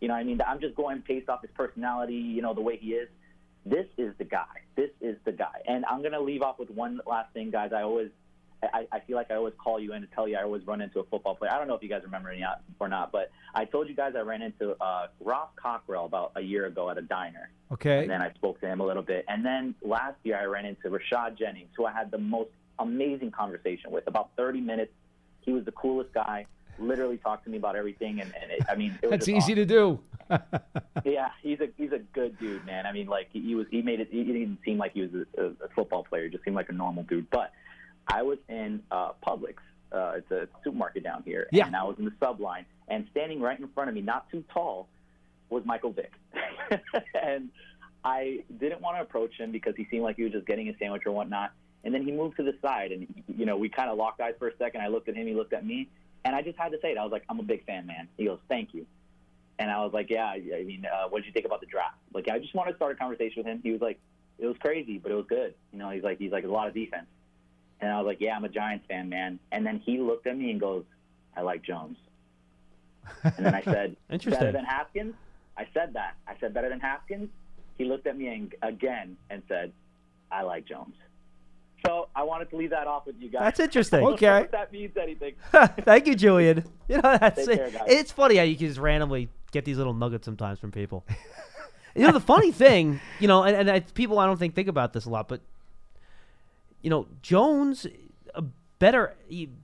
You 0.00 0.08
know, 0.08 0.14
what 0.14 0.20
I 0.20 0.24
mean, 0.24 0.40
I'm 0.46 0.60
just 0.60 0.76
going 0.76 1.02
based 1.06 1.28
off 1.28 1.42
his 1.42 1.50
personality. 1.54 2.14
You 2.14 2.42
know, 2.42 2.54
the 2.54 2.60
way 2.60 2.76
he 2.76 2.92
is. 2.92 3.08
This 3.66 3.86
is 3.96 4.14
the 4.18 4.24
guy. 4.24 4.62
This 4.76 4.90
is 5.00 5.16
the 5.24 5.32
guy. 5.32 5.60
And 5.66 5.84
I'm 5.84 6.02
gonna 6.02 6.20
leave 6.20 6.42
off 6.42 6.58
with 6.58 6.70
one 6.70 7.00
last 7.06 7.32
thing, 7.34 7.50
guys. 7.50 7.72
I 7.74 7.82
always, 7.82 8.10
I, 8.62 8.86
I 8.92 9.00
feel 9.00 9.16
like 9.16 9.30
I 9.30 9.34
always 9.34 9.54
call 9.62 9.80
you 9.80 9.92
in 9.92 10.00
to 10.02 10.06
tell 10.08 10.28
you 10.28 10.36
I 10.36 10.42
always 10.42 10.66
run 10.66 10.80
into 10.80 11.00
a 11.00 11.04
football 11.04 11.34
player. 11.34 11.52
I 11.52 11.58
don't 11.58 11.68
know 11.68 11.74
if 11.74 11.82
you 11.82 11.88
guys 11.88 12.02
remember 12.04 12.30
me 12.30 12.44
or 12.78 12.88
not, 12.88 13.12
but 13.12 13.30
I 13.54 13.64
told 13.64 13.88
you 13.88 13.94
guys 13.94 14.14
I 14.16 14.20
ran 14.20 14.42
into 14.42 14.76
uh, 14.80 15.08
Ross 15.20 15.48
Cockrell 15.56 16.06
about 16.06 16.32
a 16.36 16.40
year 16.40 16.66
ago 16.66 16.88
at 16.88 16.96
a 16.96 17.02
diner. 17.02 17.50
Okay. 17.72 18.00
And 18.02 18.10
then 18.10 18.22
I 18.22 18.32
spoke 18.34 18.60
to 18.60 18.66
him 18.66 18.80
a 18.80 18.86
little 18.86 19.02
bit. 19.02 19.24
And 19.28 19.44
then 19.44 19.74
last 19.82 20.16
year 20.22 20.38
I 20.38 20.44
ran 20.44 20.64
into 20.64 20.88
Rashad 20.88 21.36
Jennings, 21.38 21.70
who 21.76 21.84
I 21.84 21.92
had 21.92 22.10
the 22.10 22.18
most 22.18 22.50
amazing 22.78 23.32
conversation 23.32 23.90
with. 23.90 24.06
About 24.06 24.30
30 24.36 24.60
minutes. 24.60 24.92
He 25.42 25.52
was 25.52 25.64
the 25.64 25.72
coolest 25.72 26.12
guy. 26.14 26.46
Literally 26.78 27.16
talked 27.18 27.44
to 27.44 27.50
me 27.50 27.56
about 27.58 27.76
everything. 27.76 28.20
And, 28.20 28.32
and 28.40 28.50
it, 28.52 28.62
I 28.68 28.74
mean, 28.74 28.98
it 29.02 29.06
was 29.06 29.10
That's 29.12 29.28
easy 29.28 29.36
awesome. 29.38 29.54
to 29.54 29.64
do. 29.66 30.00
Yeah, 31.04 31.28
he's 31.42 31.58
a 31.60 31.68
he's 31.78 31.92
a 31.92 32.00
good 32.12 32.38
dude, 32.38 32.66
man. 32.66 32.84
I 32.84 32.92
mean, 32.92 33.06
like 33.06 33.28
he, 33.32 33.40
he 33.40 33.54
was 33.54 33.66
he 33.70 33.80
made 33.80 34.00
it. 34.00 34.08
He 34.10 34.24
didn't 34.24 34.58
seem 34.64 34.76
like 34.76 34.92
he 34.92 35.02
was 35.02 35.10
a, 35.14 35.42
a, 35.42 35.46
a 35.46 35.68
football 35.74 36.04
player. 36.04 36.24
He 36.24 36.30
just 36.30 36.44
seemed 36.44 36.56
like 36.56 36.68
a 36.68 36.72
normal 36.72 37.04
dude. 37.04 37.30
But 37.30 37.52
I 38.06 38.22
was 38.22 38.36
in 38.48 38.82
uh, 38.90 39.12
Publix. 39.26 39.54
Uh, 39.90 40.14
it's 40.16 40.30
a 40.30 40.46
supermarket 40.62 41.02
down 41.04 41.22
here, 41.24 41.46
Yeah. 41.50 41.66
and 41.66 41.74
I 41.74 41.84
was 41.84 41.96
in 41.98 42.04
the 42.04 42.12
sub 42.20 42.40
line, 42.40 42.66
and 42.88 43.06
standing 43.12 43.40
right 43.40 43.58
in 43.58 43.68
front 43.68 43.88
of 43.88 43.94
me, 43.94 44.02
not 44.02 44.28
too 44.30 44.44
tall, 44.52 44.86
was 45.48 45.62
Michael 45.64 45.92
Vick, 45.92 46.12
and 47.22 47.48
I 48.04 48.40
didn't 48.60 48.82
want 48.82 48.98
to 48.98 49.02
approach 49.02 49.32
him 49.38 49.50
because 49.50 49.74
he 49.76 49.86
seemed 49.90 50.02
like 50.02 50.16
he 50.16 50.24
was 50.24 50.32
just 50.32 50.46
getting 50.46 50.68
a 50.68 50.76
sandwich 50.78 51.02
or 51.06 51.12
whatnot. 51.12 51.52
And 51.84 51.94
then 51.94 52.02
he 52.02 52.12
moved 52.12 52.36
to 52.36 52.42
the 52.42 52.54
side, 52.60 52.92
and 52.92 53.06
you 53.34 53.46
know 53.46 53.56
we 53.56 53.68
kind 53.70 53.88
of 53.88 53.96
locked 53.96 54.20
eyes 54.20 54.34
for 54.38 54.48
a 54.48 54.56
second. 54.58 54.82
I 54.82 54.88
looked 54.88 55.08
at 55.08 55.14
him, 55.14 55.26
he 55.26 55.32
looked 55.34 55.54
at 55.54 55.64
me, 55.64 55.88
and 56.28 56.36
I 56.36 56.42
just 56.42 56.58
had 56.58 56.72
to 56.72 56.78
say 56.80 56.92
it. 56.92 56.98
I 56.98 57.02
was 57.02 57.10
like, 57.10 57.24
"I'm 57.28 57.40
a 57.40 57.42
big 57.42 57.64
fan, 57.64 57.86
man." 57.86 58.06
He 58.18 58.26
goes, 58.26 58.38
"Thank 58.48 58.74
you." 58.74 58.86
And 59.58 59.70
I 59.70 59.82
was 59.82 59.92
like, 59.92 60.08
yeah, 60.08 60.26
I 60.26 60.62
mean, 60.64 60.86
uh, 60.86 61.08
what 61.08 61.18
did 61.18 61.26
you 61.26 61.32
think 61.32 61.44
about 61.44 61.60
the 61.60 61.66
draft? 61.66 61.96
Like, 62.14 62.28
I 62.28 62.38
just 62.38 62.54
wanted 62.54 62.72
to 62.72 62.76
start 62.76 62.92
a 62.92 62.94
conversation 62.94 63.34
with 63.38 63.46
him. 63.46 63.60
He 63.62 63.72
was 63.72 63.80
like, 63.80 63.98
it 64.38 64.46
was 64.46 64.56
crazy, 64.60 64.98
but 64.98 65.10
it 65.10 65.16
was 65.16 65.26
good. 65.28 65.54
You 65.72 65.80
know, 65.80 65.90
he's 65.90 66.04
like, 66.04 66.18
he's 66.18 66.30
like 66.30 66.44
a 66.44 66.48
lot 66.48 66.68
of 66.68 66.74
defense. 66.74 67.06
And 67.80 67.90
I 67.90 67.98
was 67.98 68.06
like, 68.06 68.20
yeah, 68.20 68.36
I'm 68.36 68.44
a 68.44 68.48
Giants 68.48 68.86
fan, 68.88 69.08
man. 69.08 69.40
And 69.50 69.66
then 69.66 69.80
he 69.84 69.98
looked 69.98 70.26
at 70.28 70.38
me 70.38 70.52
and 70.52 70.60
goes, 70.60 70.84
I 71.36 71.40
like 71.40 71.62
Jones. 71.62 71.96
And 73.24 73.46
then 73.46 73.54
I 73.54 73.62
said, 73.62 73.96
Interesting. 74.10 74.38
better 74.38 74.52
than 74.52 74.64
Haskins? 74.64 75.14
I 75.56 75.66
said 75.74 75.94
that. 75.94 76.14
I 76.26 76.34
said 76.38 76.54
better 76.54 76.68
than 76.68 76.80
Haskins. 76.80 77.28
He 77.78 77.84
looked 77.84 78.06
at 78.06 78.16
me 78.16 78.28
and, 78.28 78.54
again 78.62 79.16
and 79.28 79.42
said, 79.48 79.72
I 80.30 80.42
like 80.42 80.66
Jones. 80.66 80.94
So 81.86 82.08
I 82.14 82.24
wanted 82.24 82.50
to 82.50 82.56
leave 82.56 82.70
that 82.70 82.86
off 82.86 83.06
with 83.06 83.16
you 83.20 83.28
guys. 83.28 83.40
That's 83.42 83.60
interesting. 83.60 83.98
I 83.98 84.02
don't 84.02 84.20
know 84.20 84.28
Okay. 84.28 84.44
if 84.44 84.50
that 84.50 84.72
means 84.72 84.96
anything. 84.96 85.34
Thank 85.84 86.06
you, 86.06 86.14
Julian. 86.16 86.64
You 86.88 86.96
know, 86.96 87.16
that's 87.18 87.46
Take 87.46 87.58
it. 87.58 87.70
care, 87.72 87.80
guys. 87.80 87.88
It's 87.88 88.10
funny 88.12 88.36
how 88.36 88.42
you 88.42 88.56
can 88.56 88.66
just 88.66 88.80
randomly 88.80 89.28
get 89.52 89.64
these 89.64 89.76
little 89.78 89.94
nuggets 89.94 90.24
sometimes 90.24 90.58
from 90.58 90.72
people. 90.72 91.04
you 91.94 92.02
know, 92.06 92.12
the 92.12 92.20
funny 92.20 92.50
thing, 92.52 93.00
you 93.20 93.28
know, 93.28 93.44
and, 93.44 93.56
and 93.56 93.70
I, 93.70 93.80
people 93.80 94.18
I 94.18 94.26
don't 94.26 94.38
think 94.38 94.54
think 94.54 94.68
about 94.68 94.92
this 94.92 95.04
a 95.04 95.10
lot, 95.10 95.28
but 95.28 95.40
you 96.82 96.90
know, 96.90 97.06
Jones, 97.22 97.86
a 98.34 98.42
better 98.78 99.14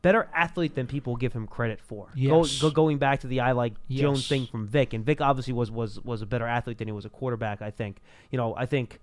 better 0.02 0.28
athlete 0.34 0.74
than 0.74 0.86
people 0.86 1.16
give 1.16 1.32
him 1.32 1.46
credit 1.46 1.80
for. 1.80 2.08
Yes. 2.14 2.58
Go, 2.60 2.68
go, 2.68 2.74
going 2.74 2.98
back 2.98 3.20
to 3.20 3.26
the 3.26 3.40
I 3.40 3.52
like 3.52 3.74
Jones 3.90 4.26
thing 4.28 4.46
from 4.46 4.66
Vick, 4.66 4.92
and 4.92 5.04
Vick 5.04 5.20
obviously 5.20 5.52
was 5.52 5.70
was 5.70 6.00
was 6.04 6.22
a 6.22 6.26
better 6.26 6.46
athlete 6.46 6.78
than 6.78 6.88
he 6.88 6.92
was 6.92 7.04
a 7.04 7.10
quarterback. 7.10 7.62
I 7.62 7.70
think. 7.70 7.98
You 8.30 8.38
know, 8.38 8.54
I 8.56 8.66
think. 8.66 9.00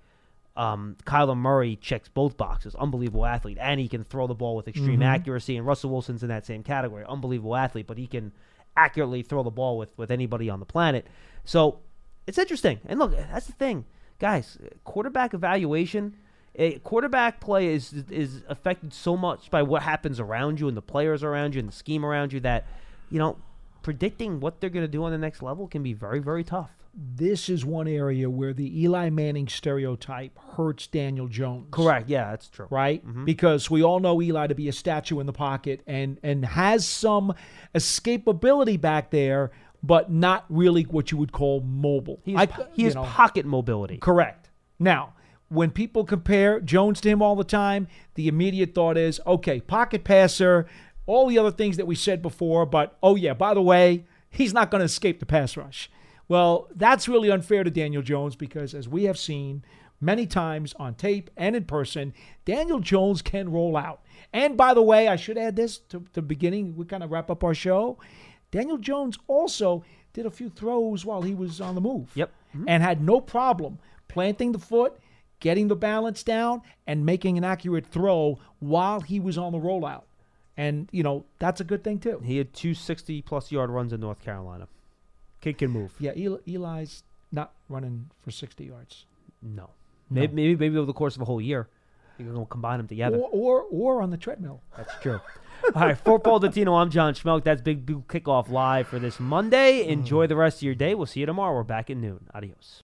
Um, 0.55 0.97
Kyler 1.05 1.37
Murray 1.37 1.77
checks 1.77 2.09
both 2.09 2.35
boxes. 2.37 2.75
Unbelievable 2.75 3.25
athlete, 3.25 3.57
and 3.61 3.79
he 3.79 3.87
can 3.87 4.03
throw 4.03 4.27
the 4.27 4.35
ball 4.35 4.55
with 4.55 4.67
extreme 4.67 4.95
Mm-hmm. 4.99 5.03
accuracy. 5.03 5.55
And 5.57 5.65
Russell 5.65 5.89
Wilson's 5.91 6.23
in 6.23 6.29
that 6.29 6.45
same 6.45 6.61
category. 6.63 7.05
Unbelievable 7.07 7.55
athlete, 7.55 7.87
but 7.87 7.97
he 7.97 8.07
can 8.07 8.31
accurately 8.75 9.21
throw 9.21 9.43
the 9.43 9.49
ball 9.51 9.77
with 9.77 9.97
with 9.97 10.11
anybody 10.11 10.49
on 10.49 10.59
the 10.59 10.65
planet. 10.65 11.07
So 11.45 11.79
it's 12.27 12.37
interesting. 12.37 12.79
And 12.85 12.99
look, 12.99 13.11
that's 13.15 13.47
the 13.47 13.53
thing, 13.53 13.85
guys. 14.19 14.57
Quarterback 14.83 15.33
evaluation, 15.33 16.15
quarterback 16.83 17.39
play 17.39 17.67
is 17.73 17.93
is 18.09 18.43
affected 18.49 18.93
so 18.93 19.15
much 19.17 19.49
by 19.49 19.63
what 19.63 19.81
happens 19.83 20.19
around 20.19 20.59
you 20.59 20.67
and 20.67 20.75
the 20.77 20.81
players 20.81 21.23
around 21.23 21.55
you 21.55 21.59
and 21.59 21.69
the 21.69 21.73
scheme 21.73 22.05
around 22.05 22.33
you 22.33 22.39
that 22.41 22.65
you 23.09 23.19
know 23.19 23.37
predicting 23.81 24.39
what 24.39 24.59
they're 24.61 24.69
going 24.69 24.85
to 24.85 24.91
do 24.91 25.03
on 25.03 25.11
the 25.11 25.17
next 25.17 25.41
level 25.41 25.67
can 25.67 25.83
be 25.83 25.93
very 25.93 26.19
very 26.19 26.43
tough. 26.43 26.71
This 26.93 27.47
is 27.47 27.63
one 27.63 27.87
area 27.87 28.29
where 28.29 28.51
the 28.53 28.83
Eli 28.83 29.09
Manning 29.09 29.47
stereotype 29.47 30.37
hurts 30.57 30.87
Daniel 30.87 31.29
Jones. 31.29 31.67
Correct. 31.71 32.09
Yeah, 32.09 32.31
that's 32.31 32.49
true. 32.49 32.67
right? 32.69 33.05
Mm-hmm. 33.07 33.23
Because 33.23 33.71
we 33.71 33.81
all 33.81 34.01
know 34.01 34.21
Eli 34.21 34.47
to 34.47 34.55
be 34.55 34.67
a 34.67 34.73
statue 34.73 35.21
in 35.21 35.25
the 35.25 35.31
pocket 35.33 35.81
and 35.87 36.19
and 36.21 36.43
has 36.43 36.85
some 36.85 37.33
escapability 37.73 38.79
back 38.79 39.09
there, 39.11 39.51
but 39.83 40.11
not 40.11 40.45
really 40.49 40.83
what 40.83 41.11
you 41.11 41.17
would 41.17 41.31
call 41.31 41.61
mobile. 41.61 42.19
He 42.23 42.33
has, 42.33 42.47
po- 42.47 42.67
he 42.73 42.83
has 42.83 42.95
know, 42.95 43.03
pocket 43.03 43.45
mobility. 43.45 43.97
correct. 43.97 44.49
Now, 44.79 45.13
when 45.49 45.69
people 45.71 46.05
compare 46.05 46.59
Jones 46.59 47.01
to 47.01 47.09
him 47.09 47.21
all 47.21 47.35
the 47.35 47.43
time, 47.43 47.87
the 48.15 48.27
immediate 48.27 48.73
thought 48.73 48.97
is, 48.97 49.19
okay, 49.27 49.59
pocket 49.59 50.03
passer, 50.03 50.65
all 51.05 51.27
the 51.27 51.37
other 51.37 51.51
things 51.51 51.77
that 51.77 51.87
we 51.87 51.95
said 51.95 52.21
before, 52.21 52.65
but 52.65 52.97
oh 53.01 53.15
yeah, 53.15 53.33
by 53.33 53.53
the 53.53 53.61
way, 53.61 54.05
he's 54.29 54.53
not 54.53 54.71
going 54.71 54.79
to 54.79 54.85
escape 54.85 55.19
the 55.19 55.25
pass 55.25 55.57
rush. 55.57 55.89
Well, 56.27 56.69
that's 56.75 57.07
really 57.09 57.29
unfair 57.29 57.63
to 57.63 57.71
Daniel 57.71 58.01
Jones 58.01 58.35
because 58.35 58.73
as 58.73 58.87
we 58.87 59.03
have 59.03 59.17
seen 59.17 59.63
many 59.99 60.25
times 60.25 60.73
on 60.79 60.95
tape 60.95 61.29
and 61.35 61.55
in 61.55 61.65
person, 61.65 62.13
Daniel 62.45 62.79
Jones 62.79 63.21
can 63.21 63.51
roll 63.51 63.75
out. 63.75 64.01
And 64.31 64.55
by 64.55 64.73
the 64.73 64.81
way, 64.81 65.07
I 65.07 65.17
should 65.17 65.37
add 65.37 65.55
this 65.55 65.79
to 65.89 66.03
the 66.13 66.21
beginning, 66.21 66.75
we 66.75 66.85
kind 66.85 67.03
of 67.03 67.11
wrap 67.11 67.29
up 67.29 67.43
our 67.43 67.53
show. 67.53 67.97
Daniel 68.51 68.77
Jones 68.77 69.17
also 69.27 69.83
did 70.13 70.25
a 70.25 70.31
few 70.31 70.49
throws 70.49 71.05
while 71.05 71.21
he 71.21 71.33
was 71.33 71.59
on 71.61 71.75
the 71.75 71.81
move 71.81 72.11
Yep. 72.15 72.31
Mm-hmm. 72.55 72.65
and 72.67 72.83
had 72.83 73.01
no 73.01 73.19
problem 73.21 73.79
planting 74.07 74.51
the 74.51 74.59
foot, 74.59 74.99
getting 75.39 75.67
the 75.69 75.75
balance 75.75 76.21
down, 76.23 76.61
and 76.85 77.05
making 77.05 77.37
an 77.37 77.43
accurate 77.43 77.85
throw 77.87 78.37
while 78.59 79.01
he 79.01 79.19
was 79.19 79.37
on 79.37 79.51
the 79.53 79.57
rollout. 79.59 80.03
And, 80.57 80.89
you 80.91 81.03
know, 81.03 81.25
that's 81.39 81.61
a 81.61 81.63
good 81.63 81.83
thing, 81.83 81.99
too. 81.99 82.21
He 82.23 82.37
had 82.37 82.53
two 82.53 82.73
60 82.73 83.21
plus 83.21 83.51
yard 83.51 83.69
runs 83.69 83.93
in 83.93 84.01
North 84.01 84.21
Carolina. 84.21 84.67
Kid 85.39 85.57
can 85.57 85.71
move. 85.71 85.93
Yeah, 85.99 86.11
Eli, 86.15 86.37
Eli's 86.47 87.03
not 87.31 87.53
running 87.69 88.09
for 88.21 88.31
60 88.31 88.65
yards. 88.65 89.05
No. 89.41 89.69
Maybe, 90.09 90.33
maybe 90.33 90.55
maybe 90.55 90.77
over 90.77 90.85
the 90.85 90.93
course 90.93 91.15
of 91.15 91.21
a 91.21 91.25
whole 91.25 91.41
year, 91.41 91.69
you 92.17 92.25
can 92.25 92.45
combine 92.47 92.79
them 92.79 92.87
together. 92.87 93.17
Or, 93.17 93.29
or, 93.31 93.65
or 93.71 94.01
on 94.01 94.09
the 94.09 94.17
treadmill. 94.17 94.61
That's 94.75 94.93
true. 95.01 95.19
All 95.75 95.81
right, 95.83 95.97
for 95.97 96.19
Paul 96.19 96.39
Dottino, 96.39 96.79
I'm 96.79 96.89
John 96.89 97.13
Schmelk. 97.13 97.43
That's 97.43 97.61
Big 97.61 97.85
Blue 97.85 98.03
Kickoff 98.07 98.49
Live 98.49 98.87
for 98.87 98.99
this 98.99 99.19
Monday. 99.19 99.85
Mm. 99.85 99.89
Enjoy 99.89 100.27
the 100.27 100.35
rest 100.35 100.57
of 100.57 100.63
your 100.63 100.75
day. 100.75 100.95
We'll 100.95 101.05
see 101.05 101.21
you 101.21 101.25
tomorrow. 101.25 101.55
We're 101.55 101.63
back 101.63 101.89
at 101.89 101.97
noon. 101.97 102.27
Adios. 102.33 102.79